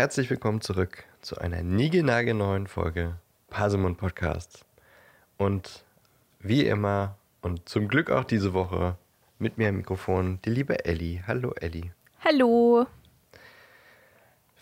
herzlich 0.00 0.30
willkommen 0.30 0.62
zurück 0.62 1.04
zu 1.20 1.36
einer 1.36 1.62
niegelnagelneuen 1.62 2.68
Folge 2.68 3.16
Pasemund 3.50 3.98
Podcast. 3.98 4.64
Und 5.36 5.84
wie 6.38 6.64
immer 6.64 7.18
und 7.42 7.68
zum 7.68 7.86
Glück 7.86 8.08
auch 8.08 8.24
diese 8.24 8.54
Woche 8.54 8.96
mit 9.38 9.58
mir 9.58 9.68
am 9.68 9.76
Mikrofon 9.76 10.38
die 10.46 10.48
liebe 10.48 10.86
Elli. 10.86 11.22
Hallo 11.26 11.52
Elli. 11.52 11.92
Hallo. 12.24 12.86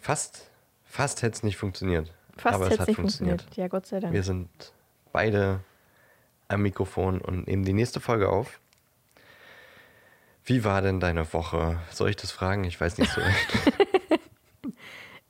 Fast, 0.01 0.51
fast 0.83 1.23
hätte 1.23 1.37
es 1.37 1.43
nicht 1.45 1.57
funktioniert. 1.57 2.12
Fast 2.37 2.57
aber 2.57 2.73
es 2.73 2.81
hat 2.81 2.89
nicht 2.89 2.97
funktioniert. 2.97 3.43
funktioniert. 3.43 3.57
Ja, 3.59 3.69
Gott 3.69 3.87
sei 3.87 4.01
Dank. 4.01 4.12
Wir 4.12 4.25
sind 4.25 4.73
beide 5.12 5.61
am 6.48 6.62
Mikrofon 6.62 7.20
und 7.20 7.47
nehmen 7.47 7.65
die 7.65 7.75
nächste 7.75 8.01
Folge 8.01 8.29
auf. 8.29 8.59
Wie 10.45 10.65
war 10.65 10.83
denn 10.83 10.98
deine 10.98 11.33
Woche? 11.33 11.79
Soll 11.93 12.11
ich 12.11 12.17
das 12.17 12.33
fragen? 12.33 12.65
Ich 12.65 12.81
weiß 12.81 12.98
nicht 12.98 13.12
so 13.12 13.20
recht. 13.20 13.95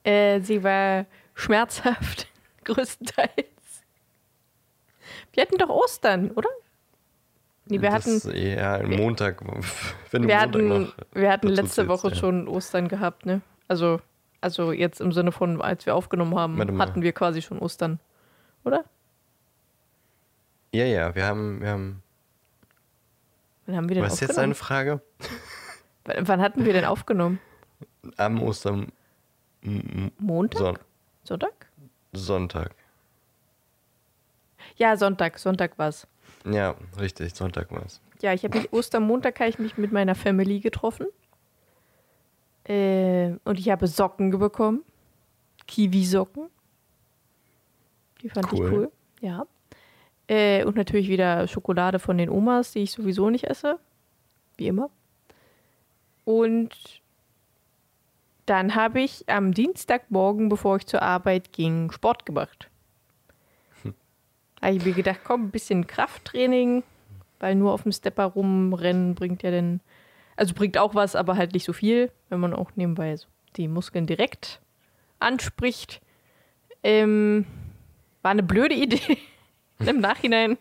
Äh, 0.09 0.41
sie 0.41 0.65
war 0.65 1.05
schmerzhaft, 1.35 2.29
größtenteils. 2.65 3.29
Wir 5.35 5.43
hatten 5.43 5.59
doch 5.59 5.69
Ostern, 5.69 6.31
oder? 6.31 6.49
Nee, 7.67 7.83
wir 7.83 7.91
das 7.91 8.25
hatten, 8.25 8.35
ja, 8.35 8.83
Montag. 8.87 9.43
Wenn 10.11 10.27
wir 10.27 10.35
Montag 10.37 10.41
hatten, 10.41 10.69
noch 10.69 10.95
wir 11.13 11.31
hatten 11.31 11.49
letzte 11.49 11.87
zählst, 11.87 11.89
Woche 11.91 12.09
ja. 12.09 12.15
schon 12.15 12.49
Ostern 12.49 12.89
gehabt, 12.89 13.27
ne? 13.27 13.43
Also, 13.69 14.01
also 14.41 14.73
jetzt 14.73 15.03
im 15.03 15.13
Sinne 15.13 15.31
von, 15.31 15.61
als 15.61 15.85
wir 15.85 15.95
aufgenommen 15.95 16.35
haben, 16.37 16.81
hatten 16.81 17.03
wir 17.03 17.13
quasi 17.13 17.43
schon 17.43 17.59
Ostern, 17.59 18.01
oder? 18.65 18.87
Ja, 20.73 20.87
ja, 20.87 21.15
wir 21.15 21.27
haben, 21.27 21.61
wir 21.61 21.69
haben. 21.69 22.03
Wann 23.67 23.77
haben 23.77 23.89
wir 23.91 23.97
denn 23.97 24.05
Was 24.05 24.15
ist 24.15 24.21
jetzt 24.21 24.31
aufgenommen? 24.31 24.55
Frage? 24.55 25.03
Wann 26.05 26.41
hatten 26.41 26.65
wir 26.65 26.73
denn 26.73 26.87
aufgenommen? 26.87 27.41
Am 28.17 28.41
Ostern 28.43 28.91
Montag? 29.63 30.59
Son 30.61 30.79
Sonntag? 31.25 31.67
Sonntag. 32.13 32.75
Ja, 34.77 34.97
Sonntag. 34.97 35.39
Sonntag 35.39 35.79
war's. 35.79 36.07
Ja, 36.45 36.75
richtig, 36.99 37.35
Sonntag 37.35 37.71
war 37.71 37.85
es. 37.85 38.01
Ja, 38.23 38.33
ich 38.33 38.45
habe 38.45 38.59
mich 38.59 38.73
Ostermontag 38.73 39.39
habe 39.41 39.51
ich 39.51 39.59
mich 39.59 39.77
mit 39.77 39.93
meiner 39.93 40.15
Family 40.15 40.61
getroffen. 40.61 41.07
Äh, 42.65 43.33
und 43.45 43.59
ich 43.59 43.69
habe 43.71 43.87
Socken 43.87 44.31
bekommen. 44.31 44.85
Kiwi-Socken. 45.67 46.49
Die 48.23 48.29
fand 48.29 48.53
Cool. 48.53 48.67
ich 48.67 48.73
cool. 48.73 48.93
Ja. 49.21 49.47
Äh, 50.29 50.65
und 50.65 50.77
natürlich 50.77 51.09
wieder 51.09 51.47
Schokolade 51.49 51.99
von 51.99 52.19
den 52.19 52.29
Omas, 52.31 52.73
die 52.73 52.81
ich 52.81 52.93
sowieso 52.93 53.31
nicht 53.31 53.45
esse. 53.45 53.79
Wie 54.57 54.67
immer. 54.67 54.91
Und 56.25 56.71
dann 58.49 58.75
habe 58.75 59.01
ich 59.01 59.29
am 59.29 59.53
Dienstagmorgen, 59.53 60.49
bevor 60.49 60.77
ich 60.77 60.87
zur 60.87 61.03
Arbeit 61.03 61.53
ging, 61.53 61.91
Sport 61.93 62.25
gemacht. 62.27 62.69
Habe 64.61 64.75
ich 64.75 64.85
mir 64.85 64.93
gedacht, 64.93 65.21
komm, 65.25 65.45
ein 65.45 65.51
bisschen 65.51 65.87
Krafttraining, 65.87 66.83
weil 67.39 67.55
nur 67.55 67.73
auf 67.73 67.83
dem 67.85 67.93
Stepper 67.93 68.25
rumrennen 68.25 69.15
bringt 69.15 69.43
ja 69.45 69.51
dann, 69.53 69.81
also 70.37 70.55
bringt 70.55 70.77
auch 70.79 70.95
was, 70.95 71.15
aber 71.15 71.37
halt 71.37 71.53
nicht 71.53 71.65
so 71.65 71.73
viel, 71.73 72.11
wenn 72.29 72.41
man 72.41 72.55
auch 72.55 72.71
nebenbei 72.75 73.15
so 73.17 73.27
die 73.57 73.69
Muskeln 73.69 74.07
direkt 74.07 74.61
anspricht. 75.21 76.01
Ähm, 76.83 77.47
war 78.23 78.33
eine 78.33 78.43
blöde 78.43 78.75
Idee 78.75 79.19
im 79.79 80.01
Nachhinein. 80.01 80.59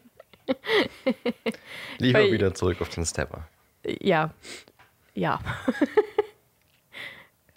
Lieber 1.97 2.19
Weil- 2.19 2.31
wieder 2.31 2.53
zurück 2.53 2.81
auf 2.81 2.90
den 2.90 3.06
Stepper. 3.06 3.47
Ja, 3.84 4.31
ja. 5.16 5.40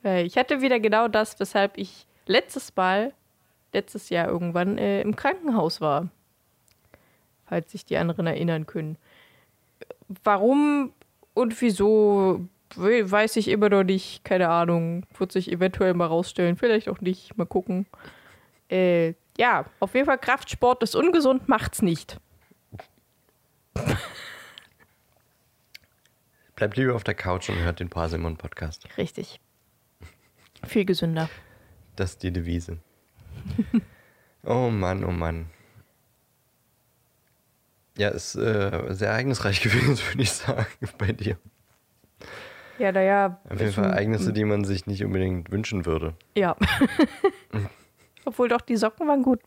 Äh, 0.04 0.22
ich 0.22 0.36
hatte 0.36 0.60
wieder 0.60 0.80
genau 0.80 1.08
das, 1.08 1.38
weshalb 1.40 1.76
ich 1.78 2.06
letztes 2.26 2.74
Mal, 2.76 3.12
letztes 3.72 4.08
Jahr 4.10 4.28
irgendwann 4.28 4.78
äh, 4.78 5.00
im 5.02 5.16
Krankenhaus 5.16 5.80
war. 5.80 6.08
Falls 7.46 7.72
sich 7.72 7.84
die 7.84 7.96
anderen 7.96 8.26
erinnern 8.26 8.66
können. 8.66 8.96
Warum 10.24 10.92
und 11.34 11.60
wieso, 11.60 12.46
we- 12.76 13.10
weiß 13.10 13.36
ich 13.36 13.48
immer 13.48 13.68
noch 13.68 13.82
nicht. 13.82 14.24
Keine 14.24 14.48
Ahnung. 14.48 15.04
Wird 15.18 15.32
sich 15.32 15.50
eventuell 15.50 15.94
mal 15.94 16.06
rausstellen. 16.06 16.56
Vielleicht 16.56 16.88
auch 16.88 17.00
nicht. 17.00 17.36
Mal 17.36 17.46
gucken. 17.46 17.86
Äh, 18.70 19.14
ja, 19.36 19.64
auf 19.80 19.94
jeden 19.94 20.06
Fall 20.06 20.18
Kraftsport 20.18 20.82
ist 20.84 20.94
ungesund, 20.94 21.48
macht's 21.48 21.82
nicht. 21.82 22.18
Bleibt 26.54 26.76
lieber 26.76 26.94
auf 26.94 27.04
der 27.04 27.14
Couch 27.14 27.48
und 27.48 27.58
hört 27.58 27.80
den 27.80 27.88
Parsimon 27.88 28.36
Podcast. 28.36 28.86
Richtig. 28.98 29.40
Viel 30.64 30.84
gesünder. 30.84 31.28
Das 31.96 32.10
ist 32.12 32.22
die 32.22 32.32
Devise. 32.32 32.78
oh 34.44 34.70
Mann, 34.70 35.04
oh 35.04 35.10
Mann. 35.10 35.46
Ja, 37.96 38.08
ist 38.08 38.34
äh, 38.36 38.94
sehr 38.94 39.10
ereignisreich 39.10 39.60
gewesen, 39.62 39.98
würde 40.08 40.22
ich 40.22 40.32
sagen, 40.32 40.66
bei 40.98 41.12
dir. 41.12 41.36
Ja, 42.78 42.92
naja. 42.92 43.38
Auf 43.50 43.60
jeden 43.60 43.72
Fall 43.72 43.90
Ereignisse, 43.90 44.32
die 44.32 44.44
man 44.44 44.64
sich 44.64 44.86
nicht 44.86 45.04
unbedingt 45.04 45.50
wünschen 45.50 45.84
würde. 45.84 46.14
Ja. 46.34 46.56
Obwohl 48.24 48.48
doch 48.48 48.62
die 48.62 48.76
Socken 48.76 49.06
waren 49.06 49.22
gut. 49.22 49.40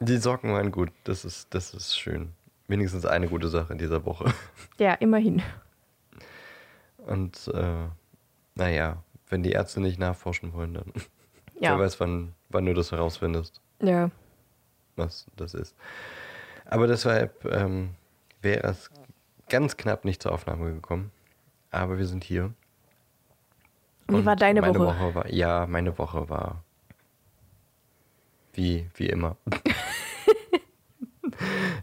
Die 0.00 0.16
Socken 0.16 0.52
waren 0.52 0.72
gut, 0.72 0.90
das 1.04 1.26
ist, 1.26 1.52
das 1.54 1.74
ist 1.74 1.98
schön. 1.98 2.30
Wenigstens 2.68 3.04
eine 3.04 3.28
gute 3.28 3.48
Sache 3.48 3.72
in 3.72 3.78
dieser 3.78 4.06
Woche. 4.06 4.32
Ja, 4.78 4.94
immerhin. 4.94 5.42
Und 7.06 7.50
äh, 7.52 7.88
naja, 8.54 9.02
wenn 9.32 9.42
die 9.42 9.52
Ärzte 9.52 9.80
nicht 9.80 9.98
nachforschen 9.98 10.52
wollen, 10.52 10.74
dann 10.74 10.92
Ja. 11.58 11.70
wer 11.72 11.78
weiß, 11.80 11.98
wann, 12.00 12.34
wann 12.50 12.66
du 12.66 12.74
das 12.74 12.92
herausfindest, 12.92 13.60
Ja. 13.80 14.10
was 14.96 15.26
das 15.36 15.54
ist. 15.54 15.74
Aber 16.66 16.86
deshalb 16.86 17.44
ähm, 17.46 17.94
wäre 18.42 18.68
es 18.68 18.90
ganz 19.48 19.76
knapp 19.76 20.04
nicht 20.04 20.22
zur 20.22 20.32
Aufnahme 20.32 20.72
gekommen. 20.72 21.10
Aber 21.70 21.98
wir 21.98 22.06
sind 22.06 22.24
hier. 22.24 22.52
Wie 24.08 24.24
war 24.26 24.36
deine 24.36 24.60
meine 24.60 24.78
Woche? 24.78 25.14
war, 25.14 25.30
ja, 25.32 25.66
meine 25.66 25.96
Woche 25.96 26.28
war 26.28 26.62
wie, 28.52 28.90
wie 28.94 29.06
immer. 29.06 29.36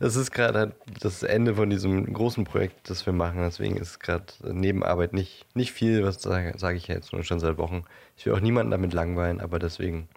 Es 0.01 0.15
ist 0.15 0.31
gerade 0.31 0.73
das 1.01 1.23
Ende 1.23 1.55
von 1.55 1.69
diesem 1.69 2.11
großen 2.13 2.45
Projekt, 2.45 2.89
das 2.89 3.05
wir 3.05 3.13
machen. 3.13 3.41
Deswegen 3.41 3.75
ist 3.75 3.99
gerade 3.99 4.25
neben 4.43 4.83
Arbeit 4.83 5.13
nicht, 5.13 5.45
nicht 5.55 5.73
viel, 5.73 6.03
was 6.03 6.21
sage 6.21 6.53
sag 6.57 6.77
ich 6.77 6.87
ja 6.87 6.95
jetzt 6.95 7.11
nur 7.11 7.23
schon 7.23 7.39
seit 7.39 7.57
Wochen. 7.57 7.83
Ich 8.15 8.25
will 8.25 8.33
auch 8.33 8.39
niemanden 8.39 8.71
damit 8.71 8.93
langweilen, 8.93 9.41
aber 9.41 9.59
deswegen 9.59 10.07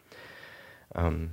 ähm, 0.95 1.33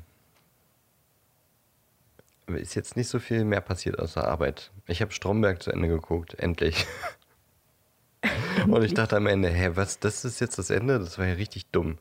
ist 2.48 2.74
jetzt 2.74 2.98
nicht 2.98 3.08
so 3.08 3.20
viel 3.20 3.46
mehr 3.46 3.62
passiert 3.62 4.00
außer 4.00 4.28
Arbeit. 4.28 4.72
Ich 4.88 5.02
habe 5.02 5.12
Stromberg 5.12 5.62
zu 5.62 5.72
Ende 5.72 5.88
geguckt, 5.88 6.34
endlich. 6.40 6.88
Und 8.68 8.84
ich 8.84 8.94
dachte 8.96 9.16
am 9.16 9.28
Ende, 9.28 9.50
hä, 9.50 9.72
was, 9.76 10.00
das 10.00 10.26
ist 10.26 10.42
jetzt 10.42 10.58
das 10.58 10.72
Ende? 10.72 11.00
Das 11.00 11.18
war 11.20 11.28
ja 11.28 11.34
richtig 11.34 11.68
dumm. 11.68 12.00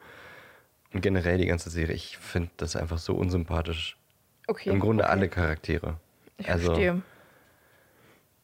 Und 0.95 1.03
generell 1.03 1.37
die 1.37 1.47
ganze 1.47 1.69
Serie, 1.69 1.95
ich 1.95 2.17
finde 2.17 2.51
das 2.57 2.75
einfach 2.75 2.99
so 2.99 3.15
unsympathisch. 3.15 3.99
Okay. 4.47 4.71
Im 4.71 4.81
Grunde 4.81 5.05
okay. 5.05 5.13
alle 5.13 5.29
Charaktere. 5.29 6.01
Ich 6.39 6.49
Also, 6.49 6.67
verstehe. 6.67 7.03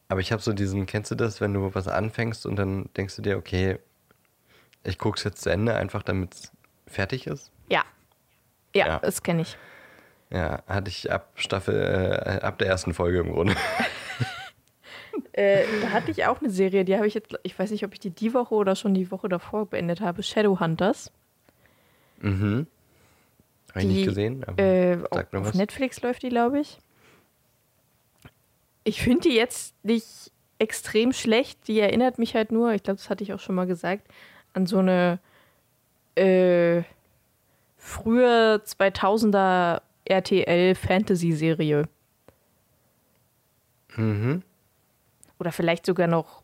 aber 0.09 0.19
ich 0.19 0.31
habe 0.31 0.41
so 0.41 0.53
diesen, 0.53 0.85
kennst 0.85 1.11
du 1.11 1.15
das, 1.15 1.41
wenn 1.41 1.53
du 1.53 1.73
was 1.73 1.87
anfängst 1.87 2.45
und 2.45 2.55
dann 2.57 2.89
denkst 2.95 3.15
du 3.15 3.21
dir, 3.21 3.37
okay, 3.37 3.79
ich 4.83 4.97
guck's 4.99 5.23
jetzt 5.23 5.41
zu 5.41 5.49
Ende, 5.49 5.75
einfach 5.75 6.03
damit 6.03 6.33
es 6.35 6.51
fertig 6.87 7.25
ist? 7.27 7.51
Ja. 7.69 7.83
ja. 8.75 8.87
Ja. 8.87 8.99
das 8.99 9.23
kenne 9.23 9.41
ich. 9.41 9.57
Ja, 10.29 10.63
hatte 10.67 10.89
ich 10.89 11.11
ab 11.11 11.31
Staffel, 11.35 11.75
äh, 11.75 12.41
ab 12.43 12.57
der 12.59 12.67
ersten 12.67 12.93
Folge 12.93 13.19
im 13.19 13.31
Grunde. 13.31 13.55
Äh, 15.31 15.65
da 15.81 15.91
hatte 15.91 16.11
ich 16.11 16.25
auch 16.25 16.39
eine 16.39 16.49
Serie, 16.49 16.85
die 16.85 16.95
habe 16.95 17.07
ich 17.07 17.13
jetzt, 17.13 17.33
ich 17.43 17.57
weiß 17.57 17.71
nicht, 17.71 17.83
ob 17.85 17.93
ich 17.93 17.99
die 17.99 18.09
die 18.09 18.33
Woche 18.33 18.53
oder 18.55 18.75
schon 18.75 18.93
die 18.93 19.11
Woche 19.11 19.27
davor 19.29 19.65
beendet 19.65 19.99
habe. 20.01 20.23
Shadowhunters. 20.23 21.11
mhm. 22.19 22.67
Habe 23.71 23.79
ich 23.81 23.85
nicht 23.85 24.05
gesehen, 24.05 24.43
aber 24.45 24.61
Äh, 24.61 24.97
auf, 25.09 25.33
auf. 25.33 25.53
Netflix 25.53 26.01
läuft 26.01 26.23
die, 26.23 26.29
glaube 26.29 26.59
ich. 26.61 26.79
Ich 28.85 29.01
finde 29.01 29.27
die 29.27 29.35
jetzt 29.35 29.75
nicht 29.83 30.31
extrem 30.59 31.11
schlecht. 31.11 31.67
Die 31.67 31.79
erinnert 31.79 32.17
mich 32.17 32.35
halt 32.35 32.51
nur, 32.51 32.71
ich 32.73 32.83
glaube, 32.83 32.97
das 32.97 33.09
hatte 33.09 33.23
ich 33.23 33.33
auch 33.33 33.39
schon 33.39 33.55
mal 33.55 33.67
gesagt, 33.67 34.07
an 34.53 34.65
so 34.65 34.77
eine 34.77 35.19
äh, 36.15 36.83
frühe 37.77 38.61
2000er 38.65 39.81
RTL 40.05 40.75
Fantasy-Serie. 40.75 41.89
Mhm. 43.95 44.43
Oder 45.39 45.51
vielleicht 45.51 45.85
sogar 45.85 46.07
noch 46.07 46.43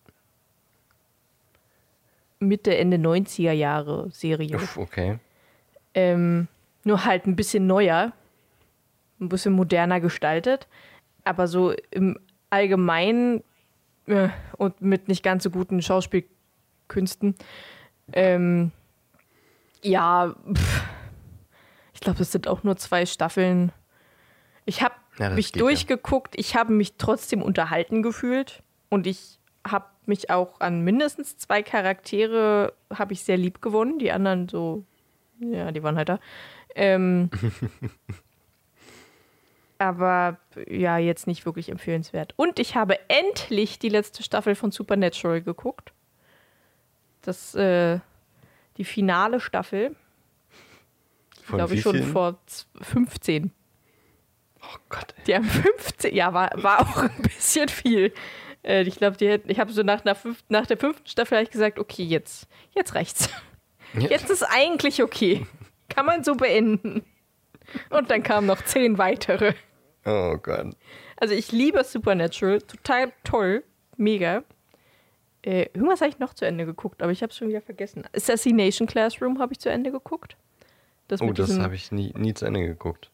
Mitte, 2.40 2.76
Ende 2.76 2.98
90er 2.98 3.52
Jahre 3.52 4.10
Serie. 4.12 4.56
Uff, 4.56 4.78
okay. 4.78 5.20
Ähm, 5.94 6.48
nur 6.84 7.06
halt 7.06 7.28
ein 7.28 7.36
bisschen 7.36 7.68
neuer, 7.68 8.14
ein 9.20 9.30
bisschen 9.30 9.54
moderner 9.54 10.00
gestaltet, 10.00 10.68
aber 11.24 11.48
so 11.48 11.74
im 11.92 12.20
Allgemeinen 12.51 13.44
äh, 14.06 14.30
und 14.57 14.81
mit 14.81 15.07
nicht 15.07 15.24
ganz 15.24 15.44
so 15.44 15.50
guten 15.50 15.81
Schauspielkünsten. 15.81 17.36
Ähm, 18.13 18.71
ja, 19.81 20.36
pff, 20.53 20.83
Ich 21.94 22.01
glaube, 22.01 22.21
es 22.21 22.31
sind 22.31 22.48
auch 22.48 22.63
nur 22.63 22.77
zwei 22.77 23.06
Staffeln. 23.07 23.71
Ich 24.65 24.83
habe 24.83 24.94
Ja, 25.18 25.30
mich 25.31 25.53
geht 25.53 25.62
ja. 25.62 25.68
durchgeguckt, 25.68 26.36
ich 26.38 26.56
habe 26.56 26.71
mich 26.74 26.94
trotzdem 26.98 27.42
unterhalten 27.42 28.03
gefühlt 28.03 28.62
und 28.89 29.07
ich 29.07 29.39
habe 29.68 29.86
mich 30.06 30.30
auch 30.30 30.59
an 30.59 30.81
mindestens 30.81 31.38
zwei 31.38 31.62
Charaktere 31.63 32.74
habe 32.94 33.13
ich 33.13 33.24
sehr 33.24 33.38
lieb 33.38 33.62
gewonnen. 33.62 34.00
Die 34.00 34.12
anderen 34.12 34.50
so, 34.50 34.83
ja, 35.39 35.71
die 35.71 35.83
waren 35.83 35.95
halt 35.95 36.09
da. 36.09 36.19
Ähm, 36.75 37.30
aber 39.81 40.38
ja, 40.68 40.98
jetzt 40.98 41.25
nicht 41.28 41.45
wirklich 41.45 41.69
empfehlenswert. 41.69 42.33
Und 42.38 42.60
ich 42.60 42.75
habe 42.75 42.98
endlich 43.10 43.80
die 43.80 43.89
letzte 43.89 44.22
Staffel 44.24 44.54
von 44.56 44.72
Supernatural 44.72 45.42
geguckt. 45.42 45.92
Das, 47.22 47.56
äh, 47.56 48.00
die 48.78 48.83
finale 48.86 49.39
Staffel, 49.39 49.95
glaube 51.48 51.74
ich, 51.75 51.81
schon 51.81 52.04
vor 52.04 52.39
z- 52.45 52.68
15. 52.81 53.51
Oh 54.62 54.78
Gott, 54.89 55.13
ey. 55.18 55.24
Die 55.25 55.36
haben 55.36 55.45
15, 55.45 56.16
ja, 56.16 56.33
war, 56.33 56.51
war 56.62 56.81
auch 56.81 56.98
ein 56.98 57.22
bisschen 57.24 57.68
viel. 57.68 58.13
Äh, 58.63 58.83
ich 58.83 58.95
glaube, 58.98 59.18
die 59.18 59.28
hätten, 59.28 59.50
ich 59.50 59.60
habe 59.60 59.72
so 59.74 59.81
nach, 59.83 60.06
einer 60.06 60.13
fünf, 60.16 60.44
nach 60.50 60.68
der 60.68 60.78
fünften 60.78 61.07
Staffel 61.07 61.42
ich 61.42 61.50
gesagt, 61.50 61.80
okay, 61.80 62.04
jetzt, 62.04 62.48
jetzt 62.75 62.94
reicht's. 62.95 63.30
Jetzt 63.94 64.30
ist 64.30 64.44
eigentlich 64.44 65.01
okay. 65.04 65.45
Kann 65.89 66.06
man 66.06 66.24
so 66.24 66.36
beenden. 66.36 67.04
Und 67.89 68.10
dann 68.12 68.24
kamen 68.24 68.48
noch 68.48 68.62
zehn 68.63 68.98
weitere. 68.98 69.54
Oh 70.06 70.38
Gott. 70.38 70.75
Also 71.18 71.33
ich 71.33 71.51
liebe 71.51 71.83
Supernatural, 71.83 72.62
total 72.62 73.12
toll, 73.24 73.63
mega. 73.98 74.44
Äh, 75.44 75.69
irgendwas 75.74 76.01
habe 76.01 76.09
ich 76.09 76.19
noch 76.19 76.33
zu 76.33 76.45
Ende 76.45 76.65
geguckt, 76.65 77.01
aber 77.01 77.12
ich 77.12 77.21
habe 77.21 77.31
es 77.31 77.38
schon 77.38 77.50
wieder 77.50 77.62
vergessen. 77.62 78.03
Assassination 78.15 78.88
Classroom 78.88 79.39
habe 79.39 79.53
ich 79.53 79.59
zu 79.59 79.69
Ende 79.69 79.92
geguckt. 79.92 80.38
Das 81.07 81.21
Oh, 81.21 81.31
das 81.33 81.59
habe 81.59 81.75
ich 81.75 81.92
nie, 81.92 82.13
nie 82.15 82.33
zu 82.33 82.45
Ende 82.45 82.65
geguckt. 82.65 83.09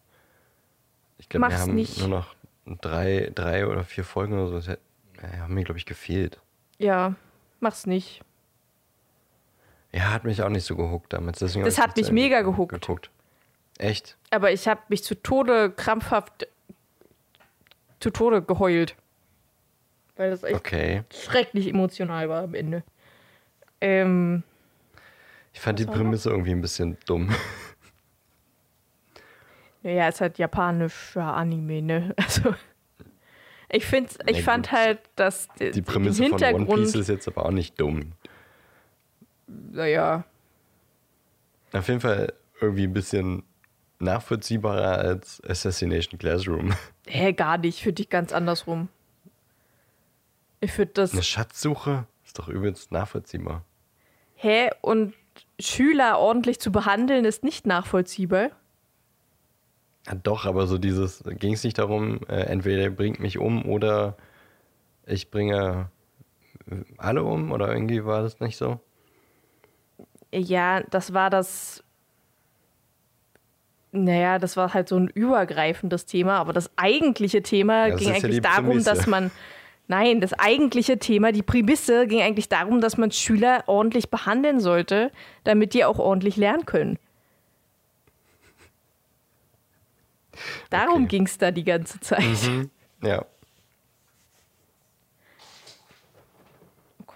Ich 1.18 1.30
glaube, 1.30 1.50
wir 1.50 1.58
haben 1.58 1.74
nicht. 1.76 1.98
nur 2.00 2.10
noch 2.10 2.36
drei, 2.66 3.32
drei 3.34 3.66
oder 3.68 3.84
vier 3.84 4.04
Folgen 4.04 4.34
oder 4.34 4.48
so. 4.48 4.56
Das 4.56 4.68
ja, 4.68 5.40
haben 5.40 5.54
mir, 5.54 5.64
glaube 5.64 5.80
ich, 5.80 5.86
gefehlt. 5.86 6.40
Ja, 6.78 7.16
mach's 7.60 7.86
nicht. 7.88 8.22
Ja, 9.92 10.12
hat 10.14 10.26
mich 10.26 10.42
auch 10.44 10.50
nicht 10.50 10.66
so 10.66 10.76
gehuckt 10.76 11.14
damals. 11.14 11.40
Deswegen 11.40 11.66
Das 11.66 11.80
hat 11.80 11.96
mich 11.98 12.12
mega 12.12 12.42
gehuckt. 12.42 12.74
geguckt. 12.74 13.10
Echt? 13.80 14.18
Aber 14.32 14.52
ich 14.52 14.68
habe 14.68 14.82
mich 14.90 15.04
zu 15.04 15.16
Tode 15.16 15.72
krampfhaft 15.72 16.48
zu 18.00 18.10
Tode 18.10 18.42
geheult. 18.42 18.96
Weil 20.16 20.32
das 20.32 20.44
echt 20.44 20.56
Okay. 20.56 21.04
schrecklich 21.14 21.68
emotional 21.68 22.28
war 22.30 22.44
am 22.44 22.54
Ende. 22.56 22.84
Ähm, 23.82 24.44
Ich 25.54 25.60
fand 25.60 25.80
die? 25.80 25.86
Prämisse 25.86 26.30
irgendwie 26.30 26.52
ein 26.52 26.62
bisschen 26.62 26.98
dumm. 27.06 27.30
ja, 29.84 30.08
es 30.08 30.16
ist 30.16 30.22
halt 30.22 30.38
japanischer 30.38 31.34
Anime, 31.36 31.82
ne? 31.82 32.16
Also 32.24 32.56
ich 33.70 33.86
finde, 33.86 34.10
ich 34.28 34.44
fand 34.44 34.70
gut. 34.70 34.78
halt, 34.80 35.00
dass 35.16 35.50
die, 35.60 35.72
Die 35.72 35.82
Prämisse 35.82 36.24
von 36.24 36.32
One 36.32 36.40
Hintergrund, 36.40 36.74
Piece 36.74 36.96
ist 36.96 37.10
jetzt 37.10 37.28
aber 37.28 37.46
auch 37.46 37.52
nicht 37.52 37.80
dumm. 37.80 38.14
naja, 39.48 40.24
Auf 41.74 41.88
jeden 41.90 42.00
Fall 42.00 42.34
irgendwie 42.62 42.84
ein 42.86 42.94
bisschen 42.94 43.44
nachvollziehbarer 44.00 44.98
als 45.00 45.42
Assassination 45.48 46.18
Classroom. 46.18 46.74
hä, 47.08 47.34
gar 47.34 47.58
nicht, 47.58 47.86
ich 47.86 48.10
ganz 48.10 48.32
andersrum. 48.34 48.90
Ich 50.60 50.72
finde 50.72 50.94
das, 50.94 51.14
Eine 51.14 51.24
Schatzsuche 51.24 52.06
ist 52.26 52.40
doch 52.40 52.48
übelst 52.48 52.92
nachvollziehbar. 52.92 53.64
hä, 54.36 54.70
und 54.82 55.14
Schüler 55.60 56.20
ordentlich 56.20 56.60
zu 56.60 56.72
behandeln, 56.72 57.26
ist 57.26 57.44
nicht 57.44 57.66
nachvollziehbar. 57.66 58.50
Ja, 60.08 60.16
doch, 60.16 60.46
aber 60.46 60.68
so 60.68 60.78
dieses, 60.78 61.24
ging 61.26 61.54
es 61.54 61.64
nicht 61.64 61.78
darum, 61.80 62.22
äh, 62.28 62.44
entweder 62.44 62.84
ihr 62.84 62.96
bringt 62.96 63.20
mich 63.20 63.38
um 63.40 63.66
oder 63.66 64.16
ich 65.06 65.30
bringe 65.32 65.90
äh, 66.70 66.76
alle 66.98 67.24
um 67.24 67.52
oder 67.52 67.72
irgendwie 67.72 68.06
war 68.06 68.22
das 68.22 68.40
nicht 68.40 68.58
so? 68.58 68.80
Ja, 70.34 70.82
das 70.82 71.14
war 71.14 71.30
das. 71.30 71.84
Naja, 73.92 74.38
das 74.38 74.58
war 74.58 74.74
halt 74.74 74.90
so 74.90 74.98
ein 74.98 75.08
übergreifendes 75.08 76.06
Thema, 76.06 76.38
aber 76.38 76.54
das 76.54 76.70
eigentliche 76.76 77.42
Thema 77.42 77.88
Ja, 77.88 77.92
das 77.92 78.00
ging 78.00 78.10
ja 78.10 78.16
eigentlich 78.16 78.36
die 78.36 78.42
darum, 78.42 78.66
Prämisse. 78.68 78.90
dass 78.94 79.08
man. 79.08 79.32
Nein, 79.90 80.20
das 80.20 80.34
eigentliche 80.34 81.00
Thema, 81.00 81.32
die 81.32 81.44
Prämisse, 81.44 82.08
ging 82.08 82.22
eigentlich 82.22 82.50
darum, 82.50 82.82
dass 82.82 82.98
man 82.98 83.10
Schüler 83.12 83.64
ordentlich 83.68 84.10
behandeln 84.10 84.60
sollte, 84.60 85.14
damit 85.46 85.74
die 85.74 85.86
auch 85.86 85.98
ordentlich 85.98 86.36
lernen 86.36 86.66
können. 86.66 87.00
Darum 90.70 91.04
Okay. 91.04 91.08
ging 91.08 91.26
es 91.26 91.38
da 91.38 91.52
die 91.52 91.64
ganze 91.64 92.00
Zeit. 92.02 92.22
Mhm. 92.44 92.70
Ja. 93.02 93.26
Oh 97.00 97.04
Gott. 97.08 97.16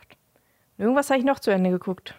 Irgendwas 0.78 1.10
habe 1.10 1.20
ich 1.20 1.26
noch 1.26 1.40
zu 1.40 1.52
Ende 1.52 1.72
geguckt. 1.72 2.16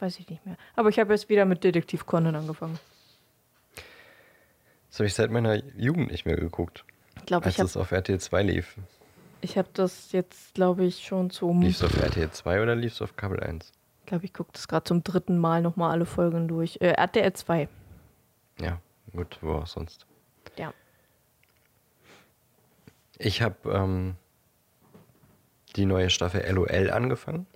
Weiß 0.00 0.18
ich 0.20 0.28
nicht 0.28 0.44
mehr. 0.46 0.56
Aber 0.76 0.88
ich 0.90 0.98
habe 0.98 1.12
jetzt 1.12 1.28
wieder 1.28 1.44
mit 1.44 1.64
Detektiv 1.64 2.06
Conan 2.06 2.34
angefangen. 2.36 2.78
Das 4.90 5.00
habe 5.00 5.06
ich 5.06 5.14
seit 5.14 5.30
meiner 5.30 5.56
Jugend 5.76 6.10
nicht 6.10 6.24
mehr 6.24 6.36
geguckt, 6.36 6.84
Ich 7.16 7.26
glaube, 7.26 7.46
als 7.46 7.54
ich 7.54 7.58
habe 7.60 7.66
es 7.68 7.76
auf 7.76 7.90
RTL 7.90 8.18
2 8.20 8.42
lief. 8.42 8.76
ich 9.40 9.58
hab 9.58 9.72
das 9.74 10.12
jetzt, 10.12 10.54
glaube 10.54 10.84
ich, 10.84 11.04
schon 11.04 11.30
zum. 11.30 11.60
Lief 11.62 11.70
Ich 11.70 11.76
es 11.76 11.84
auf 11.84 12.00
RTL 12.02 12.30
2 12.30 12.62
oder 12.62 12.74
lief 12.74 12.92
es 12.92 13.02
auf 13.02 13.16
Kabel 13.16 13.40
1? 13.40 13.72
glaube, 14.06 14.24
ich 14.24 14.32
gucke 14.32 14.50
das 14.54 14.66
gerade 14.68 14.84
zum 14.84 15.04
dritten 15.04 15.36
Mal 15.36 15.60
nochmal 15.60 15.90
alle 15.90 16.06
Folgen 16.06 16.48
durch. 16.48 16.78
Äh, 16.80 16.92
RTL 16.92 17.32
2. 17.34 17.68
Ja, 18.60 18.80
gut, 19.12 19.38
wo 19.42 19.52
auch 19.56 19.66
sonst. 19.66 20.06
Ja. 20.56 20.72
Ich 23.18 23.42
habe 23.42 23.70
ähm, 23.70 24.16
die 25.76 25.84
neue 25.84 26.08
Staffel 26.08 26.42
LOL 26.50 26.90
angefangen, 26.90 27.46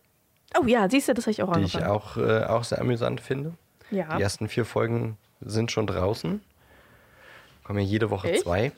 Oh 0.60 0.66
ja, 0.66 0.88
siehst 0.88 1.08
du, 1.08 1.14
das 1.14 1.24
habe 1.24 1.32
ich 1.32 1.42
auch 1.42 1.52
die 1.54 1.62
ich 1.62 1.74
angefangen. 1.76 1.86
auch, 1.96 2.16
äh, 2.16 2.44
auch 2.44 2.64
sehr 2.64 2.80
amüsant 2.80 3.20
finde. 3.20 3.54
ja. 3.90 4.16
Die 4.16 4.22
ersten 4.22 4.48
vier 4.48 4.64
Folgen 4.64 5.16
sind 5.40 5.70
schon 5.72 5.86
draußen. 5.86 6.40
Kommen 7.64 7.78
ja 7.78 7.84
jede 7.84 8.10
Woche 8.10 8.30
Echt? 8.32 8.42
zwei. 8.42 8.72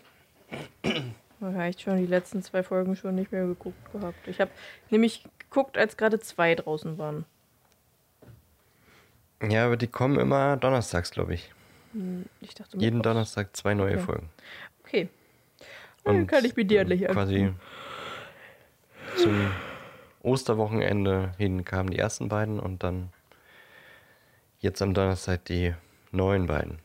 Da 0.83 1.53
habe 1.53 1.69
ich 1.69 1.81
schon 1.81 1.97
die 1.99 2.07
letzten 2.07 2.43
zwei 2.43 2.63
Folgen 2.63 2.97
schon 2.97 3.15
nicht 3.17 3.33
mehr 3.33 3.45
geguckt 3.47 3.93
gehabt. 3.93 4.29
Ich 4.29 4.41
habe 4.41 4.51
nämlich 4.91 5.25
geguckt, 5.39 5.77
als 5.77 5.97
gerade 5.97 6.21
zwei 6.21 6.55
draußen 6.55 6.97
waren. 6.99 7.25
Ja, 9.43 9.67
aber 9.67 9.77
die 9.77 9.89
kommen 9.89 10.19
immer 10.19 10.57
donnerstags, 10.57 11.11
glaube 11.11 11.35
ich. 11.35 11.51
Ich 12.41 12.55
dachte, 12.55 12.77
Jeden 12.79 12.99
Mittwochs. 12.99 13.13
Donnerstag 13.15 13.57
zwei 13.57 13.75
neue 13.75 13.95
Okay. 13.97 14.03
Folgen. 14.05 14.29
Okay. 14.85 15.09
Dann 16.05 16.27
kann 16.27 16.45
ich 16.45 16.57
mir 16.57 16.65
die 16.65 16.77
endlich 16.77 17.05
Quasi 17.07 17.53
zum 19.17 19.51
Osterwochenende 20.25 21.33
hin 21.39 21.65
kamen 21.65 21.91
die 21.91 21.99
ersten 21.99 22.29
beiden 22.29 22.59
und 22.59 22.83
dann 22.83 23.11
jetzt 24.59 24.81
am 24.81 24.95
Donnerstag 24.95 25.45
die 25.45 25.75
neuen 26.11 26.47
beiden. 26.47 26.79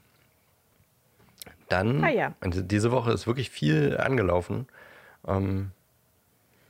Dann, 1.69 2.03
Ah 2.03 2.09
ja. 2.09 2.33
diese 2.43 2.91
Woche 2.91 3.11
ist 3.11 3.27
wirklich 3.27 3.49
viel 3.49 3.97
angelaufen. 3.97 4.67
Ähm, 5.27 5.71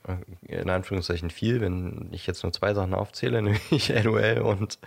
äh, 0.06 0.16
in 0.60 0.70
Anführungszeichen 0.70 1.30
viel, 1.30 1.60
wenn 1.60 2.08
ich 2.12 2.26
jetzt 2.26 2.42
nur 2.42 2.52
zwei 2.52 2.74
Sachen 2.74 2.94
aufzähle, 2.94 3.42
nämlich 3.42 3.88
LOL 3.88 4.38
und 4.38 4.78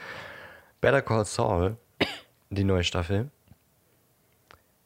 Better 0.81 1.01
Call 1.01 1.25
Saul, 1.25 1.77
die 2.49 2.63
neue 2.63 2.83
Staffel. 2.83 3.29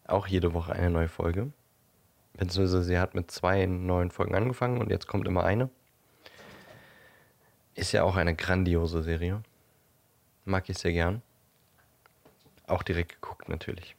Auch 0.06 0.28
jede 0.28 0.54
Woche 0.54 0.74
eine 0.74 0.90
neue 0.90 1.10
Folge. 1.10 1.52
Beziehungsweise 2.34 2.84
sie 2.84 2.98
hat 3.00 3.14
mit 3.14 3.30
zwei 3.32 3.66
neuen 3.66 4.12
Folgen 4.12 4.36
angefangen 4.36 4.80
und 4.80 4.90
jetzt 4.90 5.08
kommt 5.08 5.28
immer 5.28 5.44
eine. 5.44 5.70
Ist 7.78 7.92
ja 7.92 8.02
auch 8.02 8.16
eine 8.16 8.36
grandiose 8.36 9.04
Serie. 9.04 9.44
Mag 10.46 10.68
ich 10.68 10.80
sehr 10.80 10.94
gern. 10.94 11.22
Auch 12.66 12.82
direkt 12.82 13.22
geguckt 13.22 13.50
natürlich. 13.50 13.96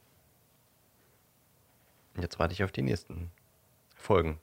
Und 2.13 2.23
Jetzt 2.23 2.39
warte 2.39 2.53
ich 2.53 2.61
auf 2.65 2.73
die 2.73 2.81
nächsten 2.81 3.31
Folgen. 3.95 4.37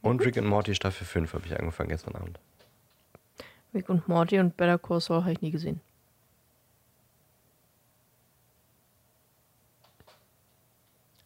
Und 0.00 0.24
Rick 0.24 0.38
and 0.38 0.48
Morty 0.48 0.74
Staffel 0.74 1.06
5 1.06 1.34
habe 1.34 1.46
ich 1.46 1.60
angefangen 1.60 1.90
gestern 1.90 2.14
Abend. 2.14 2.40
Rick 3.74 3.90
und 3.90 4.08
Morty 4.08 4.38
und 4.38 4.56
Better 4.56 4.78
Call 4.78 5.02
Saul 5.02 5.20
habe 5.20 5.32
ich 5.32 5.42
nie 5.42 5.50
gesehen. 5.50 5.82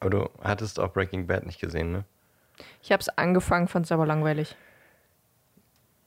Aber 0.00 0.10
du 0.10 0.30
hattest 0.42 0.80
auch 0.80 0.92
Breaking 0.92 1.28
Bad 1.28 1.46
nicht 1.46 1.60
gesehen, 1.60 1.92
ne? 1.92 2.04
Ich 2.82 2.90
habe 2.90 3.00
es 3.00 3.08
angefangen, 3.08 3.68
fand 3.68 3.86
es 3.86 3.92
aber 3.92 4.04
langweilig. 4.04 4.56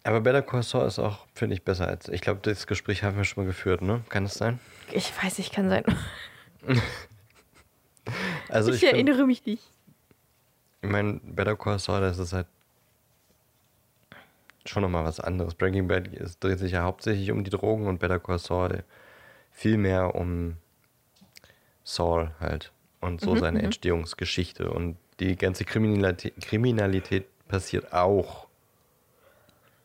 Aber 0.10 0.22
Better 0.22 0.42
Call 0.42 0.64
Saul 0.64 0.88
ist 0.88 0.98
auch, 0.98 1.28
finde 1.36 1.54
ich, 1.54 1.62
besser 1.62 1.88
als. 1.88 2.08
Ich 2.08 2.22
glaube, 2.22 2.40
das 2.42 2.66
Gespräch 2.66 3.04
haben 3.04 3.16
wir 3.16 3.26
schon 3.26 3.44
mal 3.44 3.48
geführt, 3.48 3.84
ne? 3.84 4.02
Kann 4.10 4.26
es 4.26 4.34
sein? 4.34 4.60
Ich 4.92 5.14
weiß 5.24 5.38
nicht, 5.38 5.54
kann 5.54 5.70
sein. 5.70 5.84
Also 8.50 8.72
ich 8.72 8.78
ich, 8.78 8.80
find- 8.90 8.94
erinnere 8.94 9.28
mich 9.28 9.46
nicht. 9.46 9.62
ich 10.82 10.90
meine, 10.90 11.20
Better 11.24 11.56
Call 11.56 11.78
Saul, 11.78 12.02
das 12.02 12.18
ist 12.18 12.34
halt 12.34 12.48
schon 14.66 14.82
nochmal 14.82 15.06
was 15.06 15.20
anderes. 15.20 15.54
Breaking 15.54 15.88
Bad 15.88 16.08
es 16.16 16.40
dreht 16.40 16.58
sich 16.58 16.72
ja 16.72 16.82
hauptsächlich 16.82 17.30
um 17.30 17.44
die 17.44 17.52
Drogen 17.52 17.86
und 17.86 18.00
Better 18.00 18.20
Call 18.20 18.40
Saul 18.40 18.84
viel 19.52 19.78
mehr 19.78 20.16
um 20.16 20.58
Saul 21.84 22.32
halt 22.40 22.72
und 23.00 23.22
so 23.22 23.36
Mhm, 23.36 23.40
seine 23.40 23.60
mhm. 23.60 23.66
Entstehungsgeschichte. 23.66 24.72
Und 24.72 24.98
die 25.20 25.36
ganze 25.36 25.66
Kriminalität, 25.66 26.34
Kriminalität 26.42 27.28
passiert 27.48 27.94
auch 27.94 28.48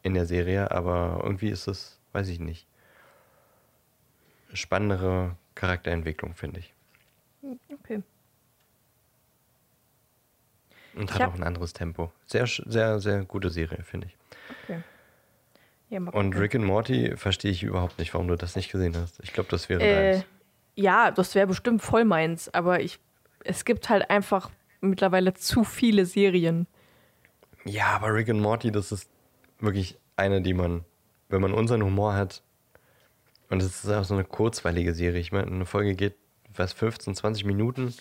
in 0.04 0.14
der 0.14 0.26
Serie, 0.26 0.70
aber 0.70 1.20
irgendwie 1.24 1.48
ist 1.48 1.66
es, 1.66 1.98
weiß 2.12 2.28
ich 2.28 2.38
nicht, 2.38 2.66
spannendere 4.52 5.36
Charakterentwicklung, 5.56 6.34
finde 6.34 6.60
ich. 6.60 6.72
Okay. 7.82 8.02
Und 10.94 11.10
Ich 11.10 11.18
hat 11.18 11.28
auch 11.28 11.34
ein 11.34 11.42
anderes 11.42 11.72
Tempo. 11.72 12.12
Sehr, 12.26 12.46
sehr, 12.46 13.00
sehr 13.00 13.24
gute 13.24 13.50
Serie, 13.50 13.82
finde 13.82 14.06
ich. 14.06 14.16
okay. 14.62 14.82
Ja, 15.90 16.00
Und. 16.00 16.36
Rick 16.36 16.54
and 16.54 16.64
Morty 16.64 17.16
verstehe 17.16 17.50
ich 17.50 17.62
überhaupt 17.62 17.98
nicht, 17.98 18.14
warum 18.14 18.28
du 18.28 18.36
das 18.36 18.56
nicht 18.56 18.70
gesehen 18.70 18.96
hast. 18.96 19.18
Ich 19.22 19.32
glaube, 19.32 19.50
das 19.50 19.68
wäre 19.68 19.82
Äh, 19.82 20.12
deins. 20.12 20.24
ja, 20.76 21.10
das 21.10 21.34
wäre 21.34 21.46
bestimmt 21.46 21.82
voll 21.82 22.04
meins, 22.04 22.52
aber 22.52 22.80
ich, 22.80 22.98
es 23.44 23.64
gibt 23.64 23.88
halt 23.90 24.08
einfach 24.10 24.50
mittlerweile 24.80 25.34
zu 25.34 25.64
viele 25.64 26.06
Serien. 26.06 26.66
Ja, 27.64 27.86
aber 27.96 28.14
Rick 28.14 28.28
and 28.30 28.40
Morty, 28.40 28.70
das 28.72 28.92
ist 28.92 29.08
wirklich 29.64 29.98
eine, 30.16 30.42
die 30.42 30.54
man, 30.54 30.84
wenn 31.28 31.40
man 31.40 31.52
unseren 31.52 31.82
Humor 31.82 32.14
hat, 32.14 32.42
und 33.50 33.62
es 33.62 33.84
ist 33.84 33.90
auch 33.90 34.04
so 34.04 34.14
eine 34.14 34.24
kurzweilige 34.24 34.94
Serie. 34.94 35.20
Ich 35.20 35.30
meine, 35.32 35.46
eine 35.46 35.66
Folge 35.66 35.94
geht, 35.94 36.16
was, 36.54 36.72
15, 36.72 37.14
20 37.14 37.44
Minuten. 37.44 37.94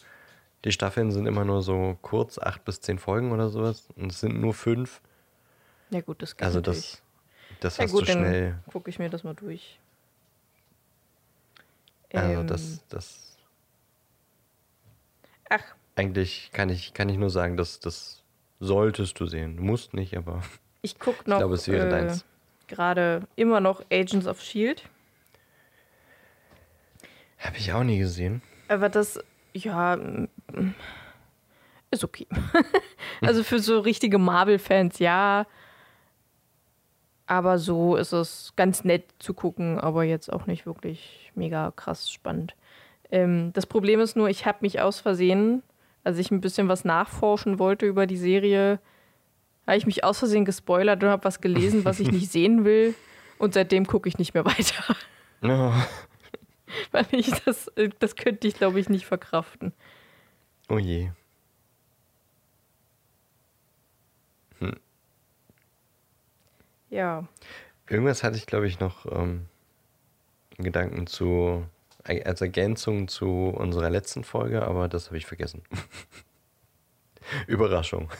Die 0.65 0.71
Staffeln 0.71 1.11
sind 1.11 1.25
immer 1.25 1.43
nur 1.43 1.61
so 1.61 1.97
kurz, 2.01 2.39
acht 2.39 2.63
bis 2.63 2.79
zehn 2.81 2.97
Folgen 2.97 3.31
oder 3.31 3.49
sowas. 3.49 3.89
Und 3.95 4.11
es 4.11 4.21
sind 4.21 4.39
nur 4.39 4.53
fünf. 4.53 5.01
Ja 5.89 6.01
gut, 6.01 6.21
das 6.21 6.35
geht 6.35 6.45
Also 6.45 6.61
das, 6.61 7.01
das 7.59 7.77
Ja 7.77 7.83
hast 7.83 7.91
gut, 7.91 8.03
du 8.03 8.05
schnell. 8.05 8.55
gucke 8.71 8.89
ich 8.89 8.99
mir 8.99 9.09
das 9.09 9.23
mal 9.23 9.35
durch. 9.35 9.79
Also 12.13 12.39
Ähm, 12.41 12.47
das, 12.47 12.83
das, 12.89 13.37
Ach, 15.49 15.63
eigentlich 15.95 16.51
kann 16.53 16.69
ich, 16.69 16.93
kann 16.93 17.09
ich 17.09 17.17
nur 17.17 17.29
sagen, 17.29 17.57
dass 17.57 17.79
das 17.79 18.23
solltest 18.59 19.19
du 19.19 19.27
sehen. 19.27 19.57
Du 19.57 19.63
musst 19.63 19.93
nicht, 19.93 20.15
aber 20.15 20.41
ich 20.83 20.99
gucke 20.99 21.21
ich 21.21 21.27
noch 21.27 21.37
glaube, 21.39 21.55
es 21.55 21.67
wäre 21.67 21.87
äh, 21.87 21.89
deins. 21.89 22.25
gerade 22.67 23.21
immer 23.35 23.59
noch 23.59 23.81
Agents 23.91 24.27
of 24.27 24.41
Shield. 24.41 24.83
Habe 27.39 27.57
ich 27.57 27.73
auch 27.73 27.83
nie 27.83 27.97
gesehen. 27.97 28.41
Aber 28.67 28.89
das, 28.89 29.19
ja, 29.53 29.95
mm, 29.95 30.27
ist 31.89 32.03
okay. 32.03 32.27
also 33.21 33.43
für 33.43 33.59
so 33.59 33.79
richtige 33.79 34.17
Marvel-Fans, 34.17 34.99
ja. 34.99 35.47
Aber 37.25 37.57
so 37.57 37.95
ist 37.95 38.11
es 38.11 38.53
ganz 38.55 38.83
nett 38.83 39.05
zu 39.19 39.33
gucken, 39.33 39.79
aber 39.79 40.03
jetzt 40.03 40.31
auch 40.31 40.45
nicht 40.45 40.65
wirklich 40.65 41.31
mega 41.33 41.71
krass 41.75 42.11
spannend. 42.11 42.55
Ähm, 43.09 43.53
das 43.53 43.65
Problem 43.65 44.01
ist 44.01 44.17
nur, 44.17 44.29
ich 44.29 44.45
habe 44.45 44.59
mich 44.61 44.81
aus 44.81 44.99
Versehen, 44.99 45.63
als 46.03 46.17
ich 46.17 46.29
ein 46.31 46.41
bisschen 46.41 46.67
was 46.67 46.83
nachforschen 46.83 47.59
wollte 47.59 47.85
über 47.85 48.07
die 48.07 48.17
Serie, 48.17 48.79
habe 49.67 49.77
ich 49.77 49.85
mich 49.85 50.03
aus 50.03 50.19
Versehen 50.19 50.45
gespoilert 50.45 51.03
und 51.03 51.09
habe 51.09 51.23
was 51.23 51.41
gelesen, 51.41 51.85
was 51.85 51.99
ich 51.99 52.11
nicht 52.11 52.31
sehen 52.31 52.65
will. 52.65 52.95
Und 53.37 53.53
seitdem 53.53 53.85
gucke 53.85 54.07
ich 54.07 54.17
nicht 54.17 54.33
mehr 54.33 54.45
weiter. 54.45 54.95
Oh, 55.41 55.73
Weil 56.91 57.05
ich 57.11 57.29
das, 57.43 57.67
äh, 57.69 57.89
das 57.99 58.15
könnte 58.15 58.47
ich, 58.47 58.55
glaube 58.55 58.79
ich, 58.79 58.89
nicht 58.89 59.05
verkraften. 59.05 59.73
oh 60.69 60.79
je. 60.79 61.11
Ja. 66.93 67.27
Irgendwas 67.89 68.23
hatte 68.23 68.37
ich, 68.37 68.45
glaube 68.45 68.67
ich, 68.67 68.79
noch 68.79 69.11
ähm, 69.11 69.47
Gedanken 70.57 71.07
zu, 71.07 71.65
als 72.03 72.39
Ergänzung 72.39 73.07
zu 73.07 73.47
unserer 73.49 73.89
letzten 73.89 74.23
Folge, 74.23 74.61
aber 74.61 74.87
das 74.87 75.07
habe 75.07 75.17
ich 75.17 75.25
vergessen. 75.25 75.63
Überraschung. 77.47 78.11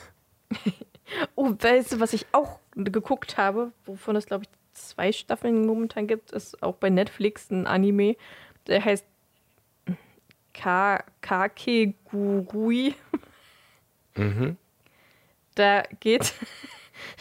Oh, 1.34 1.54
weißt 1.58 1.92
du, 1.92 2.00
was 2.00 2.12
ich 2.12 2.26
auch 2.32 2.60
geguckt 2.74 3.36
habe, 3.36 3.72
wovon 3.84 4.16
es, 4.16 4.26
glaube 4.26 4.44
ich, 4.44 4.50
zwei 4.72 5.12
Staffeln 5.12 5.66
momentan 5.66 6.06
gibt, 6.06 6.32
ist 6.32 6.62
auch 6.62 6.76
bei 6.76 6.90
Netflix 6.90 7.50
ein 7.50 7.66
Anime, 7.66 8.16
der 8.66 8.84
heißt 8.84 9.06
Ka 10.52 11.04
Kakegurui. 11.20 12.94
Mhm. 14.14 14.56
Da 15.54 15.82
geht 16.00 16.34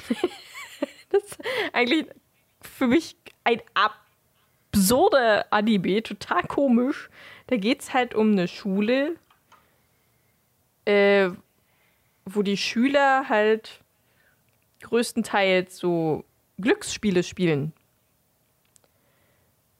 das 1.09 1.23
ist 1.23 1.37
eigentlich 1.71 2.05
für 2.61 2.87
mich 2.87 3.15
ein 3.43 3.61
absurder 4.73 5.51
Anime, 5.51 6.01
total 6.03 6.43
komisch. 6.43 7.09
Da 7.47 7.57
geht 7.57 7.81
es 7.81 7.93
halt 7.93 8.15
um 8.15 8.31
eine 8.31 8.47
Schule, 8.47 9.15
äh, 10.85 11.29
wo 12.25 12.41
die 12.41 12.57
Schüler 12.57 13.27
halt 13.29 13.81
größtenteils 14.81 15.77
so 15.77 16.23
Glücksspiele 16.59 17.23
spielen. 17.23 17.73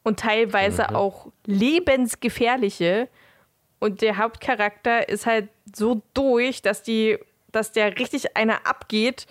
Und 0.04 0.20
teilweise 0.20 0.88
Mhm. 0.90 0.96
auch 0.96 1.32
lebensgefährliche. 1.46 3.08
Und 3.80 4.02
der 4.02 4.18
Hauptcharakter 4.18 5.08
ist 5.10 5.26
halt 5.26 5.50
so 5.74 6.02
durch, 6.14 6.62
dass 6.62 6.84
die, 6.84 7.18
dass 7.52 7.72
der 7.72 7.98
richtig 8.00 8.36
einer 8.36 8.66
abgeht, 8.68 9.26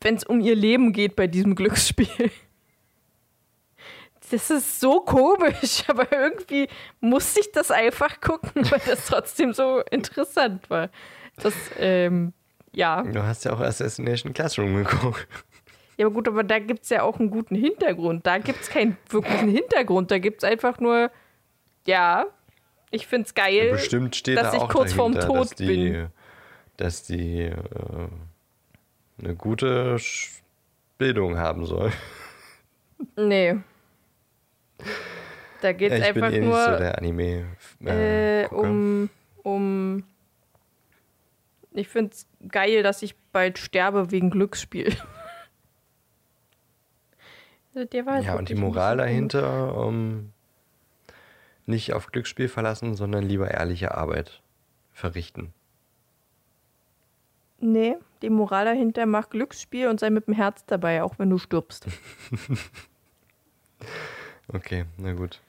wenn 0.00 0.16
es 0.16 0.24
um 0.24 0.40
ihr 0.40 0.54
Leben 0.56 0.92
geht 0.92 1.16
bei 1.16 1.26
diesem 1.26 1.54
Glücksspiel. 1.56 2.30
Das 4.30 4.50
ist 4.50 4.80
so 4.80 5.00
komisch, 5.00 5.84
aber 5.88 6.10
irgendwie 6.10 6.68
musste 7.00 7.40
ich 7.40 7.52
das 7.52 7.70
einfach 7.70 8.20
gucken, 8.20 8.70
weil 8.70 8.80
das 8.86 9.06
trotzdem 9.06 9.52
so 9.52 9.80
interessant 9.90 10.68
war. 10.70 10.88
Das, 11.36 11.54
ähm, 11.78 12.32
ja. 12.72 13.02
Du 13.02 13.22
hast 13.22 13.44
ja 13.44 13.52
auch 13.52 13.60
Assassination 13.60 14.32
Classroom 14.32 14.76
geguckt. 14.76 15.26
Ja, 15.96 16.06
aber 16.06 16.14
gut, 16.14 16.26
aber 16.26 16.42
da 16.42 16.58
gibt 16.58 16.84
es 16.84 16.90
ja 16.90 17.02
auch 17.02 17.20
einen 17.20 17.30
guten 17.30 17.54
Hintergrund. 17.54 18.26
Da 18.26 18.38
gibt 18.38 18.62
es 18.62 18.68
keinen 18.68 18.96
wirklichen 19.08 19.48
Hintergrund. 19.48 20.10
Da 20.10 20.18
gibt 20.18 20.42
es 20.42 20.48
einfach 20.48 20.80
nur, 20.80 21.10
ja, 21.86 22.26
ich 22.90 23.06
finde 23.06 23.26
es 23.26 23.34
geil. 23.34 23.70
Bestimmt 23.72 24.16
steht 24.16 24.38
dass 24.38 24.52
da 24.52 24.56
ich 24.56 24.68
kurz 24.68 24.92
vorm 24.92 25.12
dahinter, 25.12 25.34
dass 25.34 25.48
Tod 25.50 25.58
die, 25.58 25.66
bin. 25.66 26.06
dass 26.76 27.02
die 27.04 27.42
äh, 27.42 27.54
eine 29.18 29.34
gute 29.36 29.98
Bildung 30.98 31.38
haben 31.38 31.64
soll. 31.66 31.92
Nee. 33.16 33.56
Da 35.60 35.72
geht 35.72 35.92
Ja, 35.92 35.98
ich 35.98 36.14
bin 36.14 36.22
einfach 36.22 36.36
eh 36.36 36.40
nicht 36.40 36.48
nur 36.48 36.64
so 36.64 36.78
der 36.78 36.98
Anime. 36.98 37.46
äh, 37.84 38.44
Gucker. 38.48 38.68
um, 38.68 39.10
um. 39.42 40.04
Ich 41.74 41.88
finde 41.88 42.12
es 42.12 42.26
geil, 42.48 42.82
dass 42.82 43.02
ich 43.02 43.16
bald 43.32 43.58
sterbe 43.58 44.10
wegen 44.12 44.30
Glücksspiel. 44.30 44.96
Also 47.74 47.88
Der 47.88 48.06
war 48.06 48.16
jetzt 48.16 48.26
ja, 48.26 48.36
und 48.36 48.48
die 48.48 48.54
Moral 48.54 48.96
dahinter, 48.98 49.76
um, 49.76 50.32
nicht 51.66 51.92
auf 51.92 52.06
Glücksspiel 52.06 52.48
verlassen, 52.48 52.94
sondern 52.94 53.24
lieber 53.24 53.50
ehrliche 53.50 53.94
Arbeit 53.96 54.40
verrichten. 54.92 55.52
Nee, 57.58 57.96
die 58.22 58.30
Moral 58.30 58.66
dahinter 58.66 59.06
macht 59.06 59.30
Glücksspiel 59.30 59.88
und 59.88 59.98
sei 59.98 60.10
mit 60.10 60.26
dem 60.28 60.34
Herz 60.34 60.64
dabei, 60.66 61.02
auch 61.02 61.18
wenn 61.18 61.30
du 61.30 61.38
stirbst. 61.38 61.86
Okay, 64.52 64.84
na 64.98 65.12
gut. 65.14 65.40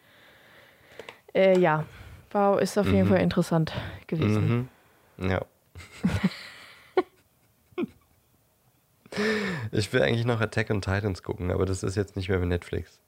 äh, 1.34 1.58
ja, 1.60 1.86
wow, 2.32 2.60
ist 2.60 2.78
auf 2.78 2.86
jeden 2.88 3.04
Mhm. 3.04 3.10
Fall 3.10 3.22
interessant 3.22 3.74
gewesen. 4.08 4.70
Mhm. 5.20 5.30
Ja. 5.30 5.46
ich 9.72 9.92
will 9.94 10.02
eigentlich 10.02 10.26
noch 10.26 10.42
Attack 10.42 10.70
on 10.70 10.82
Titans 10.82 11.24
gucken, 11.24 11.52
aber 11.52 11.66
das 11.66 11.84
ist 11.84 11.96
jetzt 11.96 12.16
nicht 12.16 12.30
mehr 12.30 12.40
bei 12.40 12.46
Netflix. 12.46 13.00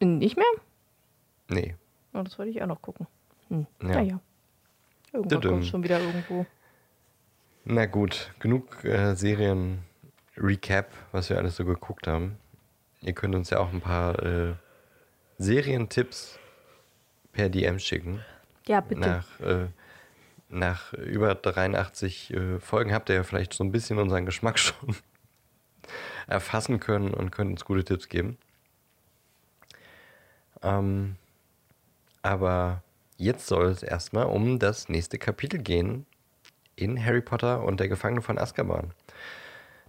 Nicht 0.00 0.36
mehr? 0.36 0.44
Nee. 1.48 1.76
Oh, 2.12 2.22
das 2.22 2.38
wollte 2.38 2.50
ich 2.50 2.62
auch 2.62 2.66
noch 2.66 2.82
gucken. 2.82 3.06
Hm. 3.48 3.66
Ja. 3.82 3.88
Naja. 3.88 4.20
Irgendwann 5.12 5.40
kommt 5.40 5.66
schon 5.66 5.82
wieder 5.82 6.00
irgendwo. 6.00 6.46
Na 7.64 7.86
gut, 7.86 8.32
genug 8.38 8.84
äh, 8.84 9.14
Serien-Recap, 9.14 10.92
was 11.12 11.30
wir 11.30 11.38
alles 11.38 11.56
so 11.56 11.64
geguckt 11.64 12.06
haben. 12.06 12.38
Ihr 13.00 13.12
könnt 13.12 13.34
uns 13.34 13.50
ja 13.50 13.58
auch 13.58 13.72
ein 13.72 13.80
paar 13.80 14.22
äh, 14.22 14.54
Serientipps 15.38 16.38
per 17.32 17.48
DM 17.48 17.78
schicken. 17.78 18.20
Ja, 18.66 18.80
bitte. 18.80 19.00
Nach, 19.00 19.40
äh, 19.40 19.66
nach 20.58 20.92
über 20.94 21.34
83 21.34 22.32
äh, 22.32 22.60
Folgen 22.60 22.92
habt 22.92 23.08
ihr 23.08 23.16
ja 23.16 23.22
vielleicht 23.22 23.52
so 23.52 23.64
ein 23.64 23.72
bisschen 23.72 23.98
unseren 23.98 24.26
Geschmack 24.26 24.58
schon 24.58 24.96
erfassen 26.26 26.80
können 26.80 27.14
und 27.14 27.30
könnt 27.30 27.50
uns 27.52 27.64
gute 27.64 27.84
Tipps 27.84 28.08
geben. 28.08 28.38
Ähm, 30.62 31.16
aber 32.22 32.82
jetzt 33.18 33.46
soll 33.46 33.66
es 33.66 33.82
erstmal 33.82 34.26
um 34.26 34.58
das 34.58 34.88
nächste 34.88 35.18
Kapitel 35.18 35.60
gehen 35.62 36.06
in 36.74 37.02
Harry 37.02 37.22
Potter 37.22 37.62
und 37.62 37.80
der 37.80 37.88
Gefangene 37.88 38.22
von 38.22 38.38
Azkaban. 38.38 38.92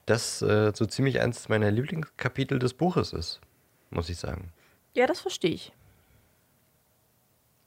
das 0.06 0.42
äh, 0.42 0.72
so 0.74 0.86
ziemlich 0.86 1.20
eins 1.20 1.50
meiner 1.50 1.70
Lieblingskapitel 1.70 2.60
des 2.60 2.74
Buches 2.74 3.12
ist, 3.12 3.42
muss 3.90 4.10
ich 4.10 4.18
sagen. 4.18 4.54
Ja, 4.94 5.06
das 5.06 5.20
verstehe 5.20 5.52
ich. 5.52 5.74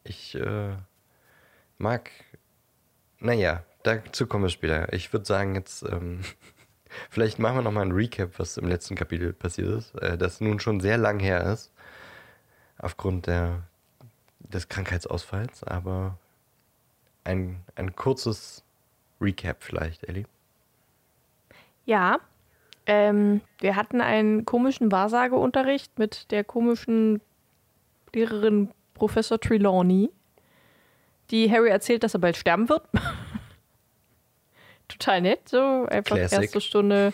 Ich 0.05 0.35
äh, 0.35 0.77
mag, 1.79 2.11
naja, 3.21 3.63
dazu 3.83 4.27
kommen 4.27 4.45
wir 4.45 4.51
später. 4.51 4.93
Ich 4.93 5.13
würde 5.13 5.27
sagen, 5.27 5.55
jetzt, 5.55 5.83
ähm, 5.83 6.21
vielleicht 7.11 7.39
machen 7.39 7.57
wir 7.57 7.63
nochmal 7.63 7.87
ein 7.87 7.93
Recap, 7.93 8.39
was 8.39 8.57
im 8.57 8.69
letzten 8.69 8.95
Kapitel 8.95 9.33
passiert 9.33 9.69
ist, 9.69 9.95
äh, 9.97 10.19
das 10.19 10.41
nun 10.41 10.61
schon 10.61 10.81
sehr 10.81 10.99
lang 10.99 11.21
her 11.21 11.45
ist, 11.53 11.73
aufgrund 12.79 13.27
der, 13.27 13.63
des 14.41 14.69
Krankheitsausfalls, 14.69 15.65
aber 15.65 16.19
ein, 17.25 17.63
ein 17.77 17.95
kurzes 17.95 18.65
Recap 19.21 19.63
vielleicht, 19.63 20.05
Ellie. 20.05 20.25
Ja, 21.85 22.19
ähm, 22.87 23.41
wir 23.59 23.77
hatten 23.77 24.01
einen 24.01 24.45
komischen 24.45 24.91
Wahrsageunterricht 24.91 25.99
mit 25.99 26.31
der 26.31 26.45
komischen 26.45 27.21
Lehrerin 28.15 28.71
Professor 28.95 29.39
Trelawney, 29.39 30.11
die 31.31 31.51
Harry 31.51 31.71
erzählt, 31.71 32.03
dass 32.03 32.15
er 32.15 32.21
bald 32.21 32.37
sterben 32.37 32.69
wird. 32.69 32.83
Total 34.89 35.21
nett, 35.21 35.49
so 35.49 35.87
einfach 35.87 36.17
Classic. 36.17 36.43
erste 36.43 36.61
Stunde. 36.61 37.13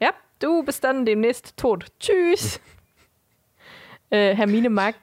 Ja, 0.00 0.10
du 0.38 0.62
bist 0.62 0.84
dann 0.84 1.04
demnächst 1.04 1.56
tot. 1.56 1.86
Tschüss. 1.98 2.60
äh, 4.10 4.34
Hermine 4.34 4.70
mag 4.70 4.94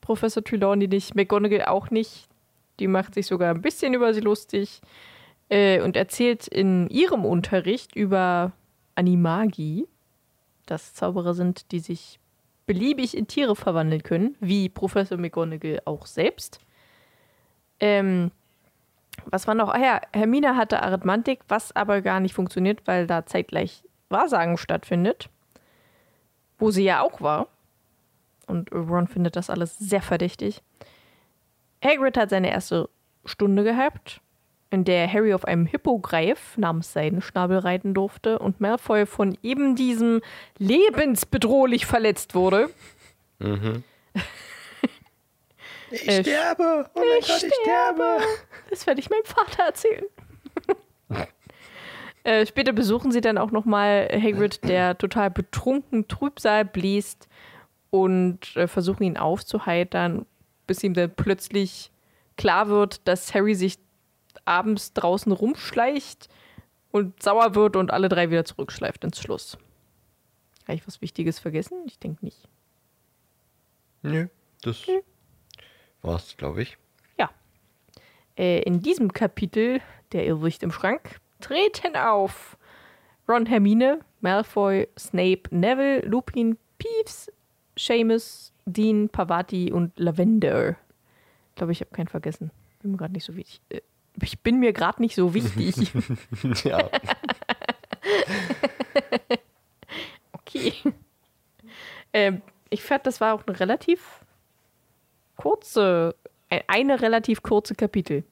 Professor 0.00 0.42
Trelawney 0.42 0.88
nicht, 0.88 1.14
McGonagall 1.14 1.66
auch 1.66 1.90
nicht. 1.90 2.28
Die 2.80 2.88
macht 2.88 3.14
sich 3.14 3.26
sogar 3.26 3.54
ein 3.54 3.62
bisschen 3.62 3.94
über 3.94 4.12
sie 4.14 4.20
lustig 4.20 4.80
äh, 5.48 5.80
und 5.80 5.96
erzählt 5.96 6.48
in 6.48 6.88
ihrem 6.88 7.24
Unterricht 7.24 7.94
über 7.94 8.52
Animagi, 8.94 9.86
dass 10.66 10.94
Zauberer 10.94 11.34
sind, 11.34 11.70
die 11.72 11.80
sich 11.80 12.18
beliebig 12.66 13.16
in 13.16 13.26
Tiere 13.26 13.54
verwandeln 13.54 14.02
können, 14.02 14.36
wie 14.40 14.68
Professor 14.68 15.18
McGonagall 15.18 15.82
auch 15.84 16.06
selbst. 16.06 16.58
Ähm, 17.80 18.30
was 19.26 19.46
war 19.46 19.54
noch? 19.54 19.68
Ah 19.68 19.78
ja, 19.78 20.00
Hermine 20.12 20.56
hatte 20.56 20.82
Arithmantik, 20.82 21.40
was 21.48 21.74
aber 21.74 22.02
gar 22.02 22.20
nicht 22.20 22.34
funktioniert, 22.34 22.82
weil 22.86 23.06
da 23.06 23.26
zeitgleich 23.26 23.84
Wahrsagen 24.08 24.58
stattfindet, 24.58 25.28
wo 26.58 26.70
sie 26.70 26.84
ja 26.84 27.00
auch 27.02 27.20
war. 27.20 27.48
Und 28.46 28.72
Ron 28.72 29.08
findet 29.08 29.36
das 29.36 29.50
alles 29.50 29.78
sehr 29.78 30.02
verdächtig. 30.02 30.62
Hagrid 31.82 32.16
hat 32.16 32.30
seine 32.30 32.50
erste 32.50 32.88
Stunde 33.24 33.64
gehabt, 33.64 34.20
in 34.70 34.84
der 34.84 35.10
Harry 35.10 35.32
auf 35.32 35.44
einem 35.44 35.66
Hippogreif 35.66 36.58
namens 36.58 36.92
Seidenschnabel 36.92 37.58
reiten 37.58 37.94
durfte 37.94 38.38
und 38.38 38.60
Malfoy 38.60 39.06
von 39.06 39.38
eben 39.42 39.76
diesem 39.76 40.20
lebensbedrohlich 40.58 41.86
verletzt 41.86 42.34
wurde. 42.34 42.70
Ich 45.94 46.08
Äh, 46.08 46.22
sterbe! 46.22 46.90
Oh 46.94 46.98
mein 46.98 47.18
ich 47.18 47.26
sterbe! 47.26 48.18
Das 48.70 48.86
werde 48.86 49.00
ich 49.00 49.10
meinem 49.10 49.24
Vater 49.24 49.62
erzählen. 49.64 50.04
äh, 52.24 52.46
später 52.46 52.72
besuchen 52.72 53.12
sie 53.12 53.20
dann 53.20 53.38
auch 53.38 53.50
nochmal 53.50 54.08
Hagrid, 54.12 54.64
der 54.64 54.98
total 54.98 55.30
betrunken 55.30 56.08
Trübsal 56.08 56.64
bläst 56.64 57.28
und 57.90 58.56
äh, 58.56 58.66
versuchen 58.66 59.04
ihn 59.04 59.16
aufzuheitern, 59.16 60.26
bis 60.66 60.82
ihm 60.82 60.94
dann 60.94 61.14
plötzlich 61.14 61.92
klar 62.36 62.68
wird, 62.68 63.06
dass 63.06 63.32
Harry 63.34 63.54
sich 63.54 63.78
abends 64.44 64.92
draußen 64.94 65.30
rumschleicht 65.30 66.28
und 66.90 67.22
sauer 67.22 67.54
wird 67.54 67.76
und 67.76 67.92
alle 67.92 68.08
drei 68.08 68.30
wieder 68.30 68.44
zurückschleift 68.44 69.04
ins 69.04 69.20
Schloss. 69.20 69.58
Habe 70.64 70.74
ich 70.74 70.86
was 70.86 71.00
Wichtiges 71.00 71.38
vergessen? 71.38 71.78
Ich 71.86 71.98
denke 71.98 72.24
nicht. 72.24 72.48
Nö, 74.02 74.26
das 74.62 74.82
war's, 76.04 76.36
glaube 76.36 76.62
ich. 76.62 76.76
Ja. 77.18 77.30
Äh, 78.36 78.62
in 78.62 78.80
diesem 78.80 79.12
Kapitel, 79.12 79.80
der 80.12 80.26
Irrwicht 80.26 80.62
im 80.62 80.70
Schrank, 80.70 81.20
treten 81.40 81.96
auf 81.96 82.56
Ron, 83.28 83.46
Hermine, 83.46 84.00
Malfoy, 84.20 84.88
Snape, 84.98 85.42
Neville, 85.50 86.00
Lupin, 86.00 86.58
Peeves, 86.78 87.32
Seamus, 87.78 88.52
Dean, 88.66 89.08
Pavati 89.08 89.72
und 89.72 89.98
Lavender. 89.98 90.76
Ich 91.50 91.56
glaube, 91.56 91.72
ich 91.72 91.80
habe 91.80 91.90
keinen 91.90 92.08
vergessen. 92.08 92.50
Bin 92.80 92.92
mir 92.92 92.98
gerade 92.98 93.12
nicht 93.12 93.24
so 93.24 93.36
wichtig. 93.36 93.60
Äh, 93.70 93.80
ich 94.22 94.40
bin 94.40 94.60
mir 94.60 94.72
gerade 94.72 95.02
nicht 95.02 95.14
so 95.14 95.34
wichtig. 95.34 95.92
ja. 96.64 96.88
okay. 100.32 100.74
Ähm, 102.12 102.42
ich 102.70 102.82
fand, 102.82 103.06
das 103.06 103.20
war 103.20 103.34
auch 103.34 103.46
eine 103.46 103.58
relativ 103.58 104.23
kurze, 105.44 106.14
ein- 106.48 106.62
eine 106.66 107.00
relativ 107.02 107.42
kurze 107.42 107.74
Kapitel. 107.74 108.24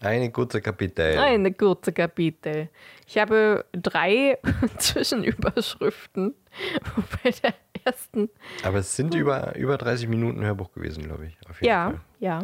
Eine 0.00 0.30
kurze 0.32 0.60
Kapitel. 0.62 1.18
Eine 1.18 1.52
kurze 1.52 1.92
Kapitel. 1.92 2.68
Ich 3.06 3.18
habe 3.18 3.64
drei 3.72 4.38
Zwischenüberschriften. 4.78 6.34
Bei 7.22 7.30
der 7.30 7.54
ersten. 7.84 8.30
Aber 8.62 8.78
es 8.78 8.96
sind 8.96 9.14
über, 9.14 9.54
über 9.56 9.76
30 9.76 10.08
Minuten 10.08 10.42
Hörbuch 10.42 10.72
gewesen, 10.72 11.04
glaube 11.04 11.26
ich. 11.26 11.36
Auf 11.48 11.56
jeden 11.60 11.66
Ja, 11.68 11.90
Fall. 11.90 12.00
ja. 12.20 12.42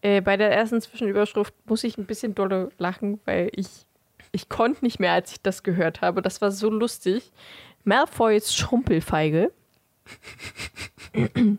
Äh, 0.00 0.20
bei 0.22 0.36
der 0.38 0.50
ersten 0.52 0.80
Zwischenüberschrift 0.80 1.52
muss 1.66 1.84
ich 1.84 1.98
ein 1.98 2.06
bisschen 2.06 2.34
dolle 2.34 2.70
lachen, 2.78 3.20
weil 3.26 3.50
ich, 3.52 3.66
ich 4.32 4.48
konnte 4.48 4.84
nicht 4.84 4.98
mehr, 5.00 5.12
als 5.12 5.32
ich 5.32 5.42
das 5.42 5.62
gehört 5.62 6.00
habe. 6.00 6.22
Das 6.22 6.40
war 6.40 6.50
so 6.50 6.70
lustig. 6.70 7.30
Malfoys 7.84 8.54
Schrumpelfeige. 8.54 9.52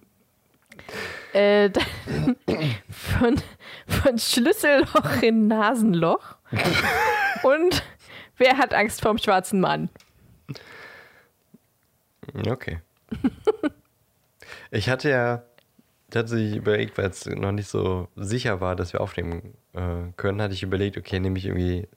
äh, 1.33 1.69
von, 2.89 3.35
von 3.87 4.17
Schlüsselloch 4.17 5.21
in 5.21 5.47
Nasenloch. 5.47 6.35
Und 7.43 7.83
wer 8.37 8.57
hat 8.57 8.73
Angst 8.73 9.01
vorm 9.01 9.17
schwarzen 9.17 9.59
Mann? 9.59 9.89
Okay. 12.49 12.79
ich 14.71 14.89
hatte 14.89 15.09
ja 15.09 15.43
tatsächlich 16.09 16.55
überlegt, 16.55 16.97
weil 16.97 17.09
es 17.09 17.25
noch 17.25 17.51
nicht 17.51 17.67
so 17.67 18.07
sicher 18.15 18.61
war, 18.61 18.75
dass 18.75 18.93
wir 18.93 19.01
aufnehmen 19.01 19.53
äh, 19.73 20.11
können, 20.15 20.41
hatte 20.41 20.53
ich 20.53 20.63
überlegt, 20.63 20.97
okay, 20.97 21.19
nehme 21.19 21.37
ich 21.37 21.45
irgendwie 21.45 21.87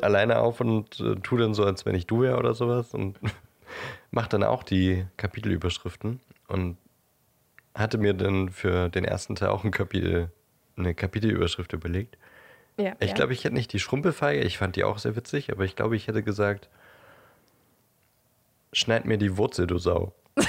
alleine 0.00 0.38
auf 0.38 0.60
und 0.60 1.00
äh, 1.00 1.16
tu 1.16 1.36
dann 1.36 1.54
so, 1.54 1.64
als 1.64 1.86
wenn 1.86 1.94
ich 1.94 2.06
du 2.06 2.22
wäre 2.22 2.36
oder 2.36 2.54
sowas 2.54 2.94
und 2.94 3.18
mach 4.10 4.26
dann 4.26 4.42
auch 4.42 4.62
die 4.62 5.06
Kapitelüberschriften 5.16 6.20
und 6.48 6.76
hatte 7.76 7.98
mir 7.98 8.14
dann 8.14 8.48
für 8.50 8.88
den 8.88 9.04
ersten 9.04 9.36
Teil 9.36 9.50
auch 9.50 9.62
ein 9.64 9.70
Kapitel, 9.70 10.30
eine 10.76 10.94
Kapitelüberschrift 10.94 11.72
überlegt. 11.72 12.16
Ja, 12.78 12.94
Ich 13.00 13.10
ja. 13.10 13.14
glaube, 13.14 13.32
ich 13.32 13.44
hätte 13.44 13.54
nicht 13.54 13.72
die 13.72 13.78
Schrumpelfeige, 13.78 14.42
ich 14.42 14.58
fand 14.58 14.76
die 14.76 14.84
auch 14.84 14.98
sehr 14.98 15.14
witzig, 15.16 15.52
aber 15.52 15.64
ich 15.64 15.76
glaube, 15.76 15.94
ich 15.96 16.08
hätte 16.08 16.22
gesagt, 16.22 16.68
schneid 18.72 19.04
mir 19.04 19.16
die 19.18 19.36
Wurzel, 19.36 19.66
du 19.66 19.78
Sau. 19.78 20.12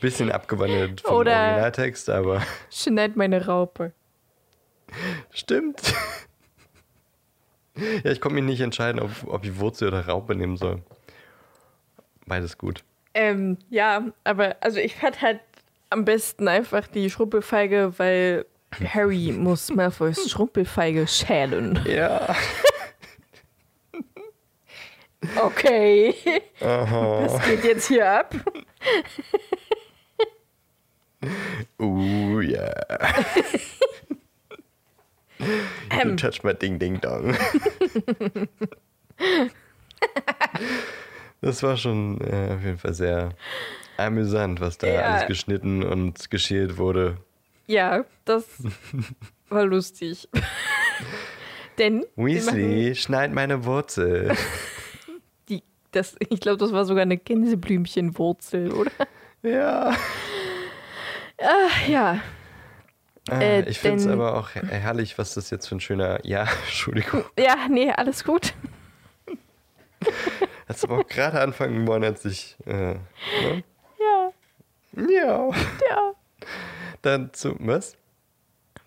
Bisschen 0.00 0.30
abgewandelt 0.30 1.00
vom 1.00 1.16
Oder- 1.16 1.32
Originaltext, 1.36 2.10
aber 2.10 2.42
Schneid 2.70 3.16
meine 3.16 3.46
Raupe. 3.46 3.92
stimmt. 5.30 5.80
ja, 7.76 8.10
ich 8.10 8.20
konnte 8.20 8.34
mich 8.34 8.44
nicht 8.44 8.60
entscheiden, 8.60 9.00
ob, 9.00 9.10
ob 9.26 9.44
ich 9.44 9.58
Wurzel 9.58 9.88
oder 9.88 10.06
Raupe 10.06 10.34
nehmen 10.34 10.56
soll. 10.56 10.82
Beides 12.26 12.58
gut. 12.58 12.84
Ähm, 13.14 13.58
ja, 13.70 14.06
aber 14.24 14.56
also 14.60 14.78
ich 14.78 14.94
fand 14.94 15.20
halt 15.20 15.40
am 15.90 16.04
besten 16.04 16.48
einfach 16.48 16.86
die 16.86 17.10
Schrumpelfeige, 17.10 17.94
weil 17.98 18.46
Harry 18.84 19.32
muss 19.32 19.70
Malfoys 19.70 20.30
Schrumpelfeige 20.30 21.06
schälen. 21.06 21.80
Ja. 21.86 22.34
Okay. 25.36 26.14
Was 26.58 27.44
geht 27.44 27.64
jetzt 27.64 27.88
hier 27.88 28.10
ab? 28.10 28.34
Uh, 31.78 32.40
ja. 32.40 32.72
Ähm. 35.90 36.10
You 36.10 36.16
touch 36.16 36.42
my 36.42 36.54
ding 36.54 36.78
ding 36.78 37.00
dong. 37.00 37.36
das 41.42 41.62
war 41.62 41.76
schon 41.76 42.20
äh, 42.22 42.54
auf 42.54 42.62
jeden 42.64 42.78
Fall 42.78 42.94
sehr 42.94 43.30
amüsant, 43.98 44.60
was 44.60 44.78
da 44.78 44.86
Ja. 44.86 45.00
alles 45.02 45.26
geschnitten 45.26 45.82
und 45.82 46.30
geschält 46.30 46.78
wurde. 46.78 47.18
Ja, 47.66 48.04
das 48.24 48.44
war 49.50 49.64
lustig. 49.66 50.28
Denn 51.78 52.04
Weasley, 52.16 52.94
schneid 52.94 53.32
meine 53.32 53.64
Wurzel. 53.64 54.34
die, 55.48 55.62
das, 55.90 56.16
ich 56.28 56.40
glaube, 56.40 56.58
das 56.58 56.72
war 56.72 56.84
sogar 56.84 57.02
eine 57.02 57.16
Gänseblümchenwurzel, 57.18 58.72
oder? 58.72 58.90
ja. 59.42 59.94
Ja. 61.88 62.20
Äh, 63.30 63.60
Äh, 63.62 63.68
ich 63.70 63.78
finde 63.78 63.96
es 63.98 64.06
aber 64.06 64.36
auch 64.36 64.54
her- 64.54 64.66
herrlich, 64.68 65.16
was 65.18 65.34
das 65.34 65.50
jetzt 65.50 65.66
für 65.68 65.76
ein 65.76 65.80
schöner. 65.80 66.18
Ja, 66.24 66.42
Entschuldigung. 66.66 67.24
Ja, 67.38 67.56
nee, 67.68 67.90
alles 67.90 68.24
gut. 68.24 68.52
Hast 70.68 70.84
aber 70.84 70.98
auch 70.98 71.06
gerade 71.06 71.40
anfangen 71.40 71.86
wollen, 71.86 72.04
als 72.04 72.24
ich. 72.24 72.56
Äh, 72.66 72.94
ne? 72.94 73.64
Ja, 73.98 74.32
Ja. 74.96 75.50
ja. 75.90 76.12
Dann 77.02 77.32
zu. 77.32 77.56
Was? 77.60 77.96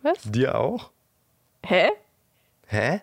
Was? 0.02 0.22
Dir 0.24 0.56
auch? 0.56 0.92
Hä? 1.66 1.90
Hä? 2.68 3.02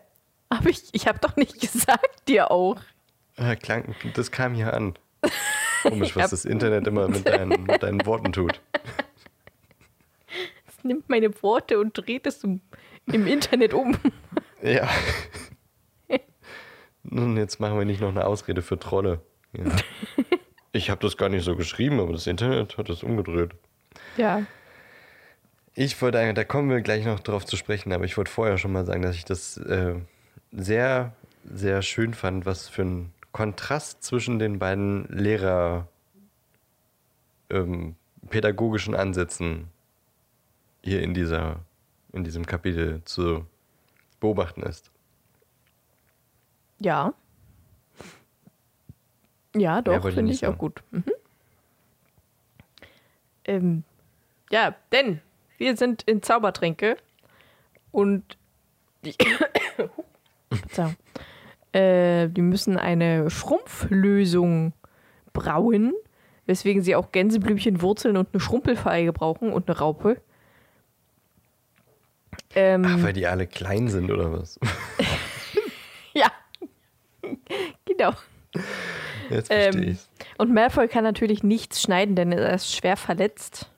Hab 0.50 0.66
ich, 0.66 0.84
ich 0.92 1.06
habe 1.06 1.18
doch 1.18 1.36
nicht 1.36 1.60
gesagt, 1.60 2.28
dir 2.28 2.50
auch. 2.50 2.76
Äh, 3.36 3.56
klang, 3.56 3.94
das 4.14 4.30
kam 4.30 4.54
hier 4.54 4.72
an. 4.74 4.94
Komisch, 5.82 6.14
was 6.16 6.30
das 6.30 6.44
Internet 6.44 6.86
immer 6.86 7.08
mit 7.08 7.26
deinen, 7.26 7.64
mit 7.64 7.82
deinen 7.82 8.04
Worten 8.06 8.32
tut. 8.32 8.60
Es 10.66 10.84
nimmt 10.84 11.08
meine 11.08 11.42
Worte 11.42 11.78
und 11.78 11.92
dreht 11.96 12.26
es 12.26 12.42
im, 12.42 12.60
im 13.06 13.26
Internet 13.28 13.72
um. 13.72 13.96
Ja. 14.62 14.88
Nun, 17.04 17.36
jetzt 17.36 17.60
machen 17.60 17.78
wir 17.78 17.84
nicht 17.84 18.00
noch 18.00 18.10
eine 18.10 18.24
Ausrede 18.24 18.62
für 18.62 18.78
Trolle. 18.78 19.20
Ja. 19.52 19.64
Ich 20.74 20.88
habe 20.88 21.02
das 21.02 21.18
gar 21.18 21.28
nicht 21.28 21.44
so 21.44 21.54
geschrieben, 21.54 22.00
aber 22.00 22.12
das 22.12 22.26
Internet 22.26 22.78
hat 22.78 22.88
das 22.88 23.02
umgedreht. 23.02 23.50
Ja. 24.16 24.46
Ich 25.74 26.00
wollte 26.00 26.18
eigentlich, 26.18 26.34
da 26.34 26.44
kommen 26.44 26.70
wir 26.70 26.80
gleich 26.80 27.04
noch 27.04 27.20
drauf 27.20 27.44
zu 27.44 27.56
sprechen, 27.56 27.92
aber 27.92 28.04
ich 28.04 28.16
wollte 28.16 28.30
vorher 28.30 28.56
schon 28.56 28.72
mal 28.72 28.86
sagen, 28.86 29.02
dass 29.02 29.14
ich 29.14 29.26
das 29.26 29.58
äh, 29.58 29.96
sehr, 30.50 31.14
sehr 31.44 31.82
schön 31.82 32.14
fand, 32.14 32.46
was 32.46 32.68
für 32.68 32.82
ein 32.82 33.12
Kontrast 33.32 34.02
zwischen 34.02 34.38
den 34.38 34.58
beiden 34.58 35.06
Lehrer 35.08 35.88
ähm, 37.50 37.96
pädagogischen 38.28 38.94
Ansätzen 38.94 39.68
hier 40.82 41.02
in 41.02 41.14
dieser, 41.14 41.60
in 42.12 42.24
diesem 42.24 42.46
Kapitel 42.46 43.02
zu 43.04 43.46
beobachten 44.20 44.62
ist. 44.62 44.91
Ja. 46.82 47.14
Ja, 49.54 49.82
doch, 49.82 50.04
ich 50.04 50.14
finde 50.14 50.32
ich 50.32 50.46
auch 50.46 50.56
gut. 50.56 50.82
Mhm. 50.90 51.04
Ähm, 53.44 53.84
ja, 54.50 54.74
denn 54.92 55.20
wir 55.58 55.76
sind 55.76 56.02
in 56.02 56.22
Zaubertränke 56.22 56.96
und 57.90 58.36
die, 59.04 59.14
äh, 61.72 62.28
die 62.28 62.40
müssen 62.40 62.76
eine 62.78 63.30
Schrumpflösung 63.30 64.72
brauen, 65.32 65.92
weswegen 66.46 66.82
sie 66.82 66.96
auch 66.96 67.12
Gänseblümchenwurzeln 67.12 68.16
und 68.16 68.28
eine 68.32 68.40
Schrumpelfeige 68.40 69.12
brauchen 69.12 69.52
und 69.52 69.68
eine 69.68 69.78
Raupe. 69.78 70.20
Ähm, 72.54 72.84
Ach, 72.86 73.02
weil 73.02 73.12
die 73.12 73.26
alle 73.26 73.46
klein 73.46 73.88
sind 73.88 74.10
oder 74.10 74.32
was? 74.32 74.58
genau. 77.84 78.12
Jetzt 79.30 79.52
verstehe 79.52 79.82
Ähm, 79.82 79.88
ich's. 79.92 80.08
und 80.38 80.52
Malfoy 80.52 80.88
kann 80.88 81.04
natürlich 81.04 81.42
nichts 81.42 81.80
schneiden, 81.82 82.16
denn 82.16 82.32
er 82.32 82.54
ist 82.54 82.74
schwer 82.74 82.96
verletzt. 82.96 83.68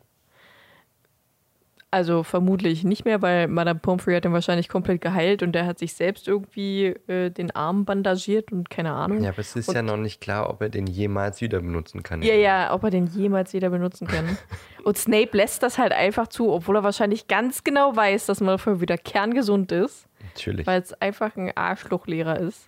Also 1.93 2.25
vermutlich 2.25 2.83
nicht 2.83 3.05
mehr, 3.05 3.23
weil 3.23 3.47
Madame 3.47 3.79
Pomfrey 3.79 4.17
hat 4.17 4.25
ihn 4.25 4.33
wahrscheinlich 4.33 4.69
komplett 4.69 5.01
geheilt 5.01 5.45
und 5.45 5.55
er 5.55 5.65
hat 5.65 5.79
sich 5.79 5.95
selbst 5.95 6.27
irgendwie 6.27 6.87
äh, 7.07 7.31
den 7.31 7.53
Arm 7.53 7.85
bandagiert 7.85 8.51
und 8.51 8.69
keine 8.69 8.91
Ahnung. 8.93 9.23
Ja, 9.23 9.31
aber 9.31 9.39
es 9.39 9.55
ist 9.55 9.69
und- 9.69 9.77
ja 9.77 9.83
noch 9.83 9.97
nicht 9.97 10.21
klar, 10.21 10.51
ob 10.51 10.61
er 10.61 10.71
den 10.71 10.89
jemals 10.89 11.41
wieder 11.41 11.61
benutzen 11.61 12.03
kann. 12.03 12.21
Ja, 12.23 12.35
ja, 12.35 12.75
ob 12.75 12.83
er 12.83 12.91
den 12.91 13.07
jemals 13.07 13.53
wieder 13.53 13.71
benutzen 13.71 14.09
kann. 14.09 14.37
Und 14.83 14.99
Snape 14.99 15.35
lässt 15.35 15.63
das 15.63 15.79
halt 15.79 15.93
einfach 15.93 16.27
zu, 16.27 16.51
obwohl 16.53 16.77
er 16.77 16.83
wahrscheinlich 16.83 17.27
ganz 17.27 17.65
genau 17.65 17.95
weiß, 17.97 18.27
dass 18.27 18.41
Malfoy 18.43 18.83
wieder 18.83 18.99
kerngesund 18.99 19.73
ist, 19.73 20.07
Natürlich. 20.35 20.67
weil 20.67 20.83
es 20.83 20.93
einfach 21.01 21.37
ein 21.37 21.57
Arschlochlehrer 21.57 22.39
ist. 22.41 22.67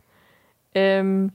Ähm, 0.74 1.32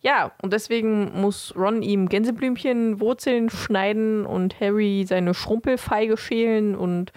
ja, 0.00 0.32
und 0.42 0.52
deswegen 0.52 1.20
muss 1.20 1.54
Ron 1.56 1.82
ihm 1.82 2.08
Gänseblümchenwurzeln 2.08 3.50
schneiden 3.50 4.24
und 4.24 4.60
Harry 4.60 5.04
seine 5.06 5.34
Schrumpelfeige 5.34 6.16
schälen 6.16 6.76
und 6.76 7.12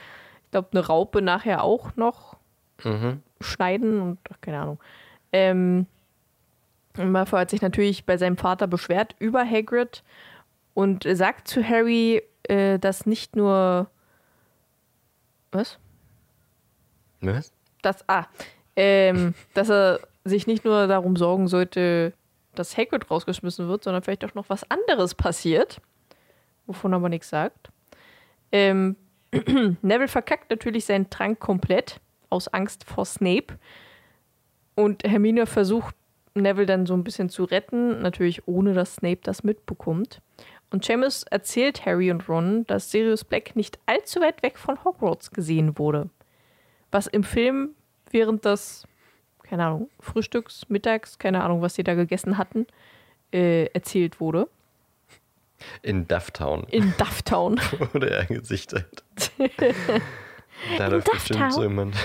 ich 0.45 0.51
glaube 0.51 0.69
eine 0.71 0.85
Raupe 0.85 1.21
nachher 1.21 1.63
auch 1.63 1.95
noch 1.95 2.35
Mhm. 2.83 3.21
schneiden 3.39 4.01
und 4.01 4.19
ach, 4.33 4.41
keine 4.41 4.59
Ahnung. 4.59 4.79
Ähm, 5.31 5.85
Malfoy 6.97 7.39
hat 7.39 7.51
sich 7.51 7.61
natürlich 7.61 8.05
bei 8.05 8.17
seinem 8.17 8.37
Vater 8.37 8.67
beschwert 8.67 9.15
über 9.19 9.45
Hagrid 9.45 10.03
und 10.73 11.05
sagt 11.09 11.47
zu 11.47 11.63
Harry, 11.63 12.23
äh, 12.43 12.79
dass 12.79 13.05
nicht 13.05 13.35
nur 13.35 13.89
was? 15.51 15.77
Was? 17.21 17.51
dass, 17.83 18.07
ah, 18.09 18.25
ähm, 18.75 19.33
dass 19.53 19.69
er 19.69 19.99
sich 20.23 20.47
nicht 20.47 20.65
nur 20.65 20.87
darum 20.87 21.15
sorgen 21.15 21.47
sollte, 21.47 22.13
dass 22.55 22.77
Hagrid 22.77 23.09
rausgeschmissen 23.09 23.67
wird, 23.67 23.83
sondern 23.83 24.03
vielleicht 24.03 24.25
auch 24.25 24.33
noch 24.33 24.49
was 24.49 24.69
anderes 24.69 25.15
passiert, 25.15 25.81
wovon 26.65 26.93
er 26.93 26.97
aber 26.97 27.09
nichts 27.09 27.29
sagt. 27.29 27.69
Ähm, 28.51 28.95
Neville 29.81 30.07
verkackt 30.07 30.49
natürlich 30.49 30.85
seinen 30.85 31.09
Trank 31.09 31.39
komplett 31.39 31.99
aus 32.29 32.47
Angst 32.49 32.83
vor 32.83 33.05
Snape 33.05 33.57
und 34.75 35.03
Hermine 35.03 35.45
versucht 35.45 35.95
Neville 36.33 36.65
dann 36.65 36.85
so 36.85 36.93
ein 36.93 37.03
bisschen 37.03 37.29
zu 37.29 37.43
retten, 37.43 38.01
natürlich 38.01 38.47
ohne 38.47 38.73
dass 38.73 38.95
Snape 38.95 39.19
das 39.23 39.43
mitbekommt. 39.43 40.21
Und 40.69 40.85
Seamus 40.85 41.23
erzählt 41.23 41.85
Harry 41.85 42.11
und 42.11 42.29
Ron, 42.29 42.65
dass 42.67 42.91
Sirius 42.91 43.25
Black 43.25 43.55
nicht 43.57 43.79
allzu 43.85 44.21
weit 44.21 44.41
weg 44.41 44.57
von 44.57 44.81
Hogwarts 44.85 45.31
gesehen 45.31 45.77
wurde 45.77 46.09
was 46.91 47.07
im 47.07 47.23
Film 47.23 47.71
während 48.11 48.45
des, 48.45 48.85
keine 49.51 49.65
Ahnung, 49.65 49.89
Frühstücks, 49.99 50.69
Mittags, 50.69 51.19
keine 51.19 51.43
Ahnung, 51.43 51.61
was 51.61 51.75
sie 51.75 51.83
da 51.83 51.93
gegessen 51.93 52.37
hatten, 52.37 52.67
äh, 53.33 53.65
erzählt 53.73 54.21
wurde. 54.21 54.47
In 55.81 56.07
Dufftown 56.07 56.63
In 56.69 56.93
Dufftown. 56.97 57.59
wurde 57.91 58.11
er 58.11 58.25
gesichtet. 58.27 59.03
da 60.77 60.87
läuft 60.87 61.11
bestimmt 61.11 61.51
so 61.51 61.63
jemand, 61.63 61.97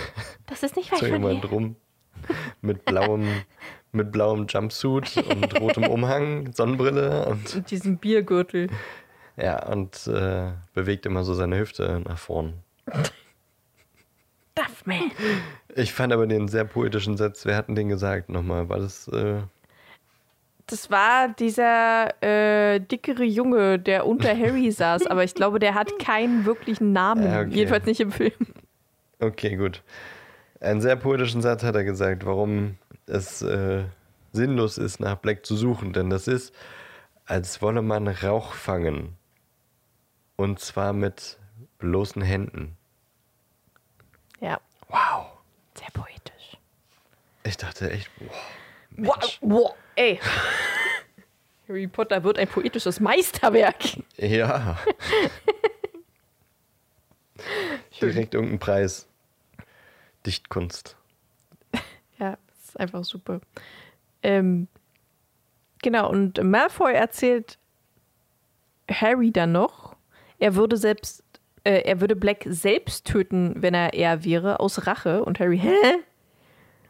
Das 0.46 0.64
ist 0.64 0.74
nicht 0.74 0.88
so 0.88 0.96
weit 0.96 0.98
von 0.98 1.12
jemand 1.12 1.48
rum 1.52 1.76
mit 2.62 2.84
blauem, 2.84 3.28
mit 3.92 4.10
blauem 4.10 4.46
Jumpsuit 4.48 5.16
und 5.18 5.60
rotem 5.60 5.84
Umhang, 5.84 6.52
Sonnenbrille 6.52 7.26
und 7.26 7.54
Und 7.54 7.70
diesem 7.70 7.98
Biergürtel. 7.98 8.70
ja 9.36 9.64
und 9.68 10.08
äh, 10.08 10.50
bewegt 10.74 11.06
immer 11.06 11.22
so 11.22 11.32
seine 11.34 11.60
Hüfte 11.60 12.02
nach 12.04 12.18
vorn. 12.18 12.54
Duffman. 14.86 15.10
Ich 15.74 15.92
fand 15.92 16.12
aber 16.12 16.26
den 16.26 16.48
sehr 16.48 16.64
poetischen 16.64 17.16
Satz. 17.16 17.44
Wer 17.44 17.56
hat 17.56 17.68
denn 17.68 17.74
den 17.74 17.88
gesagt 17.88 18.28
nochmal? 18.28 18.68
War 18.68 18.78
das 18.78 19.08
äh, 19.08 19.40
Das 20.66 20.90
war 20.90 21.28
dieser 21.28 22.22
äh, 22.22 22.80
dickere 22.80 23.24
Junge, 23.24 23.78
der 23.78 24.06
unter 24.06 24.28
Harry 24.36 24.70
saß, 24.70 25.06
aber 25.06 25.24
ich 25.24 25.34
glaube, 25.34 25.58
der 25.58 25.74
hat 25.74 25.98
keinen 25.98 26.44
wirklichen 26.44 26.92
Namen. 26.92 27.24
Ja, 27.24 27.40
okay. 27.40 27.50
Jedenfalls 27.50 27.86
nicht 27.86 28.00
im 28.00 28.12
Film. 28.12 28.32
Okay, 29.20 29.56
gut. 29.56 29.82
Einen 30.60 30.80
sehr 30.80 30.96
poetischen 30.96 31.42
Satz 31.42 31.62
hat 31.62 31.74
er 31.74 31.84
gesagt, 31.84 32.24
warum 32.24 32.78
es 33.06 33.42
äh, 33.42 33.84
sinnlos 34.32 34.78
ist, 34.78 35.00
nach 35.00 35.16
Black 35.16 35.44
zu 35.44 35.56
suchen. 35.56 35.92
Denn 35.92 36.10
das 36.10 36.28
ist, 36.28 36.54
als 37.26 37.60
wolle 37.60 37.82
man 37.82 38.08
Rauch 38.08 38.52
fangen. 38.52 39.16
Und 40.36 40.60
zwar 40.60 40.92
mit 40.92 41.38
bloßen 41.78 42.22
Händen. 42.22 42.76
Ja, 44.40 44.60
Wow. 44.88 45.26
sehr 45.74 45.90
poetisch. 45.92 46.56
Ich 47.44 47.56
dachte 47.56 47.90
echt, 47.90 48.10
wow. 48.18 48.30
Wow, 48.98 49.38
wow, 49.40 49.74
ey. 49.94 50.18
Harry 51.68 51.86
Potter 51.86 52.22
wird 52.24 52.38
ein 52.38 52.48
poetisches 52.48 53.00
Meisterwerk. 53.00 53.98
Ja. 54.16 54.78
Direkt 58.00 58.34
irgendein 58.34 58.58
Preis. 58.58 59.06
Dichtkunst. 60.24 60.96
Ja, 62.18 62.38
das 62.46 62.68
ist 62.68 62.80
einfach 62.80 63.04
super. 63.04 63.40
Ähm, 64.22 64.68
genau, 65.82 66.10
und 66.10 66.42
Malfoy 66.42 66.94
erzählt 66.94 67.58
Harry 68.90 69.32
dann 69.32 69.52
noch, 69.52 69.96
er 70.38 70.54
würde 70.54 70.76
selbst, 70.76 71.22
äh, 71.66 71.82
er 71.84 72.00
würde 72.00 72.14
Black 72.14 72.44
selbst 72.46 73.06
töten, 73.06 73.54
wenn 73.60 73.74
er 73.74 73.92
er 73.92 74.24
wäre, 74.24 74.60
aus 74.60 74.86
Rache. 74.86 75.24
Und 75.24 75.40
Harry, 75.40 75.58
hä? 75.58 75.74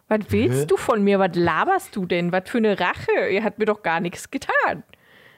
Was 0.09 0.21
willst 0.29 0.63
Hä? 0.63 0.67
du 0.67 0.77
von 0.77 1.03
mir? 1.03 1.19
Was 1.19 1.35
laberst 1.35 1.97
du 1.97 2.05
denn? 2.05 2.31
Was 2.31 2.49
für 2.49 2.59
eine 2.59 2.79
Rache? 2.79 3.11
Er 3.13 3.43
hat 3.43 3.59
mir 3.59 3.65
doch 3.65 3.83
gar 3.83 4.01
nichts 4.01 4.31
getan. 4.31 4.85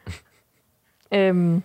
ähm, 1.10 1.62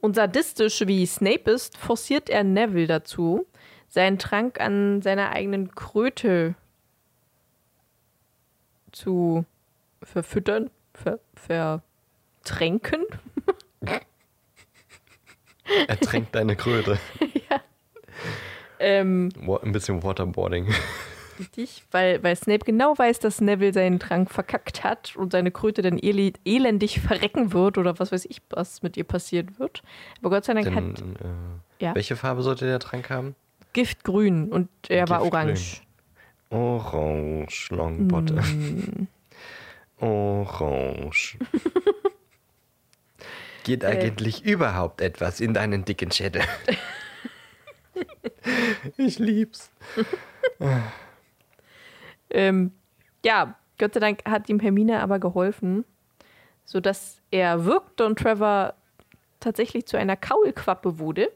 und 0.00 0.14
sadistisch 0.14 0.86
wie 0.86 1.06
Snape 1.06 1.50
ist, 1.50 1.78
forciert 1.78 2.28
er 2.28 2.44
Neville 2.44 2.86
dazu, 2.86 3.46
seinen 3.88 4.18
Trank 4.18 4.60
an 4.60 5.00
seiner 5.00 5.30
eigenen 5.30 5.74
Kröte 5.74 6.54
zu 8.92 9.46
verfüttern, 10.02 10.70
ver, 10.92 11.18
vertränken. 11.34 13.02
Er 15.88 15.98
tränkt 16.00 16.34
deine 16.34 16.56
Kröte. 16.56 16.98
Ähm, 18.78 19.30
Wa- 19.40 19.60
Ein 19.62 19.72
bisschen 19.72 20.02
Waterboarding. 20.02 20.66
richtig, 21.38 21.82
weil, 21.92 22.22
weil 22.22 22.36
Snape 22.36 22.64
genau 22.64 22.96
weiß, 22.96 23.20
dass 23.20 23.40
Neville 23.40 23.72
seinen 23.72 23.98
Trank 23.98 24.30
verkackt 24.30 24.84
hat 24.84 25.16
und 25.16 25.32
seine 25.32 25.50
Kröte 25.50 25.80
dann 25.82 25.98
el 25.98 26.32
elendig 26.44 27.00
verrecken 27.00 27.52
wird 27.54 27.78
oder 27.78 27.98
was 27.98 28.12
weiß 28.12 28.26
ich, 28.26 28.42
was 28.50 28.82
mit 28.82 28.96
ihr 28.98 29.04
passiert 29.04 29.58
wird. 29.58 29.82
Aber 30.20 30.28
Gott 30.30 30.44
sei 30.44 30.52
Dank 30.54 30.66
Denn, 30.66 30.74
hat 30.92 31.00
äh, 31.00 31.84
Ja. 31.84 31.94
Welche 31.94 32.16
Farbe 32.16 32.42
sollte 32.42 32.66
der 32.66 32.78
Trank 32.78 33.08
haben? 33.08 33.34
Gift 33.72 34.04
grün 34.04 34.52
und 34.52 34.68
er 34.88 35.08
war 35.08 35.20
Giftgrün. 35.22 35.40
orange. 35.48 35.82
Orange, 36.50 37.68
Longbottom. 37.70 38.36
Mm. 38.36 40.04
Orange. 40.04 41.38
Geht 43.66 43.82
Äh. 43.82 43.88
eigentlich 43.88 44.44
überhaupt 44.44 45.00
etwas 45.00 45.40
in 45.40 45.52
deinen 45.52 45.84
dicken 45.84 46.12
Schädel? 46.12 46.42
ich 48.96 49.18
lieb's. 49.18 49.72
Ähm, 52.30 52.70
ja, 53.24 53.56
Gott 53.78 53.94
sei 53.94 53.98
Dank 53.98 54.20
hat 54.24 54.48
ihm 54.48 54.60
Hermine 54.60 55.00
aber 55.00 55.18
geholfen, 55.18 55.84
sodass 56.64 57.20
er 57.32 57.64
wirkte 57.64 58.06
und 58.06 58.20
Trevor 58.20 58.74
tatsächlich 59.40 59.86
zu 59.86 59.96
einer 59.96 60.16
Kaulquappe 60.16 61.00
wurde. 61.00 61.32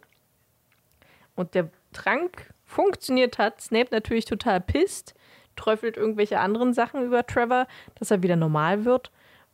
Und 1.34 1.56
der 1.56 1.68
Trank 1.92 2.54
funktioniert 2.64 3.38
hat. 3.38 3.60
Snape 3.60 3.88
natürlich 3.90 4.26
total 4.26 4.60
pisst, 4.60 5.14
träufelt 5.56 5.96
irgendwelche 5.96 6.38
anderen 6.38 6.74
Sachen 6.74 7.02
über 7.02 7.26
Trevor, 7.26 7.66
dass 7.96 8.12
er 8.12 8.22
wieder 8.22 8.36
normal 8.36 8.84
wird 8.84 9.10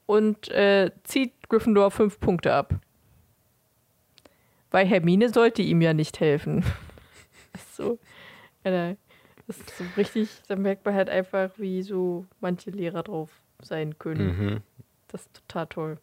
und 0.07 0.49
äh, 0.51 0.93
zieht 1.03 1.33
Gryffindor 1.49 1.91
fünf 1.91 2.21
Punkte 2.21 2.53
ab. 2.53 2.75
Weil 4.71 4.87
Hermine 4.87 5.29
sollte 5.29 5.63
ihm 5.63 5.81
ja 5.81 5.95
nicht 5.95 6.21
helfen. 6.21 6.65
Das 7.53 7.63
ist 7.65 7.77
so, 7.77 7.99
das 8.65 9.59
ist 9.59 9.79
so 9.79 9.85
richtig, 9.97 10.29
da 10.47 10.57
merkt 10.57 10.85
man 10.85 10.95
halt 10.95 11.09
einfach, 11.09 11.51
wie 11.57 11.81
so 11.81 12.27
manche 12.41 12.71
Lehrer 12.71 13.03
drauf 13.03 13.31
sein 13.63 13.99
können. 13.99 14.27
Mhm. 14.27 14.61
Das 15.09 15.23
ist 15.23 15.35
total 15.35 15.67
toll. 15.69 15.99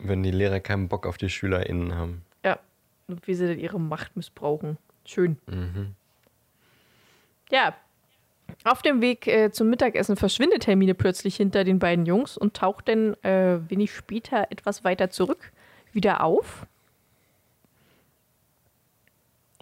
Wenn 0.00 0.24
die 0.24 0.32
Lehrer 0.32 0.58
keinen 0.58 0.88
Bock 0.88 1.06
auf 1.06 1.16
die 1.16 1.28
SchülerInnen 1.28 1.94
haben. 1.94 2.24
Ja, 2.44 2.58
und 3.06 3.26
wie 3.28 3.34
sie 3.34 3.46
dann 3.46 3.60
ihre 3.60 3.78
Macht 3.78 4.16
missbrauchen. 4.16 4.76
Schön. 5.04 5.38
Mhm. 5.46 5.94
Ja, 7.50 7.76
auf 8.64 8.82
dem 8.82 9.00
Weg 9.00 9.26
äh, 9.26 9.50
zum 9.50 9.70
Mittagessen 9.70 10.16
verschwindet 10.16 10.66
Hermine 10.66 10.94
plötzlich 10.94 11.36
hinter 11.36 11.64
den 11.64 11.78
beiden 11.78 12.06
Jungs 12.06 12.36
und 12.36 12.54
taucht 12.54 12.88
dann 12.88 13.14
äh, 13.22 13.58
wenig 13.68 13.94
später 13.94 14.46
etwas 14.50 14.84
weiter 14.84 15.10
zurück 15.10 15.52
wieder 15.92 16.22
auf. 16.22 16.66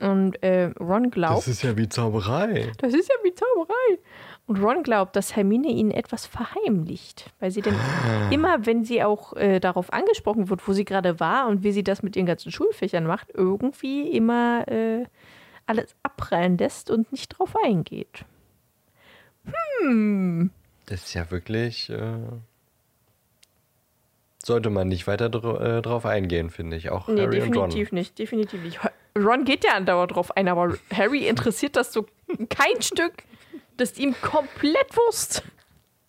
Und 0.01 0.43
äh, 0.43 0.71
Ron 0.79 1.11
glaubt, 1.11 1.47
ist 1.47 1.63
ja 1.63 1.77
wie 1.77 1.89
Zauberei. 1.89 2.71
das 2.79 2.93
ist 2.93 3.09
ja 3.09 3.15
wie 3.23 3.35
Zauberei. 3.35 3.99
Und 4.47 4.63
Ron 4.63 4.83
glaubt, 4.83 5.17
dass 5.17 5.35
Hermine 5.35 5.69
ihnen 5.69 5.91
etwas 5.91 6.27
verheimlicht, 6.27 7.33
weil 7.41 7.51
sie 7.51 7.63
denn 7.63 7.75
immer, 8.31 8.67
wenn 8.67 8.85
sie 8.85 9.03
auch 9.03 9.33
äh, 9.33 9.59
darauf 9.59 9.93
angesprochen 9.93 10.51
wird, 10.51 10.69
wo 10.69 10.73
sie 10.73 10.85
gerade 10.85 11.19
war 11.19 11.49
und 11.49 11.63
wie 11.63 11.73
sie 11.73 11.83
das 11.83 12.03
mit 12.03 12.15
ihren 12.15 12.27
ganzen 12.27 12.53
Schulfächern 12.53 13.07
macht, 13.07 13.29
irgendwie 13.33 14.09
immer 14.11 14.69
äh, 14.69 15.05
alles 15.65 15.97
abprallen 16.03 16.59
lässt 16.59 16.91
und 16.91 17.11
nicht 17.11 17.29
drauf 17.31 17.57
eingeht. 17.65 18.25
Das 20.87 21.05
ist 21.05 21.15
ja 21.15 21.31
wirklich. 21.31 21.91
Äh, 21.91 22.19
sollte 24.45 24.71
man 24.71 24.89
nicht 24.89 25.07
weiter 25.07 25.29
dr 25.29 25.61
äh, 25.61 25.83
drauf 25.83 26.07
eingehen, 26.07 26.51
finde 26.51 26.77
ich. 26.77 26.91
Auch 26.91 27.09
Nee, 27.09 27.21
Harry 27.23 27.41
und 27.41 27.57
Ron. 27.57 27.69
definitiv 27.71 27.93
nicht, 27.93 28.19
definitiv 28.19 28.63
nicht. 28.63 28.79
Ron 29.19 29.45
geht 29.45 29.65
ja 29.65 29.73
andauernd 29.75 30.15
drauf 30.15 30.37
ein, 30.37 30.47
aber 30.49 30.77
Harry 30.93 31.27
interessiert 31.27 31.75
das 31.77 31.93
so 31.93 32.07
kein 32.49 32.81
Stück. 32.83 33.13
Das 33.77 33.91
ist 33.93 33.99
ihm 33.99 34.15
komplett 34.21 34.97
Wurst. 34.97 35.43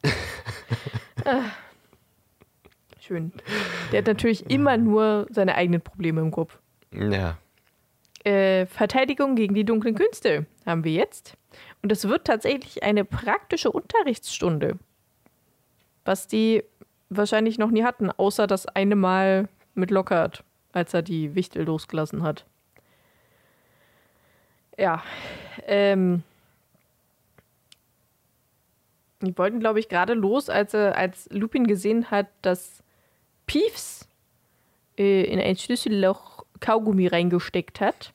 Ah. 1.25 1.41
Schön. 3.01 3.33
Der 3.91 3.99
hat 3.99 4.07
natürlich 4.07 4.49
immer 4.49 4.77
nur 4.77 5.27
seine 5.29 5.55
eigenen 5.55 5.81
Probleme 5.81 6.21
im 6.21 6.31
Kopf. 6.31 6.57
Ja. 6.93 7.37
Äh, 8.23 8.65
Verteidigung 8.67 9.35
gegen 9.35 9.53
die 9.53 9.65
dunklen 9.65 9.95
Künste 9.95 10.45
haben 10.65 10.85
wir 10.85 10.93
jetzt. 10.93 11.35
Und 11.81 11.91
es 11.91 12.07
wird 12.07 12.25
tatsächlich 12.25 12.83
eine 12.83 13.05
praktische 13.05 13.71
Unterrichtsstunde. 13.71 14.77
Was 16.05 16.27
die 16.27 16.63
wahrscheinlich 17.09 17.57
noch 17.57 17.71
nie 17.71 17.83
hatten, 17.83 18.11
außer 18.11 18.47
das 18.47 18.65
eine 18.65 18.95
Mal 18.95 19.49
mit 19.73 19.91
Lockhart, 19.91 20.43
als 20.71 20.93
er 20.93 21.01
die 21.01 21.35
Wichtel 21.35 21.65
losgelassen 21.65 22.23
hat. 22.23 22.45
Ja. 24.77 25.03
Ähm, 25.65 26.23
die 29.21 29.37
wollten, 29.37 29.59
glaube 29.59 29.79
ich, 29.79 29.89
gerade 29.89 30.13
los, 30.13 30.49
als, 30.49 30.73
er, 30.73 30.95
als 30.97 31.27
Lupin 31.31 31.65
gesehen 31.65 32.11
hat, 32.11 32.27
dass 32.41 32.83
Peeves 33.47 34.07
äh, 34.97 35.23
in 35.23 35.39
ein 35.39 35.57
Schlüsselloch 35.57 36.45
Kaugummi 36.59 37.07
reingesteckt 37.07 37.81
hat. 37.81 38.13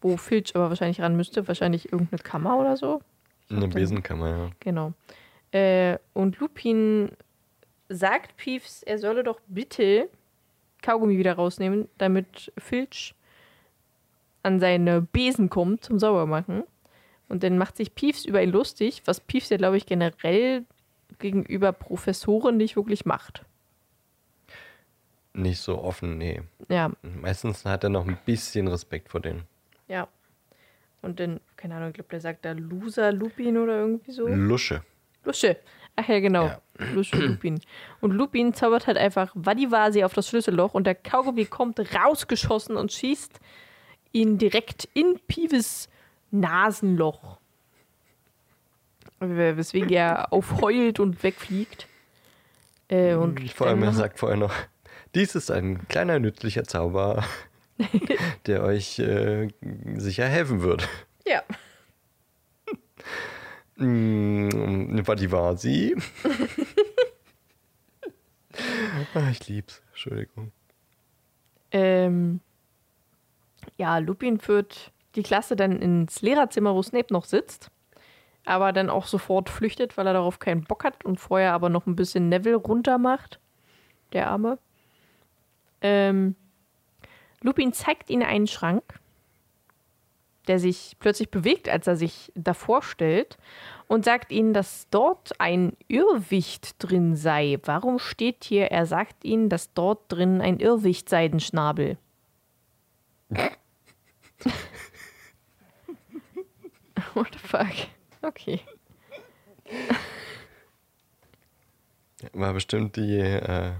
Wo 0.00 0.16
Filch 0.16 0.54
aber 0.54 0.68
wahrscheinlich 0.68 1.00
ran 1.00 1.16
müsste. 1.16 1.48
Wahrscheinlich 1.48 1.92
irgendeine 1.92 2.22
Kammer 2.22 2.58
oder 2.58 2.76
so. 2.76 3.00
Eine 3.50 3.68
Besenkammer, 3.68 4.28
ja. 4.28 4.50
Genau. 4.60 4.92
Äh, 5.50 5.98
und 6.14 6.38
Lupin 6.38 7.10
sagt 7.88 8.36
Peeves, 8.36 8.82
er 8.82 8.98
solle 8.98 9.22
doch 9.22 9.40
bitte 9.46 10.08
Kaugummi 10.82 11.18
wieder 11.18 11.34
rausnehmen, 11.34 11.88
damit 11.98 12.52
Filch 12.58 13.14
an 14.42 14.60
seine 14.60 15.02
Besen 15.02 15.50
kommt 15.50 15.84
zum 15.84 15.98
Saubermachen. 15.98 16.64
Und 17.28 17.42
dann 17.42 17.58
macht 17.58 17.76
sich 17.76 17.94
Peeves 17.94 18.24
über 18.24 18.42
ihn 18.42 18.50
lustig, 18.50 19.02
was 19.04 19.20
Peeves 19.20 19.50
ja, 19.50 19.56
glaube 19.56 19.76
ich, 19.76 19.86
generell 19.86 20.64
gegenüber 21.18 21.72
Professoren 21.72 22.56
nicht 22.56 22.76
wirklich 22.76 23.04
macht. 23.04 23.44
Nicht 25.34 25.60
so 25.60 25.78
offen, 25.82 26.18
nee. 26.18 26.42
Ja, 26.68 26.90
Meistens 27.02 27.64
hat 27.64 27.84
er 27.84 27.90
noch 27.90 28.06
ein 28.06 28.18
bisschen 28.26 28.68
Respekt 28.68 29.08
vor 29.10 29.20
denen. 29.20 29.42
ja. 29.88 30.08
Und 31.00 31.18
dann, 31.18 31.40
keine 31.56 31.74
Ahnung, 31.74 31.88
ich 31.88 31.94
glaube, 31.94 32.10
der 32.10 32.20
sagt 32.20 32.44
da 32.44 32.52
Loser 32.52 33.10
Lupin 33.10 33.58
oder 33.58 33.76
irgendwie 33.78 34.12
so. 34.12 34.28
Lusche. 34.28 34.84
Lusche. 35.24 35.56
Ach 35.96 36.06
ja, 36.06 36.20
genau. 36.20 36.44
Ja. 36.46 36.60
Lusche 36.94 37.16
Lupin. 37.16 37.60
Und 38.00 38.12
Lupin 38.12 38.54
zaubert 38.54 38.86
halt 38.86 38.96
einfach 38.96 39.32
Vadivasi 39.34 40.04
auf 40.04 40.14
das 40.14 40.28
Schlüsselloch 40.28 40.74
und 40.74 40.84
der 40.86 40.94
Kaugummi 40.94 41.46
kommt 41.46 41.80
rausgeschossen 41.92 42.76
und 42.76 42.92
schießt 42.92 43.40
ihn 44.12 44.38
direkt 44.38 44.88
in 44.94 45.18
Pives 45.26 45.88
Nasenloch. 46.30 47.38
Weswegen 49.18 49.90
er 49.90 50.32
aufheult 50.32 51.00
und 51.00 51.20
wegfliegt. 51.24 51.88
Äh, 52.88 53.14
und 53.14 53.50
Vor 53.52 53.66
allem, 53.66 53.82
er 53.82 53.92
sagt 53.92 54.20
vorher 54.20 54.38
noch, 54.38 54.54
dies 55.14 55.34
ist 55.34 55.50
ein 55.50 55.86
kleiner 55.88 56.18
nützlicher 56.18 56.64
Zauber, 56.64 57.24
der 58.46 58.62
euch 58.62 58.98
äh, 58.98 59.48
sicher 59.96 60.26
helfen 60.26 60.62
wird. 60.62 60.88
Ja. 61.26 61.42
Mm, 63.76 65.06
Vadivasi. 65.06 65.96
ah, 69.14 69.30
ich 69.30 69.48
lieb's. 69.48 69.82
Entschuldigung. 69.90 70.52
Ähm, 71.70 72.40
ja, 73.76 73.98
Lupin 73.98 74.38
führt 74.40 74.92
die 75.14 75.22
Klasse 75.22 75.56
dann 75.56 75.80
ins 75.80 76.22
Lehrerzimmer, 76.22 76.74
wo 76.74 76.82
Snape 76.82 77.12
noch 77.12 77.24
sitzt, 77.24 77.70
aber 78.44 78.72
dann 78.72 78.90
auch 78.90 79.06
sofort 79.06 79.50
flüchtet, 79.50 79.96
weil 79.96 80.06
er 80.06 80.14
darauf 80.14 80.38
keinen 80.38 80.64
Bock 80.64 80.84
hat 80.84 81.04
und 81.04 81.20
vorher 81.20 81.52
aber 81.52 81.68
noch 81.68 81.86
ein 81.86 81.96
bisschen 81.96 82.28
Neville 82.28 82.56
runtermacht. 82.56 83.38
Der 84.12 84.30
Arme. 84.30 84.58
Ähm, 85.82 86.36
Lupin 87.42 87.72
zeigt 87.72 88.08
ihnen 88.08 88.22
einen 88.22 88.46
Schrank, 88.46 89.00
der 90.48 90.58
sich 90.58 90.96
plötzlich 90.98 91.30
bewegt, 91.30 91.68
als 91.68 91.86
er 91.86 91.96
sich 91.96 92.32
davor 92.34 92.82
stellt 92.82 93.36
und 93.86 94.04
sagt 94.04 94.32
ihnen, 94.32 94.52
dass 94.54 94.88
dort 94.90 95.38
ein 95.38 95.76
Irrwicht 95.88 96.76
drin 96.78 97.14
sei. 97.16 97.58
Warum 97.64 97.98
steht 97.98 98.44
hier, 98.44 98.70
er 98.70 98.86
sagt 98.86 99.24
ihnen, 99.24 99.48
dass 99.48 99.72
dort 99.74 100.10
drin 100.10 100.40
ein 100.40 100.58
Irrwicht-Seidenschnabel. 100.58 101.98
What 107.14 107.28
the 107.32 107.38
fuck? 107.38 107.72
Okay. 108.22 108.60
War 112.32 112.52
bestimmt 112.52 112.96
die 112.96 113.18
äh, 113.18 113.72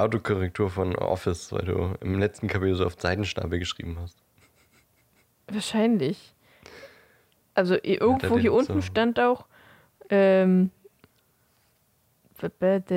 Autokorrektur 0.00 0.70
von 0.70 0.94
Office, 0.96 1.52
weil 1.52 1.64
du 1.64 1.94
im 2.00 2.18
letzten 2.18 2.48
Kapitel 2.48 2.74
so 2.74 2.86
oft 2.86 3.00
Seidenschnabel 3.00 3.58
geschrieben 3.58 3.98
hast. 4.00 4.18
Wahrscheinlich. 5.48 6.34
Also 7.54 7.76
irgendwo 7.82 8.38
hier 8.38 8.52
unten 8.52 8.74
so- 8.74 8.86
stand 8.86 9.18
auch, 9.20 9.46
ähm, 10.08 10.70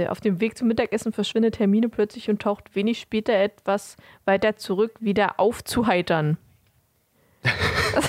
auf 0.08 0.22
dem 0.22 0.40
Weg 0.40 0.58
zum 0.58 0.70
Mittagessen 0.70 1.12
verschwindet 1.12 1.60
Hermine 1.60 1.90
plötzlich 1.90 2.30
und 2.30 2.42
taucht 2.42 2.76
wenig 2.76 3.02
später 3.02 3.34
etwas 3.34 3.98
weiter 4.24 4.56
zurück, 4.56 4.94
wieder 5.02 5.40
aufzuheitern. 5.40 6.38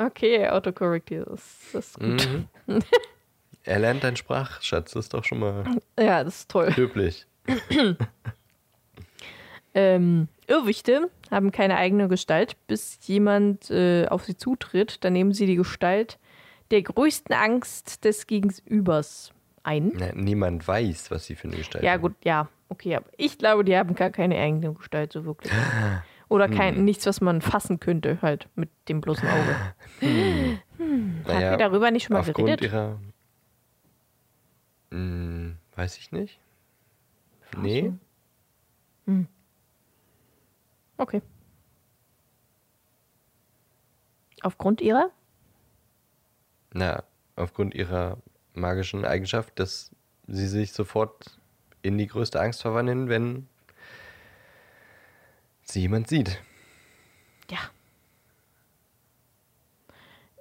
Okay, 0.00 0.48
Autocorrect 0.48 1.08
hier, 1.08 1.24
das, 1.24 1.42
das 1.72 1.88
ist 1.88 1.98
gut. 1.98 2.28
Mhm. 2.66 2.80
Er 3.68 3.78
lernt 3.80 4.02
deinen 4.02 4.16
Sprachschatz, 4.16 4.92
das 4.92 5.04
ist 5.06 5.14
doch 5.14 5.24
schon 5.24 5.40
mal 5.40 5.64
Ja, 6.00 6.24
das 6.24 6.40
ist 6.40 6.50
toll. 6.50 6.72
löblich. 6.76 7.26
Ähm, 9.74 10.28
Irrwichte 10.46 11.10
haben 11.30 11.52
keine 11.52 11.76
eigene 11.76 12.08
Gestalt, 12.08 12.56
bis 12.66 12.98
jemand 13.06 13.70
äh, 13.70 14.06
auf 14.08 14.24
sie 14.24 14.36
zutritt. 14.36 15.04
Dann 15.04 15.12
nehmen 15.12 15.32
sie 15.32 15.46
die 15.46 15.54
Gestalt 15.56 16.18
der 16.70 16.82
größten 16.82 17.34
Angst 17.36 18.04
des 18.04 18.26
Gegenübers 18.26 19.32
ein. 19.62 19.92
Ja, 20.00 20.08
niemand 20.14 20.66
weiß, 20.66 21.10
was 21.10 21.26
sie 21.26 21.36
für 21.36 21.48
eine 21.48 21.58
Gestalt 21.58 21.84
Ja, 21.84 21.92
haben. 21.92 22.00
gut, 22.00 22.14
ja, 22.24 22.48
okay. 22.70 22.96
Aber 22.96 23.06
ich 23.18 23.38
glaube, 23.38 23.62
die 23.62 23.76
haben 23.76 23.94
gar 23.94 24.10
keine 24.10 24.36
eigene 24.38 24.72
Gestalt, 24.72 25.12
so 25.12 25.24
wirklich. 25.26 25.52
Oder 26.28 26.48
kein, 26.48 26.84
nichts, 26.84 27.06
was 27.06 27.20
man 27.20 27.40
fassen 27.40 27.78
könnte, 27.78 28.18
halt 28.20 28.48
mit 28.56 28.70
dem 28.88 29.00
bloßen 29.00 29.28
Auge. 29.28 29.56
Haben 30.00 31.22
Naja, 31.26 31.50
wir 31.52 31.56
darüber 31.58 31.90
nicht 31.90 32.04
schon 32.04 32.14
mal 32.16 32.24
geredet? 32.24 32.62
ihrer. 32.62 32.98
Hm, 34.90 35.56
weiß 35.76 35.98
ich 35.98 36.12
nicht. 36.12 36.38
Nee. 37.56 37.92
Okay. 40.98 41.22
Aufgrund 44.42 44.80
ihrer? 44.80 45.10
Na, 46.72 47.04
aufgrund 47.36 47.74
ihrer 47.74 48.18
magischen 48.52 49.04
Eigenschaft, 49.04 49.58
dass 49.58 49.90
sie 50.26 50.48
sich 50.48 50.72
sofort 50.72 51.38
in 51.82 51.96
die 51.96 52.08
größte 52.08 52.40
Angst 52.40 52.62
verwandeln, 52.62 53.08
wenn 53.08 53.48
sie 55.62 55.80
jemand 55.82 56.08
sieht. 56.08 56.42
Ja. 57.50 57.58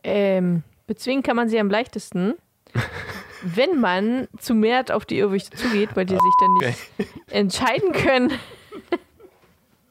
Ähm, 0.03 0.63
bezwingen 0.87 1.23
kann 1.23 1.35
man 1.35 1.49
sie 1.49 1.59
am 1.59 1.69
leichtesten, 1.69 2.33
wenn 3.55 3.79
man 3.79 4.27
zu 4.37 4.53
Mert 4.53 4.91
auf 4.91 5.05
die 5.05 5.19
Irrwichte 5.19 5.55
zugeht, 5.57 5.89
weil 5.95 6.05
die 6.05 6.15
sich 6.15 6.33
dann 6.39 6.53
nicht 6.55 7.13
entscheiden 7.31 7.91
können, 7.93 8.33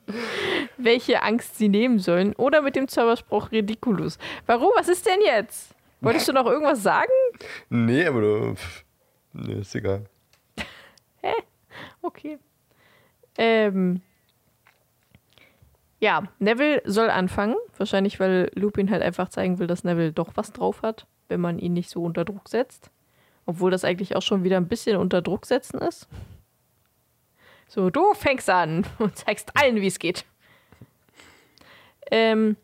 welche 0.76 1.22
Angst 1.22 1.56
sie 1.56 1.68
nehmen 1.68 1.98
sollen. 1.98 2.34
Oder 2.34 2.62
mit 2.62 2.76
dem 2.76 2.88
Zauberspruch 2.88 3.52
Ridiculus. 3.52 4.18
Warum? 4.46 4.70
Was 4.76 4.88
ist 4.88 5.06
denn 5.06 5.20
jetzt? 5.24 5.74
Wolltest 6.00 6.28
du 6.28 6.32
noch 6.32 6.46
irgendwas 6.46 6.82
sagen? 6.82 7.10
Nee, 7.68 8.06
aber 8.06 8.20
du. 8.20 8.54
pff, 8.54 8.84
Nee, 9.32 9.60
ist 9.60 9.74
egal. 9.74 10.04
Okay. 12.02 12.38
Ähm. 13.36 14.00
Ja, 15.98 16.22
Neville 16.38 16.82
soll 16.84 17.10
anfangen. 17.10 17.56
Wahrscheinlich, 17.76 18.20
weil 18.20 18.50
Lupin 18.54 18.90
halt 18.90 19.02
einfach 19.02 19.28
zeigen 19.28 19.58
will, 19.58 19.66
dass 19.66 19.82
Neville 19.82 20.12
doch 20.12 20.30
was 20.36 20.52
drauf 20.52 20.82
hat, 20.82 21.06
wenn 21.28 21.40
man 21.40 21.58
ihn 21.58 21.72
nicht 21.72 21.90
so 21.90 22.02
unter 22.02 22.24
Druck 22.24 22.48
setzt. 22.48 22.90
Obwohl 23.46 23.70
das 23.70 23.84
eigentlich 23.84 24.16
auch 24.16 24.22
schon 24.22 24.44
wieder 24.44 24.56
ein 24.56 24.68
bisschen 24.68 24.96
unter 24.96 25.22
Druck 25.22 25.46
setzen 25.46 25.78
ist. 25.78 26.08
So, 27.68 27.90
du 27.90 28.14
fängst 28.14 28.50
an 28.50 28.86
und 28.98 29.16
zeigst 29.16 29.56
allen, 29.56 29.76
wie 29.76 29.86
es 29.86 29.98
geht. 29.98 30.24
Ähm. 32.10 32.56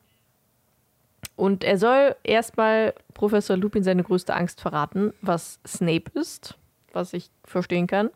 Und 1.35 1.65
er 1.65 1.79
soll 1.79 2.15
erstmal 2.23 2.95
Professor 3.15 3.57
Lupin 3.57 3.83
seine 3.83 4.05
größte 4.05 4.35
Angst 4.35 4.61
verraten, 4.61 5.15
was 5.23 5.61
Snape 5.67 6.11
ist, 6.15 6.57
was 6.93 7.15
ich 7.15 7.31
verstehen 7.45 7.87
kann. 7.87 8.11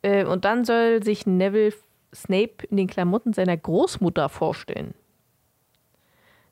Äh, 0.00 0.24
und 0.24 0.44
dann 0.44 0.64
soll 0.64 1.02
sich 1.02 1.26
Neville 1.26 1.74
Snape 2.14 2.66
in 2.70 2.76
den 2.76 2.86
Klamotten 2.86 3.32
seiner 3.32 3.56
Großmutter 3.56 4.28
vorstellen. 4.28 4.94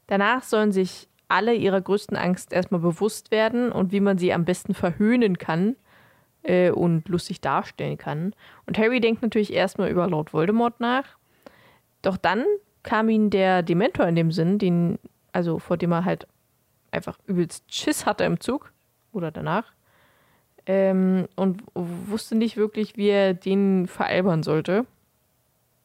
Danach 0.06 0.42
sollen 0.42 0.72
sich 0.72 1.08
alle 1.32 1.54
ihrer 1.54 1.80
größten 1.80 2.16
Angst 2.16 2.52
erstmal 2.52 2.80
bewusst 2.80 3.30
werden 3.30 3.72
und 3.72 3.90
wie 3.90 4.00
man 4.00 4.18
sie 4.18 4.32
am 4.32 4.44
besten 4.44 4.74
verhöhnen 4.74 5.38
kann 5.38 5.76
äh, 6.42 6.70
und 6.70 7.08
lustig 7.08 7.40
darstellen 7.40 7.96
kann. 7.96 8.34
Und 8.66 8.78
Harry 8.78 9.00
denkt 9.00 9.22
natürlich 9.22 9.52
erstmal 9.52 9.90
über 9.90 10.06
Lord 10.08 10.32
Voldemort 10.32 10.78
nach. 10.80 11.16
Doch 12.02 12.16
dann 12.16 12.44
kam 12.82 13.08
ihm 13.08 13.30
der 13.30 13.62
Dementor 13.62 14.06
in 14.06 14.16
dem 14.16 14.30
Sinn, 14.32 14.58
den, 14.58 14.98
also 15.32 15.58
vor 15.58 15.76
dem 15.76 15.92
er 15.92 16.04
halt 16.04 16.26
einfach 16.90 17.18
übelst 17.26 17.64
Schiss 17.72 18.04
hatte 18.04 18.24
im 18.24 18.40
Zug 18.40 18.72
oder 19.12 19.30
danach. 19.30 19.72
Ähm, 20.66 21.28
und 21.34 21.62
wusste 21.74 22.34
nicht 22.36 22.56
wirklich, 22.56 22.96
wie 22.96 23.08
er 23.08 23.34
den 23.34 23.86
veralbern 23.88 24.42
sollte. 24.42 24.86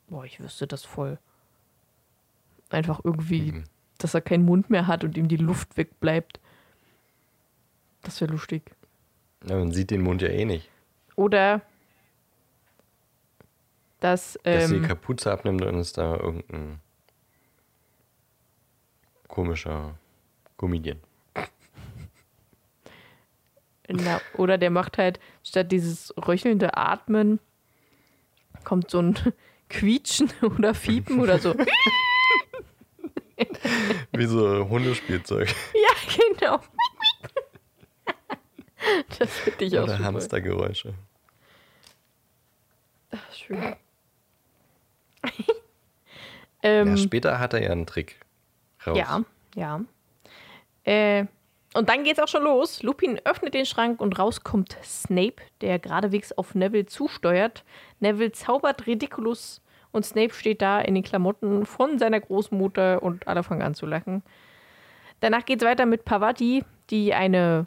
Boah, 0.10 0.26
ich 0.26 0.40
wüsste 0.40 0.68
das 0.68 0.84
voll. 0.84 1.18
Einfach 2.70 3.00
irgendwie, 3.04 3.54
Mhm. 3.54 3.64
Dass 3.98 4.14
er 4.14 4.22
keinen 4.22 4.46
Mund 4.46 4.70
mehr 4.70 4.88
hat 4.88 5.04
und 5.04 5.18
ihm 5.18 5.28
die 5.28 5.38
Luft 5.38 5.78
wegbleibt. 5.78 6.40
Das 8.04 8.22
wäre 8.22 8.32
lustig. 8.32 8.72
Ja, 9.46 9.58
man 9.58 9.72
sieht 9.72 9.92
den 9.92 10.02
Mund 10.02 10.22
ja 10.22 10.30
eh 10.30 10.46
nicht. 10.46 10.70
Oder 11.16 11.62
dass, 14.00 14.38
Dass 14.44 14.70
die 14.70 14.76
ähm, 14.76 14.84
Kapuze 14.84 15.32
abnimmt 15.32 15.64
und 15.64 15.80
ist 15.80 15.98
da 15.98 16.18
irgendein 16.18 16.80
komischer 19.28 19.98
Comedian. 20.58 21.00
na, 23.90 24.22
oder 24.36 24.58
der 24.58 24.70
macht 24.70 24.98
halt 24.98 25.20
statt 25.44 25.72
dieses 25.72 26.14
röchelnde 26.18 26.78
Atmen 26.78 27.40
kommt 28.64 28.92
so 28.92 29.02
ein 29.02 29.18
Quietschen 29.70 30.32
oder 30.42 30.74
Fiepen 30.74 31.20
oder 31.20 31.40
so. 31.40 31.56
Wie 34.14 34.26
so 34.26 34.68
Hundespielzeug 34.70 35.48
Ja, 35.74 36.16
genau. 36.40 36.60
Das 39.20 39.30
finde 39.40 39.66
ich 39.66 39.78
auch 39.78 39.84
oder 39.84 39.94
super. 39.94 40.06
Hamstergeräusche. 40.06 40.94
Ach, 43.12 43.34
schön. 43.34 43.76
ähm, 46.64 46.88
Ja, 46.90 46.98
später 46.98 47.40
hat 47.40 47.54
er 47.54 47.64
ja 47.64 47.72
einen 47.72 47.86
Trick 47.86 48.20
raus. 48.86 48.98
ja, 48.98 49.24
ja. 49.56 49.82
Äh, 50.84 51.26
und 51.74 51.90
dann 51.90 52.04
geht's 52.04 52.20
auch 52.20 52.28
schon 52.28 52.44
los. 52.44 52.82
Lupin 52.82 53.20
öffnet 53.26 53.54
den 53.54 53.66
Schrank 53.66 54.00
und 54.02 54.18
raus 54.18 54.44
kommt 54.44 54.78
Snape, 54.84 55.36
der 55.62 55.80
geradewegs 55.80 56.32
auf 56.32 56.56
Neville 56.56 56.86
zusteuert. 56.86 57.64
Neville 58.00 58.32
zaubert 58.32 58.88
Ridiculus 58.88 59.62
und 59.92 60.06
Snape 60.06 60.34
steht 60.34 60.62
da 60.62 60.80
in 60.80 60.96
den 60.96 61.04
Klamotten 61.04 61.66
von 61.66 62.00
seiner 62.00 62.20
Großmutter 62.20 63.02
und 63.02 63.28
alle 63.28 63.44
fangen 63.44 63.62
an 63.62 63.74
zu 63.74 63.86
lachen. 63.86 64.24
Danach 65.20 65.46
geht's 65.46 65.64
weiter 65.64 65.86
mit 65.86 66.06
Pavati, 66.06 66.64
die 66.90 67.14
eine 67.14 67.66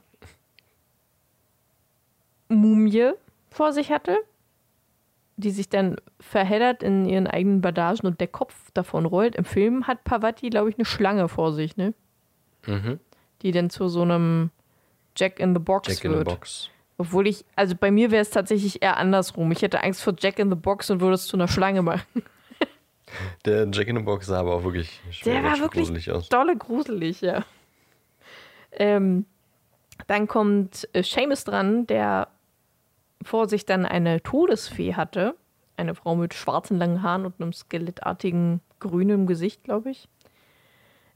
Mumie 2.49 3.13
vor 3.51 3.73
sich 3.73 3.91
hatte, 3.91 4.19
die 5.37 5.51
sich 5.51 5.69
dann 5.69 5.97
verheddert 6.21 6.83
in 6.83 7.07
ihren 7.07 7.27
eigenen 7.27 7.61
Bandagen 7.61 8.07
und 8.07 8.21
der 8.21 8.29
Kopf 8.29 8.71
davon 8.73 9.07
rollt. 9.07 9.35
Im 9.37 9.45
Film 9.45 9.87
hat 9.87 10.05
Pavati, 10.05 10.51
glaube 10.51 10.71
ich, 10.71 10.77
eine 10.77 10.85
Schlange 10.85 11.29
vor 11.29 11.53
sich, 11.53 11.77
ne? 11.77 11.95
Mhm. 12.67 13.01
Die 13.43 13.53
dann 13.53 13.71
zu 13.71 13.89
so 13.89 14.03
einem 14.03 14.51
Jack 15.17 15.41
in 15.41 15.55
the 15.55 15.61
Box 15.61 15.89
Jack 15.89 16.05
in 16.05 16.13
wird. 16.13 16.29
the 16.29 16.35
Box. 16.35 16.71
Obwohl 17.01 17.29
ich, 17.29 17.47
also 17.57 17.75
bei 17.75 17.91
mir 17.91 18.11
wäre 18.11 18.21
es 18.21 18.29
tatsächlich 18.29 18.83
eher 18.83 18.99
andersrum. 18.99 19.51
Ich 19.53 19.63
hätte 19.63 19.83
Angst 19.83 20.03
vor 20.03 20.13
Jack 20.19 20.39
in 20.39 20.51
the 20.51 20.55
Box 20.55 20.91
und 20.91 21.01
würde 21.01 21.15
es 21.15 21.27
zu 21.27 21.35
einer 21.35 21.49
Schlange 21.49 21.81
machen. 21.81 22.05
Der 23.47 23.67
Jack 23.73 23.89
in 23.89 23.97
the 23.97 24.03
Box 24.03 24.27
sah 24.27 24.41
aber 24.41 24.55
auch 24.55 24.65
wirklich 24.65 25.01
Der 25.25 25.43
war 25.43 25.59
wirklich 25.61 25.87
gruselig 25.87 26.11
aus. 26.13 26.29
dolle 26.29 26.59
gruselig, 26.59 27.23
ja. 27.23 27.47
Ähm, 28.73 29.25
dann 30.09 30.29
kommt 30.29 30.87
äh, 30.93 31.03
Seamus 31.03 31.45
dran, 31.45 31.87
der 31.87 32.29
vor 33.23 33.49
sich 33.49 33.65
dann 33.65 33.87
eine 33.87 34.23
Todesfee 34.23 34.93
hatte. 34.93 35.35
Eine 35.79 35.95
Frau 35.95 36.17
mit 36.17 36.35
schwarzen 36.35 36.77
langen 36.77 37.03
Haaren 37.03 37.25
und 37.25 37.41
einem 37.41 37.55
skelettartigen 37.55 38.61
grünen 38.79 39.27
Gesicht, 39.27 39.65
glaube 39.65 39.91
ich. 39.93 40.07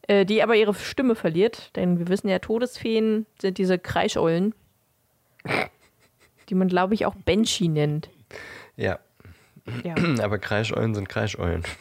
Äh, 0.08 0.24
die 0.24 0.42
aber 0.42 0.56
ihre 0.56 0.72
Stimme 0.72 1.14
verliert, 1.14 1.76
denn 1.76 1.98
wir 1.98 2.08
wissen 2.08 2.28
ja, 2.28 2.38
Todesfeen 2.38 3.26
sind 3.38 3.58
diese 3.58 3.78
Kreischeulen, 3.78 4.54
die 6.48 6.54
man, 6.54 6.68
glaube 6.68 6.94
ich, 6.94 7.06
auch 7.06 7.14
Banshee 7.14 7.68
nennt. 7.68 8.08
Ja, 8.76 8.98
Ja. 9.84 9.94
aber 10.22 10.38
Kreischeulen 10.38 10.94
sind 10.94 11.08
Kreischeulen. 11.08 11.62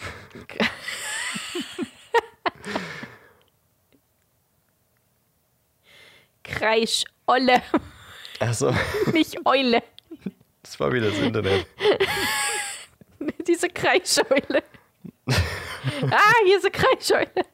Kreischolle, 6.43 7.61
Achso, 8.39 8.73
nicht 9.13 9.37
Eule. 9.45 9.81
das 10.61 10.79
war 10.79 10.91
wieder 10.91 11.09
das 11.09 11.19
Internet. 11.19 11.65
Diese 13.47 13.69
Kreischeule. 13.69 14.63
ah, 15.29 16.33
hier 16.45 16.57
ist 16.57 16.65
eine 16.65 16.71
Kreischeule. 16.71 17.45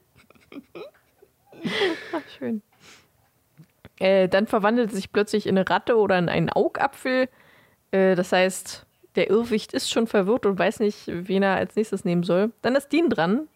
Ach, 2.11 2.21
schön. 2.37 2.61
Äh, 3.99 4.29
dann 4.29 4.47
verwandelt 4.47 4.89
es 4.89 4.95
sich 4.95 5.11
plötzlich 5.11 5.45
in 5.45 5.57
eine 5.57 5.69
Ratte 5.69 5.97
oder 5.97 6.17
in 6.17 6.29
einen 6.29 6.49
Augapfel. 6.49 7.27
Äh, 7.91 8.15
das 8.15 8.31
heißt, 8.31 8.85
der 9.15 9.29
Irrwicht 9.29 9.73
ist 9.73 9.91
schon 9.91 10.07
verwirrt 10.07 10.45
und 10.45 10.57
weiß 10.57 10.79
nicht, 10.79 11.03
wen 11.07 11.43
er 11.43 11.55
als 11.55 11.75
nächstes 11.75 12.05
nehmen 12.05 12.23
soll. 12.23 12.53
Dann 12.61 12.75
ist 12.75 12.93
Dean 12.93 13.09
dran, 13.09 13.49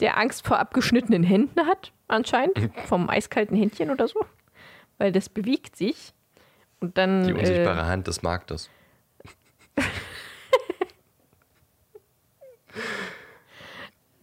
der 0.00 0.18
Angst 0.18 0.44
vor 0.46 0.58
abgeschnittenen 0.58 1.22
Händen 1.22 1.66
hat. 1.66 1.92
anscheinend 2.08 2.58
vom 2.86 3.08
eiskalten 3.08 3.56
Händchen 3.56 3.90
oder 3.90 4.08
so, 4.08 4.20
weil 4.98 5.12
das 5.12 5.28
bewegt 5.28 5.76
sich. 5.76 6.12
Und 6.80 6.98
dann. 6.98 7.26
Die 7.26 7.32
unsichtbare 7.32 7.80
äh, 7.80 7.84
Hand 7.84 8.06
des 8.08 8.22
Marktes. 8.22 8.70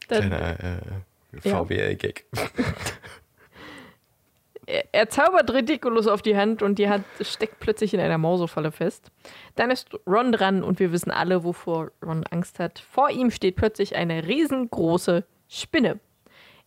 dann, 0.07 0.29
Kleiner 0.29 0.59
äh. 0.59 0.79
VWL-Gag. 1.41 2.25
er, 4.65 4.85
er 4.91 5.09
zaubert 5.09 5.53
Ridiculous 5.53 6.07
auf 6.07 6.21
die 6.21 6.35
Hand 6.35 6.61
und 6.61 6.79
die 6.79 6.89
Hand 6.89 7.05
steckt 7.21 7.59
plötzlich 7.59 7.93
in 7.93 7.99
einer 7.99 8.17
Mausefalle 8.17 8.71
fest. 8.71 9.11
Dann 9.55 9.71
ist 9.71 9.89
Ron 10.07 10.31
dran 10.31 10.63
und 10.63 10.79
wir 10.79 10.91
wissen 10.91 11.11
alle, 11.11 11.43
wovor 11.43 11.91
Ron 12.03 12.23
Angst 12.29 12.59
hat. 12.59 12.79
Vor 12.79 13.09
ihm 13.09 13.31
steht 13.31 13.55
plötzlich 13.55 13.95
eine 13.95 14.25
riesengroße 14.27 15.23
Spinne. 15.47 15.99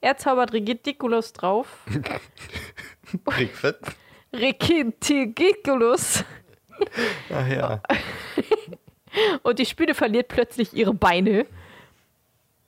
Er 0.01 0.17
zaubert 0.17 0.53
Ridiculous 0.53 1.33
drauf. 1.33 1.85
Rickfett. 3.39 3.79
Ridiculous. 4.33 6.25
Ach 7.33 7.49
ja. 7.49 7.83
Und 9.43 9.59
die 9.59 9.67
Spinne 9.67 9.95
verliert 9.95 10.29
plötzlich 10.29 10.73
ihre 10.75 10.95
Beine. 10.95 11.47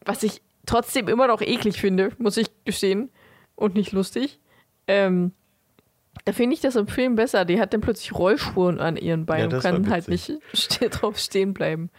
Was 0.05 0.22
ich 0.24 0.43
trotzdem 0.66 1.07
immer 1.07 1.28
noch 1.28 1.41
eklig 1.43 1.81
finde, 1.81 2.11
muss 2.18 2.37
ich 2.37 2.49
gestehen. 2.64 3.11
Und 3.55 3.74
nicht 3.74 3.93
lustig. 3.93 4.41
Ähm, 4.91 5.32
da 6.24 6.32
finde 6.32 6.55
ich 6.55 6.61
das 6.61 6.76
im 6.76 6.86
Film 6.86 7.14
besser. 7.14 7.45
Die 7.45 7.61
hat 7.61 7.72
dann 7.72 7.80
plötzlich 7.80 8.12
Rollspuren 8.12 8.80
an 8.80 8.97
ihren 8.97 9.20
Ja, 9.20 9.26
Beinen 9.26 9.45
und 9.45 9.53
das 9.53 9.64
war 9.64 9.72
kann 9.72 9.91
halt 9.91 10.09
nicht 10.09 10.32
ste 10.53 10.91
drauf 10.91 11.18
stehen 11.18 11.55
bleiben. 11.55 11.91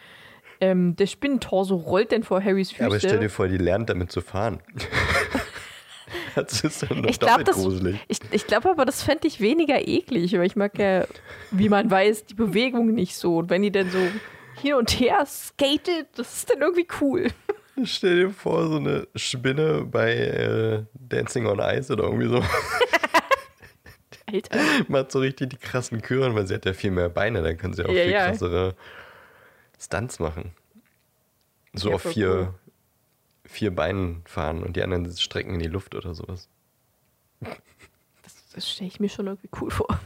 Ähm, 0.59 0.95
der 0.95 1.07
Spinnentorso 1.07 1.75
rollt 1.75 2.11
dann 2.11 2.23
vor 2.23 2.43
Harrys 2.43 2.71
Füße. 2.71 2.81
Ja, 2.81 2.87
aber 2.87 2.99
stell 2.99 3.19
dir 3.19 3.29
vor, 3.29 3.47
die 3.47 3.57
lernt 3.57 3.89
damit 3.89 4.11
zu 4.11 4.21
fahren. 4.21 4.61
das 6.35 6.63
ist 6.63 6.83
dann 6.83 7.01
noch 7.01 7.09
ich 7.09 7.19
glaube, 7.19 7.43
das. 7.43 7.55
gruselig. 7.55 7.97
Ich, 8.07 8.19
ich 8.31 8.45
glaube 8.45 8.69
aber, 8.69 8.85
das 8.85 9.01
fände 9.01 9.27
ich 9.27 9.39
weniger 9.39 9.87
eklig, 9.87 10.33
weil 10.33 10.45
ich 10.45 10.55
mag 10.55 10.77
ja, 10.77 11.07
wie 11.49 11.69
man 11.69 11.89
weiß, 11.89 12.25
die 12.25 12.35
Bewegung 12.35 12.93
nicht 12.93 13.15
so. 13.15 13.37
Und 13.37 13.49
wenn 13.49 13.63
die 13.63 13.71
dann 13.71 13.89
so 13.89 13.97
hin 14.61 14.75
und 14.75 14.91
her 14.91 15.25
skatet, 15.25 16.07
das 16.15 16.35
ist 16.35 16.51
dann 16.51 16.61
irgendwie 16.61 16.87
cool. 17.01 17.27
Stell 17.83 18.27
dir 18.27 18.29
vor, 18.29 18.67
so 18.67 18.75
eine 18.75 19.07
Spinne 19.15 19.87
bei 19.89 20.13
äh, 20.13 20.83
Dancing 21.11 21.45
on 21.45 21.59
Ice 21.59 21.91
oder 21.91 22.05
irgendwie 22.05 22.27
so. 22.29 22.43
Alter. 24.27 24.59
Macht 24.87 25.11
so 25.11 25.19
richtig 25.19 25.49
die 25.49 25.57
krassen 25.57 26.01
Küren, 26.01 26.35
weil 26.35 26.47
sie 26.47 26.53
hat 26.55 26.65
ja 26.65 26.73
viel 26.73 26.91
mehr 26.91 27.09
Beine, 27.09 27.41
dann 27.41 27.57
kann 27.57 27.73
sie 27.73 27.83
auch 27.83 27.89
Ja, 27.91 28.03
viel 28.03 28.11
ja. 28.11 28.27
krassere 28.27 28.75
Stunts 29.79 30.19
machen. 30.19 30.53
So 31.73 31.89
Ja, 31.89 31.95
auf 31.95 32.03
vier, 32.03 32.29
cool. 32.29 32.53
vier 33.45 33.75
Beinen 33.75 34.21
fahren 34.25 34.63
und 34.63 34.75
die 34.77 34.83
anderen 34.83 35.11
strecken 35.17 35.53
in 35.55 35.59
die 35.59 35.67
Luft 35.67 35.95
oder 35.95 36.13
sowas. 36.15 36.47
Das, 37.41 38.33
das 38.53 38.69
stelle 38.71 38.87
ich 38.89 38.99
mir 38.99 39.09
schon 39.09 39.27
irgendwie 39.27 39.49
cool 39.59 39.71
vor. 39.71 39.87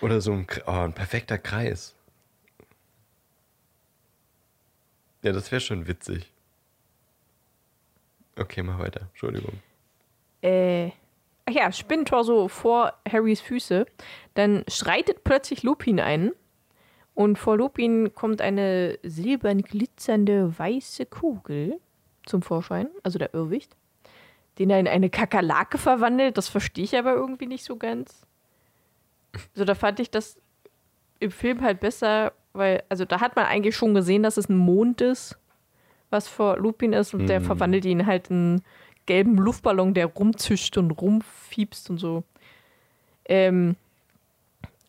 Oder 0.00 0.20
so 0.20 0.32
ein, 0.32 0.46
oh, 0.66 0.70
ein 0.70 0.92
perfekter 0.92 1.38
Kreis. 1.38 1.94
Ja, 5.22 5.32
das 5.32 5.50
wäre 5.50 5.60
schon 5.60 5.88
witzig. 5.88 6.30
Okay, 8.38 8.62
mach 8.62 8.78
weiter. 8.78 9.02
Entschuldigung. 9.10 9.54
Äh, 10.42 10.90
ach 11.46 11.52
ja, 11.52 11.72
Spinnentorso 11.72 12.48
vor 12.48 12.94
Harrys 13.10 13.40
Füße. 13.40 13.86
Dann 14.34 14.64
schreitet 14.68 15.24
plötzlich 15.24 15.62
Lupin 15.62 16.00
ein. 16.00 16.32
Und 17.14 17.36
vor 17.36 17.56
Lupin 17.56 18.14
kommt 18.14 18.40
eine 18.40 18.96
silbern 19.02 19.62
glitzernde 19.62 20.56
weiße 20.56 21.06
Kugel 21.06 21.80
zum 22.24 22.42
Vorschein, 22.42 22.88
also 23.02 23.18
der 23.18 23.34
Irrwicht, 23.34 23.74
den 24.60 24.70
er 24.70 24.78
in 24.78 24.86
eine 24.86 25.10
Kakerlake 25.10 25.78
verwandelt. 25.78 26.36
Das 26.38 26.48
verstehe 26.48 26.84
ich 26.84 26.96
aber 26.96 27.14
irgendwie 27.14 27.46
nicht 27.46 27.64
so 27.64 27.76
ganz. 27.76 28.24
So, 29.54 29.64
da 29.64 29.74
fand 29.74 29.98
ich 29.98 30.12
das 30.12 30.38
im 31.18 31.32
Film 31.32 31.62
halt 31.62 31.80
besser, 31.80 32.32
weil, 32.52 32.84
also 32.88 33.04
da 33.04 33.20
hat 33.20 33.34
man 33.34 33.46
eigentlich 33.46 33.74
schon 33.74 33.94
gesehen, 33.94 34.22
dass 34.22 34.36
es 34.36 34.48
ein 34.48 34.56
Mond 34.56 35.00
ist, 35.00 35.36
was 36.10 36.28
vor 36.28 36.56
Lupin 36.58 36.92
ist, 36.92 37.14
und 37.14 37.26
der 37.26 37.40
Mhm. 37.40 37.44
verwandelt 37.44 37.84
ihn 37.84 38.06
halt 38.06 38.30
in 38.30 38.36
einen 38.36 38.62
gelben 39.06 39.36
Luftballon, 39.36 39.94
der 39.94 40.06
rumzischt 40.06 40.76
und 40.76 40.90
rumfiebst 40.90 41.90
und 41.90 41.98
so. 41.98 42.24
Ähm, 43.26 43.76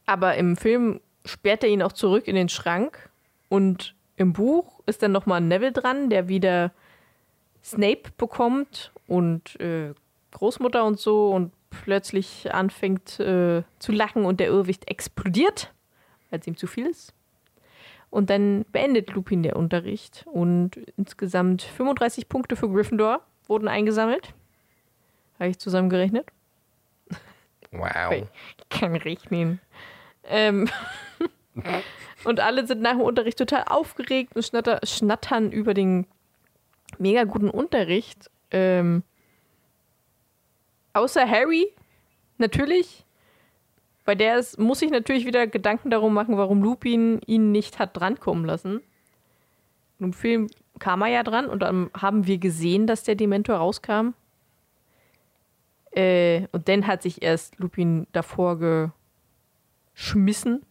aber 0.05 0.35
im 0.35 0.55
Film 0.57 0.99
sperrt 1.25 1.63
er 1.63 1.69
ihn 1.69 1.81
auch 1.83 1.91
zurück 1.91 2.27
in 2.27 2.35
den 2.35 2.49
Schrank 2.49 3.09
und 3.49 3.95
im 4.17 4.33
Buch 4.33 4.79
ist 4.85 5.03
dann 5.03 5.11
nochmal 5.11 5.41
Neville 5.41 5.71
dran, 5.71 6.09
der 6.09 6.27
wieder 6.27 6.71
Snape 7.63 8.11
bekommt 8.17 8.91
und 9.07 9.59
äh, 9.59 9.93
Großmutter 10.31 10.83
und 10.85 10.99
so 10.99 11.31
und 11.31 11.51
plötzlich 11.69 12.53
anfängt 12.53 13.19
äh, 13.19 13.63
zu 13.79 13.91
lachen 13.91 14.25
und 14.25 14.39
der 14.39 14.47
Irrwicht 14.47 14.89
explodiert, 14.89 15.71
weil 16.29 16.39
es 16.39 16.47
ihm 16.47 16.57
zu 16.57 16.67
viel 16.67 16.87
ist. 16.87 17.13
Und 18.09 18.29
dann 18.29 18.65
beendet 18.71 19.11
Lupin 19.13 19.43
der 19.43 19.55
Unterricht 19.55 20.25
und 20.31 20.77
insgesamt 20.97 21.61
35 21.61 22.27
Punkte 22.27 22.55
für 22.55 22.69
Gryffindor 22.69 23.21
wurden 23.47 23.67
eingesammelt. 23.67 24.33
Habe 25.39 25.49
ich 25.49 25.59
zusammengerechnet. 25.59 26.25
Wow. 27.71 28.13
Ich 28.13 28.69
kann 28.69 28.95
rechnen. 28.95 29.59
Ähm 30.23 30.69
und 32.23 32.39
alle 32.39 32.65
sind 32.65 32.81
nach 32.81 32.93
dem 32.93 33.01
Unterricht 33.01 33.37
total 33.37 33.65
aufgeregt 33.67 34.35
und 34.35 34.43
schnatter, 34.43 34.79
schnattern 34.83 35.51
über 35.51 35.73
den 35.73 36.07
mega 36.97 37.25
guten 37.25 37.49
Unterricht. 37.49 38.29
Ähm 38.51 39.03
außer 40.93 41.29
Harry, 41.29 41.67
natürlich. 42.37 43.05
Weil 44.09 44.15
der 44.15 44.39
ist, 44.39 44.57
muss 44.57 44.79
sich 44.79 44.89
natürlich 44.89 45.27
wieder 45.27 45.45
Gedanken 45.45 45.91
darum 45.91 46.15
machen, 46.15 46.35
warum 46.35 46.63
Lupin 46.63 47.21
ihn 47.27 47.51
nicht 47.51 47.77
hat 47.77 47.95
drankommen 47.95 48.43
lassen. 48.43 48.81
Im 49.99 50.13
Film 50.13 50.49
kam 50.79 51.03
er 51.03 51.09
ja 51.09 51.21
dran 51.21 51.45
und 51.45 51.59
dann 51.59 51.91
haben 51.95 52.25
wir 52.25 52.39
gesehen, 52.39 52.87
dass 52.87 53.03
der 53.03 53.13
Dementor 53.13 53.57
rauskam. 53.57 54.15
Äh, 55.91 56.47
und 56.51 56.67
dann 56.67 56.87
hat 56.87 57.03
sich 57.03 57.21
erst 57.21 57.59
Lupin 57.59 58.07
davor 58.11 58.91
geschmissen. 59.93 60.63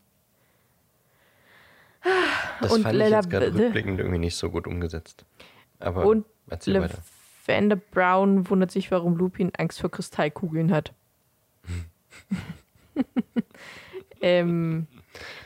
Das 2.61 2.73
Und 2.73 2.83
fand 2.83 2.95
ich 2.95 2.99
Lella 2.99 3.19
jetzt 3.19 3.31
gerade 3.31 3.55
rückblickend 3.55 4.01
irgendwie 4.01 4.19
nicht 4.19 4.35
so 4.35 4.51
gut 4.51 4.67
umgesetzt. 4.67 5.25
Aber 5.79 6.07
Und 6.07 6.27
erzähl 6.49 6.83
weiter. 6.83 6.99
Lavender 7.47 7.77
Brown 7.77 8.51
wundert 8.51 8.73
sich, 8.73 8.91
warum 8.91 9.15
Lupin 9.15 9.53
Angst 9.57 9.81
vor 9.81 9.93
Kristallkugeln 9.93 10.73
hat. 10.73 10.93
ähm, 14.21 14.87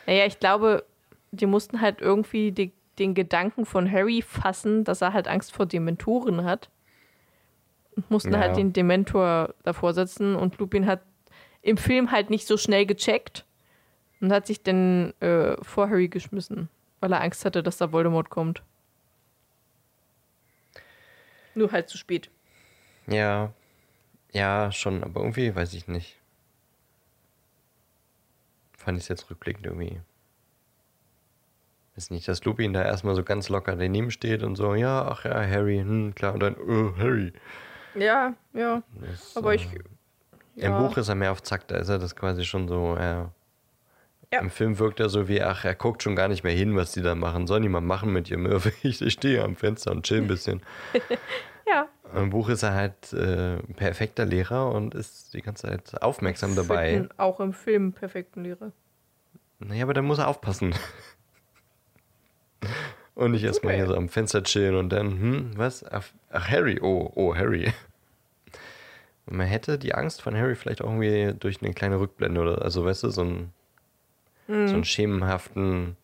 naja, 0.06 0.26
ich 0.26 0.38
glaube, 0.38 0.84
die 1.30 1.46
mussten 1.46 1.80
halt 1.80 2.00
irgendwie 2.00 2.52
die, 2.52 2.72
den 2.98 3.14
Gedanken 3.14 3.64
von 3.64 3.90
Harry 3.90 4.22
fassen, 4.22 4.84
dass 4.84 5.00
er 5.02 5.12
halt 5.12 5.28
Angst 5.28 5.52
vor 5.52 5.66
Dementoren 5.66 6.44
hat. 6.44 6.70
Und 7.96 8.10
mussten 8.10 8.34
Ja. 8.34 8.40
halt 8.40 8.56
den 8.56 8.72
Dementor 8.72 9.54
davor 9.64 9.92
setzen 9.94 10.34
und 10.34 10.58
Lupin 10.58 10.86
hat 10.86 11.02
im 11.60 11.76
Film 11.76 12.10
halt 12.10 12.30
nicht 12.30 12.46
so 12.46 12.56
schnell 12.56 12.86
gecheckt 12.86 13.44
und 14.20 14.32
hat 14.32 14.46
sich 14.46 14.62
dann 14.62 15.12
äh, 15.20 15.56
vor 15.62 15.88
Harry 15.90 16.08
geschmissen, 16.08 16.68
weil 17.00 17.12
er 17.12 17.20
Angst 17.20 17.44
hatte, 17.44 17.62
dass 17.62 17.76
da 17.76 17.92
Voldemort 17.92 18.30
kommt. 18.30 18.62
Nur 21.54 21.70
halt 21.70 21.88
zu 21.88 21.98
spät. 21.98 22.30
Ja, 23.06 23.52
ja, 24.32 24.72
schon, 24.72 25.04
aber 25.04 25.20
irgendwie 25.20 25.54
weiß 25.54 25.74
ich 25.74 25.86
nicht. 25.88 26.16
Fand 28.84 28.98
ich 28.98 29.04
es 29.04 29.08
jetzt 29.08 29.30
rückblickend 29.30 29.66
irgendwie. 29.66 30.00
Ist 31.94 32.10
nicht, 32.10 32.26
dass 32.26 32.44
Lupin 32.44 32.72
da 32.72 32.82
erstmal 32.82 33.14
so 33.14 33.22
ganz 33.22 33.48
locker 33.48 33.76
daneben 33.76 34.10
steht 34.10 34.42
und 34.42 34.56
so, 34.56 34.74
ja, 34.74 35.06
ach 35.06 35.24
ja, 35.24 35.34
Harry, 35.34 35.78
hm, 35.78 36.14
klar, 36.14 36.34
und 36.34 36.40
dann, 36.40 36.54
äh, 36.54 36.98
Harry. 36.98 37.32
Ja, 37.94 38.34
ja. 38.54 38.82
Das, 38.94 39.36
Aber 39.36 39.52
äh, 39.52 39.56
ich. 39.56 39.68
Im 40.56 40.72
ja. 40.72 40.78
Buch 40.78 40.96
ist 40.96 41.08
er 41.08 41.14
mehr 41.14 41.32
auf 41.32 41.42
Zack, 41.42 41.68
da 41.68 41.76
ist 41.76 41.88
er 41.88 41.98
das 41.98 42.16
quasi 42.16 42.44
schon 42.44 42.66
so, 42.66 42.96
ja. 42.98 43.30
Ja. 44.32 44.40
Im 44.40 44.50
Film 44.50 44.78
wirkt 44.78 44.98
er 44.98 45.10
so 45.10 45.28
wie, 45.28 45.42
ach, 45.42 45.66
er 45.66 45.74
guckt 45.74 46.02
schon 46.02 46.16
gar 46.16 46.28
nicht 46.28 46.42
mehr 46.42 46.54
hin, 46.54 46.74
was 46.74 46.92
die 46.92 47.02
da 47.02 47.14
machen. 47.14 47.46
Sollen 47.46 47.62
die 47.62 47.68
mal 47.68 47.82
machen 47.82 48.14
mit 48.14 48.30
ihrem 48.30 48.46
Irrwicht? 48.46 48.82
Ich 49.02 49.12
stehe 49.12 49.44
am 49.44 49.56
Fenster 49.56 49.90
und 49.90 50.04
chill 50.04 50.22
ein 50.22 50.28
bisschen. 50.28 50.62
Ja. 51.66 51.88
Im 52.14 52.30
Buch 52.30 52.48
ist 52.48 52.62
er 52.62 52.74
halt 52.74 53.12
äh, 53.12 53.56
perfekter 53.74 54.24
Lehrer 54.24 54.72
und 54.72 54.94
ist 54.94 55.34
die 55.34 55.42
ganze 55.42 55.68
Zeit 55.68 56.02
aufmerksam 56.02 56.54
dabei. 56.56 56.90
den 56.92 57.18
Auch 57.18 57.40
im 57.40 57.52
Film 57.52 57.92
perfekten 57.92 58.42
Lehrer. 58.42 58.72
Naja, 59.58 59.84
aber 59.84 59.94
dann 59.94 60.04
muss 60.04 60.18
er 60.18 60.28
aufpassen. 60.28 60.74
Und 63.14 63.32
nicht 63.32 63.44
erstmal 63.44 63.74
hier 63.74 63.86
so 63.86 63.94
am 63.94 64.08
Fenster 64.08 64.42
chillen 64.42 64.74
und 64.74 64.88
dann, 64.88 65.10
hm, 65.10 65.50
was? 65.56 65.84
Ach, 65.90 66.04
Harry, 66.30 66.80
oh, 66.80 67.12
oh, 67.14 67.34
Harry. 67.34 67.72
Und 69.26 69.36
man 69.36 69.46
hätte 69.46 69.78
die 69.78 69.94
Angst 69.94 70.22
von 70.22 70.36
Harry 70.36 70.54
vielleicht 70.56 70.82
auch 70.82 70.90
irgendwie 70.90 71.38
durch 71.38 71.62
eine 71.62 71.74
kleine 71.74 72.00
Rückblende 72.00 72.40
oder, 72.40 72.62
also 72.62 72.84
weißt 72.84 73.04
du, 73.04 73.10
so 73.10 73.20
einen, 73.20 73.52
so 74.48 74.54
einen 74.54 74.84
schemenhaften 74.84 75.96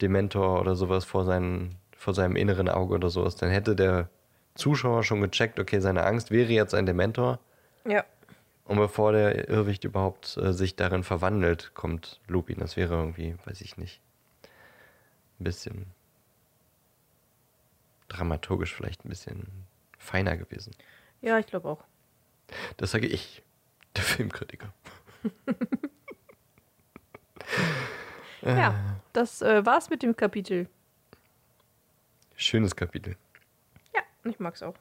Dementor 0.00 0.60
oder 0.60 0.76
sowas 0.76 1.04
vor, 1.04 1.24
seinen, 1.24 1.74
vor 1.96 2.14
seinem 2.14 2.36
inneren 2.36 2.68
Auge 2.68 2.94
oder 2.94 3.10
sowas, 3.10 3.36
dann 3.36 3.50
hätte 3.50 3.74
der 3.74 4.08
Zuschauer 4.58 5.04
schon 5.04 5.20
gecheckt, 5.20 5.58
okay, 5.58 5.80
seine 5.80 6.04
Angst 6.04 6.30
wäre 6.30 6.52
jetzt 6.52 6.74
ein 6.74 6.84
Dementor. 6.84 7.38
Ja. 7.86 8.04
Und 8.64 8.76
bevor 8.76 9.12
der 9.12 9.48
Irrwicht 9.48 9.84
überhaupt 9.84 10.36
äh, 10.36 10.52
sich 10.52 10.76
darin 10.76 11.04
verwandelt, 11.04 11.72
kommt 11.74 12.20
Lupin. 12.26 12.58
Das 12.58 12.76
wäre 12.76 12.94
irgendwie, 12.94 13.36
weiß 13.46 13.62
ich 13.62 13.78
nicht, 13.78 14.00
ein 15.40 15.44
bisschen 15.44 15.86
dramaturgisch 18.08 18.74
vielleicht 18.74 19.04
ein 19.04 19.08
bisschen 19.08 19.46
feiner 19.96 20.36
gewesen. 20.36 20.74
Ja, 21.22 21.38
ich 21.38 21.46
glaube 21.46 21.68
auch. 21.68 21.84
Das 22.76 22.90
sage 22.90 23.06
ich, 23.06 23.42
der 23.96 24.04
Filmkritiker. 24.04 24.72
Ja, 28.42 29.00
das 29.12 29.42
äh, 29.42 29.66
war's 29.66 29.90
mit 29.90 30.02
dem 30.02 30.16
Kapitel. 30.16 30.68
Schönes 32.36 32.76
Kapitel. 32.76 33.16
Ich 34.24 34.38
mag's 34.40 34.62
auch. 34.62 34.74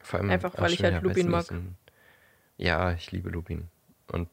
Vor 0.00 0.20
allem 0.20 0.30
Einfach, 0.30 0.52
weil 0.58 0.72
ich 0.72 0.82
halt 0.82 1.02
Lupin 1.02 1.28
mag. 1.28 1.44
sind- 1.44 1.76
Ja, 2.56 2.92
ich 2.92 3.12
liebe 3.12 3.30
Lupin. 3.30 3.68
Und 4.10 4.28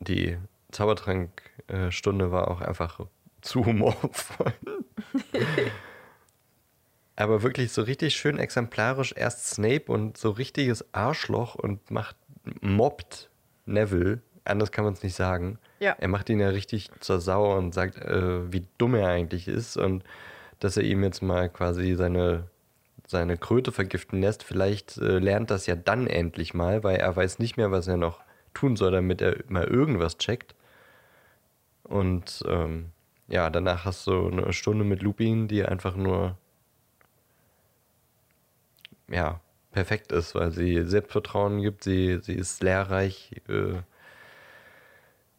die 0.00 0.36
Zaubertrank-Stunde 0.72 2.30
war 2.32 2.48
auch 2.48 2.60
einfach 2.60 3.00
zu 3.40 3.64
humorvoll. 3.64 4.52
Aber 7.16 7.42
wirklich 7.42 7.72
so 7.72 7.82
richtig 7.82 8.14
schön 8.16 8.38
exemplarisch 8.38 9.12
erst 9.16 9.46
Snape 9.48 9.84
und 9.92 10.16
so 10.16 10.30
richtiges 10.30 10.84
Arschloch 10.94 11.54
und 11.54 11.90
macht, 11.90 12.16
mobbt 12.60 13.28
Neville. 13.66 14.20
Anders 14.44 14.72
kann 14.72 14.84
man 14.84 14.94
es 14.94 15.02
nicht 15.02 15.14
sagen. 15.14 15.58
Ja. 15.78 15.94
Er 15.98 16.08
macht 16.08 16.28
ihn 16.30 16.40
ja 16.40 16.48
richtig 16.48 16.90
zur 17.00 17.20
Sau 17.20 17.56
und 17.56 17.72
sagt, 17.74 17.98
äh, 17.98 18.50
wie 18.52 18.66
dumm 18.78 18.94
er 18.94 19.08
eigentlich 19.08 19.46
ist 19.46 19.76
und 19.76 20.02
dass 20.58 20.76
er 20.76 20.82
ihm 20.84 21.02
jetzt 21.04 21.22
mal 21.22 21.48
quasi 21.48 21.94
seine, 21.94 22.44
seine 23.12 23.36
Kröte 23.36 23.70
vergiften 23.70 24.20
lässt. 24.20 24.42
Vielleicht 24.42 24.98
äh, 24.98 25.20
lernt 25.20 25.52
das 25.52 25.66
ja 25.66 25.76
dann 25.76 26.08
endlich 26.08 26.54
mal, 26.54 26.82
weil 26.82 26.96
er 26.96 27.14
weiß 27.14 27.38
nicht 27.38 27.56
mehr, 27.56 27.70
was 27.70 27.86
er 27.86 27.96
noch 27.96 28.20
tun 28.54 28.74
soll, 28.74 28.90
damit 28.90 29.22
er 29.22 29.36
mal 29.48 29.64
irgendwas 29.64 30.18
checkt. 30.18 30.56
Und 31.84 32.42
ähm, 32.48 32.90
ja, 33.28 33.50
danach 33.50 33.84
hast 33.84 34.06
du 34.08 34.28
eine 34.28 34.52
Stunde 34.52 34.84
mit 34.84 35.02
Lupin, 35.02 35.46
die 35.46 35.64
einfach 35.64 35.94
nur 35.94 36.36
ja, 39.08 39.40
perfekt 39.72 40.12
ist, 40.12 40.34
weil 40.34 40.50
sie 40.50 40.82
Selbstvertrauen 40.86 41.60
gibt, 41.62 41.84
sie, 41.84 42.18
sie 42.22 42.34
ist 42.34 42.62
lehrreich, 42.62 43.42
äh, 43.48 43.82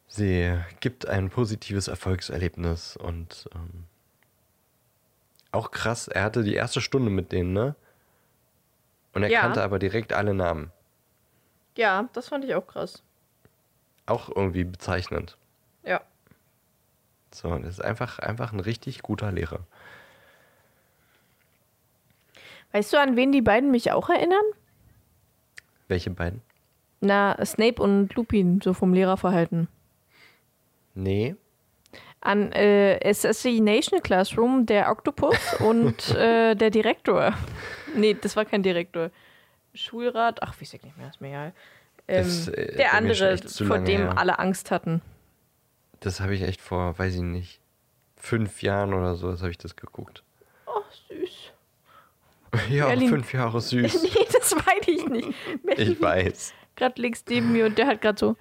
sie 0.08 0.58
gibt 0.80 1.08
ein 1.08 1.30
positives 1.30 1.88
Erfolgserlebnis 1.88 2.96
und 2.98 3.50
ähm, 3.56 3.86
auch 5.54 5.72
krass, 5.72 6.08
er 6.08 6.24
hatte 6.24 6.44
die 6.44 6.56
erste 6.56 6.82
Stunde 6.82 7.10
mit 7.10 7.32
denen, 7.32 7.54
ne? 7.54 7.76
Und 9.14 9.24
er 9.24 9.30
Ja. 9.30 9.42
kannte 9.42 9.64
aber 9.64 9.80
direkt 9.80 10.12
alle 10.14 10.34
Namen. 10.34 10.72
Ja, 11.78 12.10
das 12.14 12.30
fand 12.30 12.44
ich 12.46 12.56
auch 12.56 12.68
krass. 12.68 13.04
Auch 14.06 14.30
irgendwie 14.30 14.64
bezeichnend. 14.64 15.38
Ja. 15.84 16.02
So, 17.32 17.56
das 17.58 17.76
ist 17.76 17.82
einfach, 17.84 18.20
einfach 18.20 18.52
ein 18.54 18.60
richtig 18.60 19.02
guter 19.02 19.32
Lehrer. 19.32 19.62
Weißt 22.72 22.92
du, 22.92 22.98
an 23.00 23.16
wen 23.16 23.32
die 23.32 23.42
beiden 23.42 23.72
mich 23.72 23.92
auch 23.92 24.10
erinnern? 24.10 24.44
Welche 25.88 26.10
beiden? 26.10 26.42
Na, 27.02 27.38
Snape 27.46 27.82
und 27.82 28.14
Lupin, 28.16 28.62
so 28.62 28.74
vom 28.74 28.94
Lehrerverhalten. 28.94 29.68
Nee. 30.96 31.36
An 32.26 32.52
äh, 32.54 33.00
Assassination 33.04 34.02
Classroom, 34.02 34.66
der 34.66 34.90
Octopus 34.90 35.36
und 35.60 36.10
äh, 36.16 36.56
der 36.56 36.70
Direktor. 36.70 37.34
Nee, 37.96 38.16
das 38.20 38.36
war 38.36 38.46
kein 38.46 38.64
Direktor. 38.64 39.12
Schulrat, 39.74 40.42
ach, 40.42 40.54
weiß 40.62 40.74
ich 40.74 40.84
nicht 40.84 40.98
mehr, 40.98 41.10
ist 41.10 41.20
mir 41.20 41.30
egal. 41.30 41.54
Ähm, 42.08 42.24
Das, 42.24 42.48
äh, 42.48 42.78
der 42.78 42.94
andere, 42.94 43.38
vor 43.38 43.80
dem 43.80 44.02
her. 44.02 44.18
alle 44.18 44.40
Angst 44.40 44.72
hatten. 44.72 45.02
Das 46.00 46.20
habe 46.22 46.34
ich 46.36 46.42
echt 46.44 46.62
vor, 46.62 46.98
weiß 46.98 47.16
ich 47.16 47.22
nicht, 47.22 47.60
fünf 48.16 48.62
Jahren 48.62 48.94
oder 48.94 49.16
so, 49.16 49.32
habe 49.38 49.50
ich 49.52 49.58
das 49.58 49.76
geguckt. 49.76 50.24
Oh, 50.66 50.82
süß. 51.10 51.30
Ja, 52.70 52.86
Merlin- 52.88 53.10
fünf 53.10 53.34
Jahre 53.34 53.60
süß. 53.62 54.04
nee, 54.04 54.28
das 54.32 54.56
weiß 54.56 54.88
ich 54.88 55.10
nicht. 55.10 55.34
Ich 55.76 56.00
weiß. 56.00 56.54
Gerade 56.76 57.02
links 57.02 57.24
neben 57.28 57.52
mir 57.52 57.66
und 57.66 57.78
der 57.80 57.88
hat 57.88 58.00
gerade 58.02 58.20
so 58.20 58.36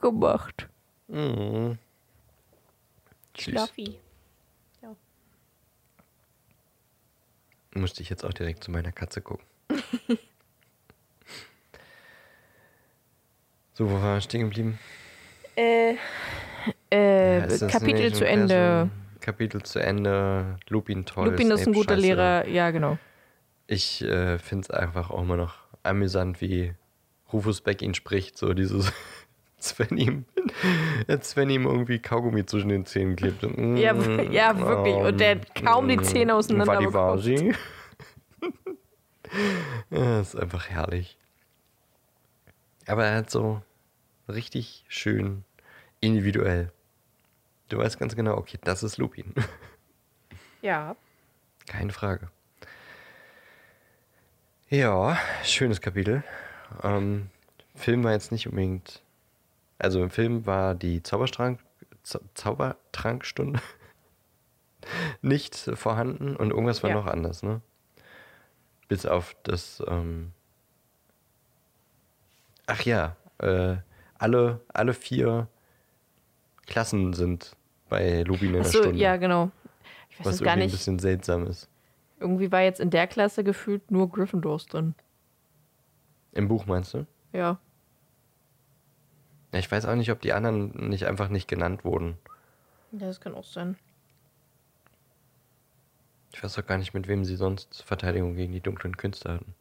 gemacht. 0.00 0.68
Mhm. 1.10 1.78
Schlaffi. 3.36 3.98
Musste 7.72 8.02
ich 8.02 8.10
jetzt 8.10 8.24
auch 8.24 8.32
direkt 8.32 8.64
zu 8.64 8.70
meiner 8.72 8.90
Katze 8.90 9.20
gucken. 9.20 9.46
so, 13.72 13.88
wo 13.88 13.94
war 14.02 14.18
ich 14.18 14.24
stehen 14.24 14.40
geblieben? 14.42 14.78
Äh, 15.56 15.94
äh, 16.90 17.38
Ja, 17.38 17.68
Kapitel 17.68 18.12
zu 18.12 18.26
ein 18.26 18.40
Ende. 18.40 18.54
Person? 18.54 18.90
Kapitel 19.20 19.62
zu 19.62 19.78
Ende. 19.80 20.58
Lupin 20.68 21.04
toll. 21.06 21.30
Lupin 21.30 21.50
ist 21.52 21.60
ein 21.60 21.64
Snape 21.64 21.76
guter 21.76 21.94
scheiße. 21.94 22.06
Lehrer, 22.06 22.48
ja, 22.48 22.70
genau. 22.72 22.98
Ich 23.68 24.02
äh, 24.02 24.38
finde 24.40 24.64
es 24.64 24.70
einfach 24.70 25.10
auch 25.10 25.22
immer 25.22 25.36
noch 25.36 25.58
amüsant, 25.84 26.40
wie 26.40 26.74
Rufus 27.32 27.60
Beck 27.60 27.82
ihn 27.82 27.94
spricht. 27.94 28.36
So 28.36 28.52
dieses 28.52 28.92
Sven 29.60 29.96
ihm, 29.98 30.24
Sven 31.20 31.50
ihm 31.50 31.66
irgendwie 31.66 31.98
Kaugummi 31.98 32.44
zwischen 32.46 32.70
den 32.70 32.86
Zähnen 32.86 33.14
klebt. 33.16 33.42
Mm, 33.42 33.76
Ja, 33.76 33.94
w- 33.96 34.32
ja, 34.32 34.58
wirklich. 34.58 34.94
Und 34.96 35.20
der 35.20 35.32
hat 35.36 35.54
kaum 35.54 35.86
die 35.88 36.00
Zähne 36.00 36.34
auseinander 36.34 36.74
Wadiwasi. 36.76 37.54
ja, 39.90 40.18
das 40.18 40.34
ist 40.34 40.40
einfach 40.40 40.68
herrlich. 40.68 41.16
Aber 42.86 43.04
er 43.04 43.16
hat 43.16 43.30
so 43.30 43.62
richtig 44.28 44.84
schön 44.88 45.44
individuell. 46.00 46.72
Du 47.68 47.78
weißt 47.78 47.98
ganz 48.00 48.16
genau, 48.16 48.36
okay, 48.36 48.58
das 48.64 48.82
ist 48.82 48.96
Lupin. 48.98 49.32
Ja. 50.62 50.94
Keine 51.66 51.90
Frage. 51.90 52.28
Ja, 54.68 55.18
schönes 55.42 55.80
Kapitel. 55.80 56.22
Ähm, 56.82 57.30
Film 57.74 58.04
war 58.04 58.12
jetzt 58.12 58.30
nicht 58.30 58.46
unbedingt. 58.46 59.00
Also 59.80 60.02
im 60.02 60.10
Film 60.10 60.44
war 60.46 60.74
die 60.74 61.02
Zaubertrank, 61.02 61.58
Zau 62.02 62.20
Zaubertrankstunde 62.34 63.60
nicht 65.22 65.56
vorhanden 65.74 66.36
und 66.36 66.50
irgendwas 66.50 66.82
war 66.82 66.90
Ja. 66.90 66.96
noch 66.96 67.06
anders, 67.06 67.42
ne? 67.42 67.60
Bis 68.88 69.06
auf 69.06 69.34
das. 69.42 69.82
Ähm 69.88 70.32
Ach 72.66 72.82
ja, 72.82 73.16
äh, 73.38 73.76
alle, 74.18 74.60
alle 74.72 74.92
vier 74.94 75.48
Klassen 76.66 77.14
sind 77.14 77.56
bei 77.88 78.22
Lupin 78.22 78.48
in 78.48 78.52
der 78.54 78.60
Achso, 78.62 78.82
Stunde. 78.82 78.98
ja, 78.98 79.16
genau. 79.16 79.50
Ich 80.10 80.20
weiß 80.20 80.26
was 80.26 80.38
gar 80.40 80.48
irgendwie 80.52 80.60
ein 80.62 80.66
nicht. 80.66 80.72
bisschen 80.76 80.98
seltsam 80.98 81.46
ist. 81.46 81.68
Irgendwie 82.20 82.52
war 82.52 82.60
jetzt 82.60 82.80
in 82.80 82.90
der 82.90 83.06
Klasse 83.06 83.42
gefühlt 83.42 83.90
nur 83.90 84.10
Gryffindors 84.10 84.66
drin. 84.66 84.94
Im 86.32 86.48
Buch 86.48 86.66
meinst 86.66 86.92
du? 86.94 87.06
Ja. 87.32 87.58
Ja, 89.52 89.58
ich 89.58 89.70
weiß 89.70 89.86
auch 89.86 89.94
nicht, 89.94 90.10
ob 90.10 90.20
die 90.20 90.32
anderen 90.32 90.88
nicht 90.88 91.06
einfach 91.06 91.28
nicht 91.28 91.48
genannt 91.48 91.84
wurden. 91.84 92.18
Ja, 92.92 93.06
das 93.06 93.20
kann 93.20 93.34
auch 93.34 93.44
sein. 93.44 93.76
Ich 96.32 96.42
weiß 96.42 96.58
auch 96.58 96.66
gar 96.66 96.78
nicht, 96.78 96.94
mit 96.94 97.08
wem 97.08 97.24
sie 97.24 97.36
sonst 97.36 97.82
Verteidigung 97.82 98.36
gegen 98.36 98.52
die 98.52 98.60
dunklen 98.60 98.96
Künste 98.96 99.34
hatten. 99.34 99.54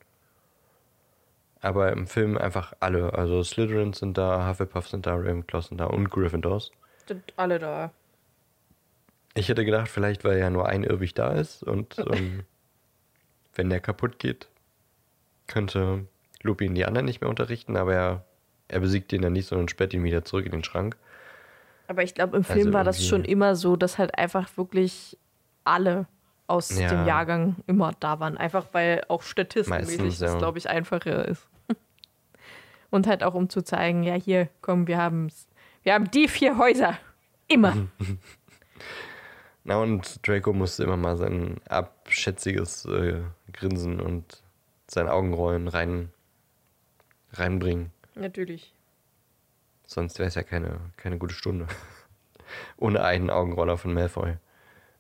Aber 1.61 1.91
im 1.91 2.07
Film 2.07 2.37
einfach 2.37 2.73
alle. 2.79 3.13
Also 3.13 3.43
Slytherins 3.43 3.99
sind 3.99 4.17
da, 4.17 4.47
Hufflepuff 4.47 4.87
sind 4.87 5.05
da, 5.05 5.15
Ravenclaw 5.15 5.61
sind 5.61 5.79
da 5.79 5.85
und 5.85 6.09
Gryffindors. 6.09 6.71
Sind 7.07 7.33
alle 7.35 7.59
da. 7.59 7.91
Ich 9.33 9.49
hätte 9.49 9.65
gedacht, 9.65 9.89
vielleicht 9.89 10.23
weil 10.23 10.39
ja 10.39 10.49
nur 10.49 10.67
ein 10.67 10.83
Irrwig 10.83 11.13
da 11.15 11.31
ist 11.31 11.63
und 11.63 11.97
ähm, 12.11 12.43
wenn 13.55 13.69
der 13.69 13.81
kaputt 13.81 14.19
geht, 14.19 14.47
könnte 15.47 16.05
Lupin 16.41 16.75
die 16.75 16.85
anderen 16.85 17.05
nicht 17.05 17.21
mehr 17.21 17.29
unterrichten, 17.29 17.75
aber 17.75 17.93
er, 17.93 18.25
er 18.69 18.79
besiegt 18.79 19.11
ihn 19.13 19.21
dann 19.21 19.33
nicht, 19.33 19.47
sondern 19.47 19.67
sperrt 19.67 19.93
ihn 19.93 20.03
wieder 20.03 20.23
zurück 20.23 20.45
in 20.45 20.51
den 20.53 20.63
Schrank. 20.63 20.95
Aber 21.87 22.03
ich 22.03 22.13
glaube, 22.13 22.37
im 22.37 22.43
Also 22.43 22.53
Film 22.53 22.73
war 22.73 22.83
das 22.83 23.05
schon 23.05 23.25
immer 23.25 23.55
so, 23.55 23.75
dass 23.75 23.97
halt 23.97 24.17
einfach 24.17 24.55
wirklich 24.57 25.17
alle 25.63 26.07
aus 26.47 26.77
Ja. 26.79 26.87
dem 26.89 27.05
Jahrgang 27.05 27.55
immer 27.67 27.93
da 27.99 28.19
waren. 28.19 28.37
Einfach 28.37 28.67
weil 28.71 29.03
auch 29.07 29.21
statistenmäßig 29.23 29.97
Meistens, 29.99 30.19
das, 30.19 30.31
ja. 30.33 30.37
glaube 30.37 30.57
ich, 30.59 30.69
einfacher 30.69 31.27
ist. 31.27 31.47
Und 32.91 33.05
halt 33.07 33.23
auch 33.23 33.33
um 33.35 33.49
zu 33.49 33.61
zeigen, 33.63 34.03
ja, 34.03 34.15
hier, 34.15 34.49
komm, 34.61 34.87
wir 34.87 34.97
haben's. 34.97 35.47
Wir 35.83 35.93
haben 35.93 36.09
die 36.11 36.27
vier 36.27 36.57
Häuser. 36.57 36.97
Immer. 37.47 37.87
Na 39.63 39.77
und 39.81 40.27
Draco 40.27 40.53
musste 40.53 40.83
immer 40.83 40.97
mal 40.97 41.17
sein 41.17 41.57
abschätziges 41.67 42.85
äh, 42.85 43.21
Grinsen 43.53 43.99
und 43.99 44.41
sein 44.87 45.07
Augenrollen 45.07 45.67
rein, 45.67 46.09
reinbringen. 47.33 47.91
Natürlich. 48.19 48.73
Sonst 49.87 50.19
wäre 50.19 50.27
es 50.27 50.35
ja 50.35 50.43
keine, 50.43 50.79
keine 50.97 51.17
gute 51.17 51.33
Stunde. 51.33 51.67
Ohne 52.77 53.03
einen 53.03 53.29
Augenroller 53.29 53.77
von 53.77 53.93
Malfoy. 53.93 54.37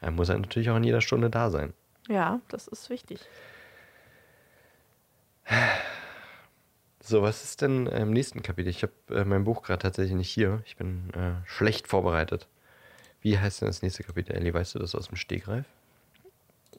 Er 0.01 0.11
muss 0.11 0.29
er 0.29 0.37
natürlich 0.37 0.69
auch 0.69 0.77
in 0.77 0.83
jeder 0.83 1.01
Stunde 1.01 1.29
da 1.29 1.49
sein. 1.49 1.73
Ja, 2.07 2.41
das 2.47 2.67
ist 2.67 2.89
wichtig. 2.89 3.19
So, 7.01 7.21
was 7.21 7.43
ist 7.43 7.61
denn 7.61 7.87
im 7.87 8.11
nächsten 8.11 8.41
Kapitel? 8.41 8.69
Ich 8.69 8.83
habe 8.83 8.93
äh, 9.09 9.25
mein 9.25 9.43
Buch 9.43 9.63
gerade 9.63 9.81
tatsächlich 9.81 10.15
nicht 10.15 10.29
hier. 10.29 10.61
Ich 10.65 10.77
bin 10.77 11.09
äh, 11.13 11.45
schlecht 11.45 11.87
vorbereitet. 11.87 12.47
Wie 13.21 13.37
heißt 13.37 13.61
denn 13.61 13.67
das 13.67 13.81
nächste 13.81 14.03
Kapitel, 14.03 14.35
Ellie? 14.35 14.53
Weißt 14.53 14.75
du 14.75 14.79
das 14.79 14.95
aus 14.95 15.07
dem 15.07 15.17
Stegreif? 15.17 15.65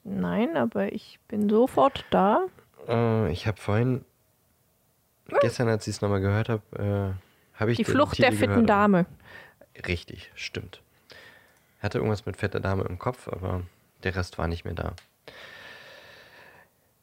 Nein, 0.04 0.56
aber 0.56 0.92
ich 0.92 1.18
bin 1.28 1.48
sofort 1.50 2.04
da. 2.10 2.46
Äh, 2.88 3.30
ich 3.32 3.46
habe 3.46 3.58
vorhin, 3.60 4.04
gestern, 5.40 5.68
als 5.68 5.86
ich 5.86 5.96
es 5.96 6.00
nochmal 6.00 6.20
gehört 6.20 6.48
habe, 6.48 7.16
äh, 7.16 7.58
habe 7.58 7.72
ich 7.72 7.76
Die 7.76 7.84
Flucht 7.84 8.18
der 8.18 8.32
fitten 8.32 8.52
gehört. 8.52 8.70
Dame. 8.70 9.06
Richtig, 9.86 10.30
stimmt. 10.34 10.80
Hatte 11.80 11.98
irgendwas 11.98 12.26
mit 12.26 12.36
fetter 12.36 12.60
Dame 12.60 12.84
im 12.84 12.98
Kopf, 12.98 13.28
aber 13.28 13.62
der 14.02 14.16
Rest 14.16 14.38
war 14.38 14.48
nicht 14.48 14.64
mehr 14.64 14.74
da. 14.74 14.94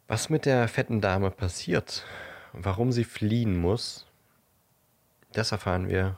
Was 0.08 0.30
mit 0.30 0.46
der 0.46 0.68
fetten 0.68 1.02
Dame 1.02 1.32
passiert, 1.32 2.06
warum 2.54 2.92
sie 2.92 3.04
fliehen 3.04 3.58
muss, 3.58 4.06
das 5.34 5.52
erfahren 5.52 5.90
wir 5.90 6.18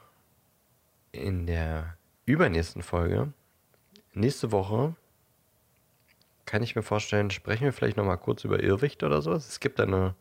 in 1.12 1.48
der 1.48 1.98
übernächsten 2.26 2.84
Folge. 2.84 3.34
Nächste 4.14 4.52
Woche 4.52 4.96
kann 6.46 6.64
ich 6.64 6.76
mir 6.76 6.84
vorstellen, 6.84 7.32
sprechen 7.32 7.66
wir 7.66 7.74
vielleicht 7.74 7.98
nochmal 7.98 8.18
kurz 8.18 8.44
über 8.44 8.62
Irrwicht 8.62 9.04
oder 9.04 9.22
sowas. 9.22 9.48
Es 9.48 9.60
gibt 9.60 9.80
da 9.80 9.84
eine 9.84 10.16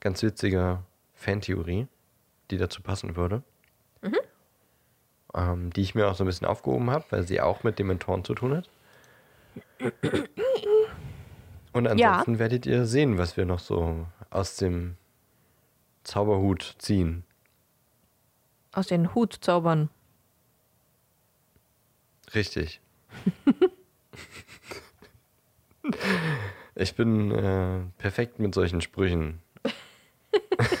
ganz 0.00 0.22
witzige 0.22 0.82
Fantheorie, 1.16 1.88
die 2.50 2.58
dazu 2.58 2.82
passen 2.82 3.16
würde. 3.16 3.42
Ähm, 5.36 5.70
die 5.70 5.82
ich 5.82 5.94
mir 5.94 6.08
auch 6.08 6.14
so 6.14 6.24
ein 6.24 6.26
bisschen 6.26 6.46
aufgehoben 6.46 6.90
habe, 6.90 7.04
weil 7.10 7.26
sie 7.26 7.42
auch 7.42 7.62
mit 7.62 7.78
Dementoren 7.78 8.24
zu 8.24 8.34
tun 8.34 8.56
hat. 8.56 8.70
Und 11.72 11.86
ansonsten 11.86 12.38
werdet 12.38 12.64
ihr 12.64 12.86
sehen, 12.86 13.18
was 13.18 13.36
wir 13.36 13.44
noch 13.44 13.58
so 13.58 14.06
aus 14.30 14.56
dem 14.56 14.96
Zauberhut 16.04 16.76
ziehen. 16.78 17.24
Aus 18.72 18.86
den 18.86 19.14
Hut 19.14 19.36
zaubern. 19.42 19.90
Richtig. 22.34 22.80
ich 26.74 26.94
bin 26.94 27.30
äh, 27.30 27.80
perfekt 27.98 28.38
mit 28.38 28.54
solchen 28.54 28.80
Sprüchen. 28.80 29.42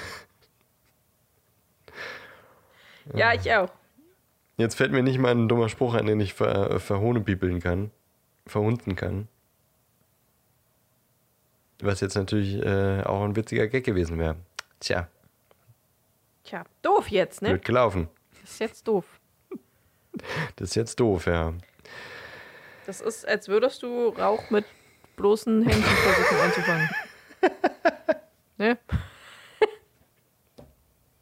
Ja, 3.14 3.32
ich 3.34 3.50
auch. 3.52 3.70
Jetzt 4.56 4.74
fällt 4.76 4.92
mir 4.92 5.02
nicht 5.02 5.18
mal 5.18 5.32
ein 5.32 5.48
dummer 5.48 5.68
Spruch 5.68 5.94
ein, 5.94 6.06
den 6.06 6.20
ich 6.20 6.34
ver 6.34 6.80
verhohnepiepeln 6.80 7.60
kann. 7.60 7.90
Verhunden 8.46 8.96
kann. 8.96 9.28
Was 11.80 12.00
jetzt 12.00 12.14
natürlich 12.14 12.54
äh, 12.64 13.02
auch 13.02 13.22
ein 13.24 13.36
witziger 13.36 13.66
Gag 13.66 13.84
gewesen 13.84 14.18
wäre. 14.18 14.36
Tja, 14.80 15.08
Tja, 16.46 16.64
doof 16.82 17.08
jetzt, 17.08 17.42
ne? 17.42 17.48
blöd 17.50 17.64
gelaufen. 17.64 18.08
Das 18.40 18.52
ist 18.52 18.60
jetzt 18.60 18.86
doof. 18.86 19.04
Das 20.54 20.68
ist 20.70 20.74
jetzt 20.76 21.00
doof, 21.00 21.26
ja. 21.26 21.52
Das 22.86 23.00
ist, 23.00 23.26
als 23.26 23.48
würdest 23.48 23.82
du 23.82 24.10
Rauch 24.10 24.48
mit 24.50 24.64
bloßen 25.16 25.66
Händen 25.66 25.82
versuchen 25.82 26.40
anzufangen. 26.40 26.88
ne? 28.58 28.78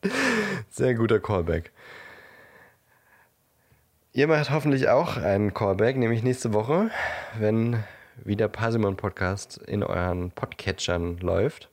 Sehr 0.77 0.95
guter 0.95 1.21
Callback. 1.21 1.71
Ihr 4.13 4.27
macht 4.27 4.51
hoffentlich 4.51 4.89
auch 4.89 5.17
einen 5.17 5.55
Callback, 5.55 5.97
nämlich 5.97 6.25
nächste 6.25 6.53
Woche, 6.53 6.91
wenn 7.39 7.85
wieder 8.25 8.49
Parsimon 8.49 8.97
Podcast 8.97 9.59
in 9.59 9.85
euren 9.85 10.33
Podcatchern 10.33 11.19
läuft. 11.19 11.71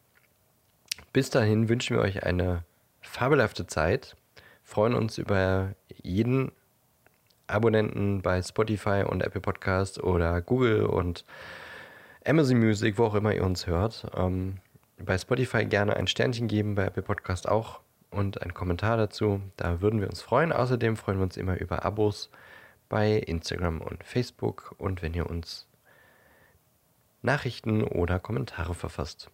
Bis 1.13 1.31
dahin 1.31 1.67
wünschen 1.67 1.95
wir 1.95 2.03
euch 2.03 2.21
eine 2.27 2.63
fabelhafte 3.01 3.65
Zeit, 3.65 4.15
freuen 4.63 4.93
uns 4.93 5.17
über 5.17 5.73
jeden 6.03 6.51
Abonnenten 7.47 8.21
bei 8.21 8.39
Spotify 8.43 9.03
und 9.03 9.23
Apple 9.23 9.41
Podcast 9.41 10.03
oder 10.03 10.43
Google 10.43 10.85
und 10.85 11.25
Amazon 12.23 12.59
Music, 12.59 12.99
wo 12.99 13.05
auch 13.05 13.15
immer 13.15 13.33
ihr 13.33 13.45
uns 13.45 13.65
hört. 13.65 14.05
Ähm, 14.15 14.57
bei 15.03 15.17
Spotify 15.17 15.65
gerne 15.65 15.95
ein 15.95 16.05
Sternchen 16.05 16.47
geben, 16.47 16.75
bei 16.75 16.85
Apple 16.85 17.01
Podcast 17.01 17.49
auch 17.49 17.79
und 18.11 18.41
einen 18.41 18.53
Kommentar 18.53 18.97
dazu. 18.97 19.41
Da 19.57 19.81
würden 19.81 19.99
wir 20.01 20.09
uns 20.09 20.21
freuen. 20.21 20.51
Außerdem 20.51 20.97
freuen 20.97 21.17
wir 21.17 21.23
uns 21.23 21.37
immer 21.37 21.59
über 21.59 21.83
Abos 21.83 22.29
bei 22.89 23.13
Instagram 23.13 23.81
und 23.81 24.03
Facebook 24.03 24.75
und 24.77 25.01
wenn 25.01 25.13
ihr 25.13 25.29
uns 25.29 25.67
Nachrichten 27.21 27.83
oder 27.83 28.19
Kommentare 28.19 28.75
verfasst. 28.75 29.29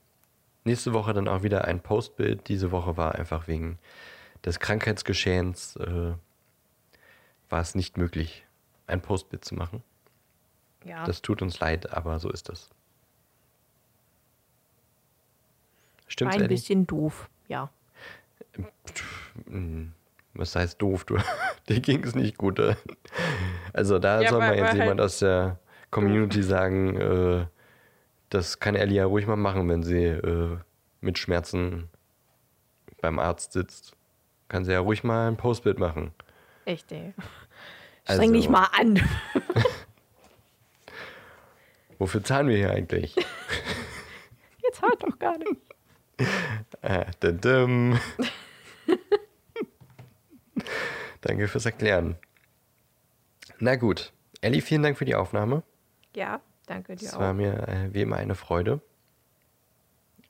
Nächste 0.63 0.93
Woche 0.93 1.13
dann 1.13 1.27
auch 1.27 1.43
wieder 1.43 1.65
ein 1.65 1.81
Postbild. 1.81 2.47
Diese 2.47 2.71
Woche 2.71 2.97
war 2.97 3.15
einfach 3.15 3.47
wegen 3.47 3.79
des 4.45 4.59
Krankheitsgeschehens 4.59 5.75
äh, 5.77 6.13
war 7.49 7.61
es 7.61 7.75
nicht 7.75 7.97
möglich, 7.97 8.45
ein 8.85 9.01
Postbild 9.01 9.43
zu 9.45 9.55
machen. 9.55 9.83
Ja. 10.83 11.05
Das 11.05 11.21
tut 11.21 11.41
uns 11.41 11.59
leid, 11.59 11.91
aber 11.93 12.19
so 12.19 12.29
ist 12.29 12.49
das. 12.49 12.69
war 16.03 16.11
Stimmt's, 16.11 16.35
ein 16.35 16.41
Ellie? 16.41 16.55
bisschen 16.55 16.87
doof. 16.87 17.29
Ja. 17.47 17.69
Was 20.33 20.55
heißt 20.55 20.81
doof? 20.81 21.03
Du, 21.05 21.17
dir 21.69 21.79
ging 21.79 22.03
es 22.03 22.15
nicht 22.15 22.37
gut. 22.37 22.59
Also 23.73 23.99
da 23.99 24.21
Ja, 24.21 24.29
soll 24.29 24.39
mal 24.39 24.55
jetzt 24.55 24.61
war 24.65 24.73
jemand 24.73 24.89
halt 24.89 25.01
aus 25.01 25.19
der 25.19 25.59
Community 25.91 26.43
sagen, 26.43 26.95
äh, 26.99 27.45
das 28.29 28.59
kann 28.59 28.75
Ellie 28.75 28.97
ja 28.97 29.05
ruhig 29.05 29.25
mal 29.27 29.35
machen, 29.35 29.67
wenn 29.69 29.83
sie 29.83 30.03
äh, 30.03 30.57
mit 31.01 31.17
Schmerzen 31.17 31.89
beim 33.01 33.19
Arzt 33.19 33.53
sitzt. 33.53 33.93
Kann 34.49 34.63
sie 34.65 34.71
ja 34.73 34.79
ruhig 34.79 35.03
mal 35.03 35.27
ein 35.27 35.37
Postbild 35.37 35.79
machen. 35.79 36.11
Echt, 36.65 36.91
ey. 36.91 37.13
Also- 38.05 38.21
Streng 38.21 38.33
dich 38.33 38.49
mal 38.49 38.67
an. 38.77 38.99
Wofür 41.99 42.23
zahlen 42.23 42.47
wir 42.47 42.57
hier 42.57 42.71
eigentlich? 42.71 43.15
Jetzt 44.63 44.81
halt 44.81 45.01
doch 45.01 45.17
gar 45.17 45.37
nicht. 45.37 45.61
Äh, 46.81 47.05
dadum. 47.19 47.99
Danke 51.21 51.47
fürs 51.47 51.65
Erklären. 51.65 52.15
Na 53.59 53.75
gut. 53.75 54.13
Ellie, 54.41 54.61
vielen 54.61 54.83
Dank 54.83 54.97
für 54.97 55.05
die 55.05 55.15
Aufnahme. 55.15 55.63
Ja, 56.15 56.41
danke 56.67 56.95
dir 56.95 57.07
Es 57.07 57.17
war 57.17 57.31
auch. 57.31 57.35
mir 57.35 57.67
äh, 57.67 57.93
wie 57.93 58.01
immer 58.01 58.17
eine 58.17 58.35
Freude. 58.35 58.81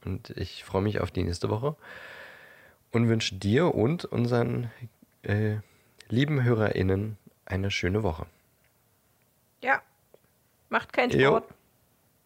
Und 0.06 0.30
ich 0.32 0.64
freue 0.64 0.82
mich 0.82 1.02
auf 1.02 1.12
die 1.12 1.24
nächste 1.24 1.50
Woche. 1.50 1.76
Und 2.92 3.10
wünsche 3.10 3.36
dir 3.36 3.76
und 3.76 4.06
unseren 4.06 4.72
äh, 5.24 5.58
lieben 6.08 6.44
HörerInnen 6.44 7.18
eine 7.46 7.70
schöne 7.70 8.04
Woche. 8.04 8.26
Ja. 9.62 9.82
Macht 10.70 10.94
keinen 10.94 11.12
Jo. 11.18 11.42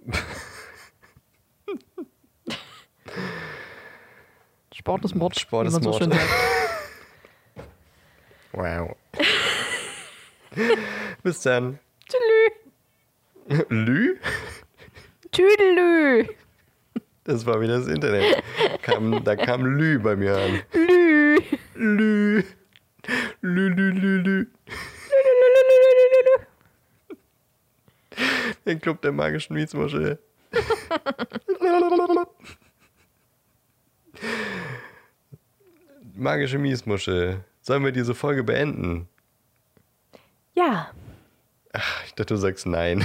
Sport. 4.73 5.05
Ist 5.05 5.15
Mord. 5.15 5.37
Sport 5.37 5.67
ist 5.67 5.73
so 5.73 5.79
Mord. 5.79 6.03
sagt. 6.03 6.15
Wow. 8.53 8.95
Bis 11.23 11.41
dann. 11.41 11.79
Tschüss. 12.09 13.65
Lü? 13.69 14.19
Tüdelü. 15.31 16.27
Das 17.23 17.45
war 17.45 17.61
wieder 17.61 17.77
das 17.79 17.87
Internet. 17.87 18.43
Kam, 18.81 19.23
da 19.23 19.37
kam 19.37 19.77
Lü 19.77 19.99
bei 20.03 20.15
mir 20.17 20.37
an. 20.37 20.61
Lü. 20.73 21.37
Lü. 21.75 22.43
Lü, 23.41 23.69
lü, 23.75 23.91
lü, 24.01 24.23
lü. 24.23 24.47
Der 28.65 28.79
Club 28.79 29.01
der 29.01 29.11
magischen 29.11 29.55
Mietsmuschel. 29.55 30.17
Magische 36.21 36.59
Miesmuschel. 36.59 37.43
Sollen 37.61 37.83
wir 37.83 37.91
diese 37.91 38.13
Folge 38.13 38.43
beenden? 38.43 39.09
Ja. 40.53 40.91
Ach, 41.73 42.03
ich 42.05 42.13
dachte, 42.13 42.35
du 42.35 42.39
sagst 42.39 42.67
nein. 42.67 43.03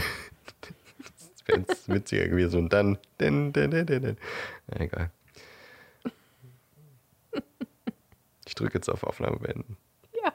Das 0.61 1.49
wäre 1.49 1.61
jetzt 1.61 1.89
witziger 1.89 2.29
gewesen. 2.29 2.59
Und 2.59 2.75
dann. 2.75 2.99
Den, 3.19 3.55
den, 3.55 3.71
den. 3.71 4.19
Na, 4.67 4.81
egal. 4.81 5.11
Ich 8.47 8.55
drücke 8.55 8.75
jetzt 8.75 8.91
auf 8.91 9.03
Aufnahme 9.03 9.39
beenden. 9.39 9.79
Ja. 10.23 10.35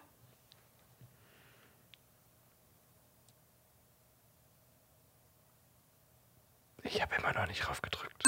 Ich 6.82 7.00
habe 7.00 7.14
immer 7.16 7.32
noch 7.34 7.48
nicht 7.48 7.60
drauf 7.60 7.80
gedrückt. 7.84 8.24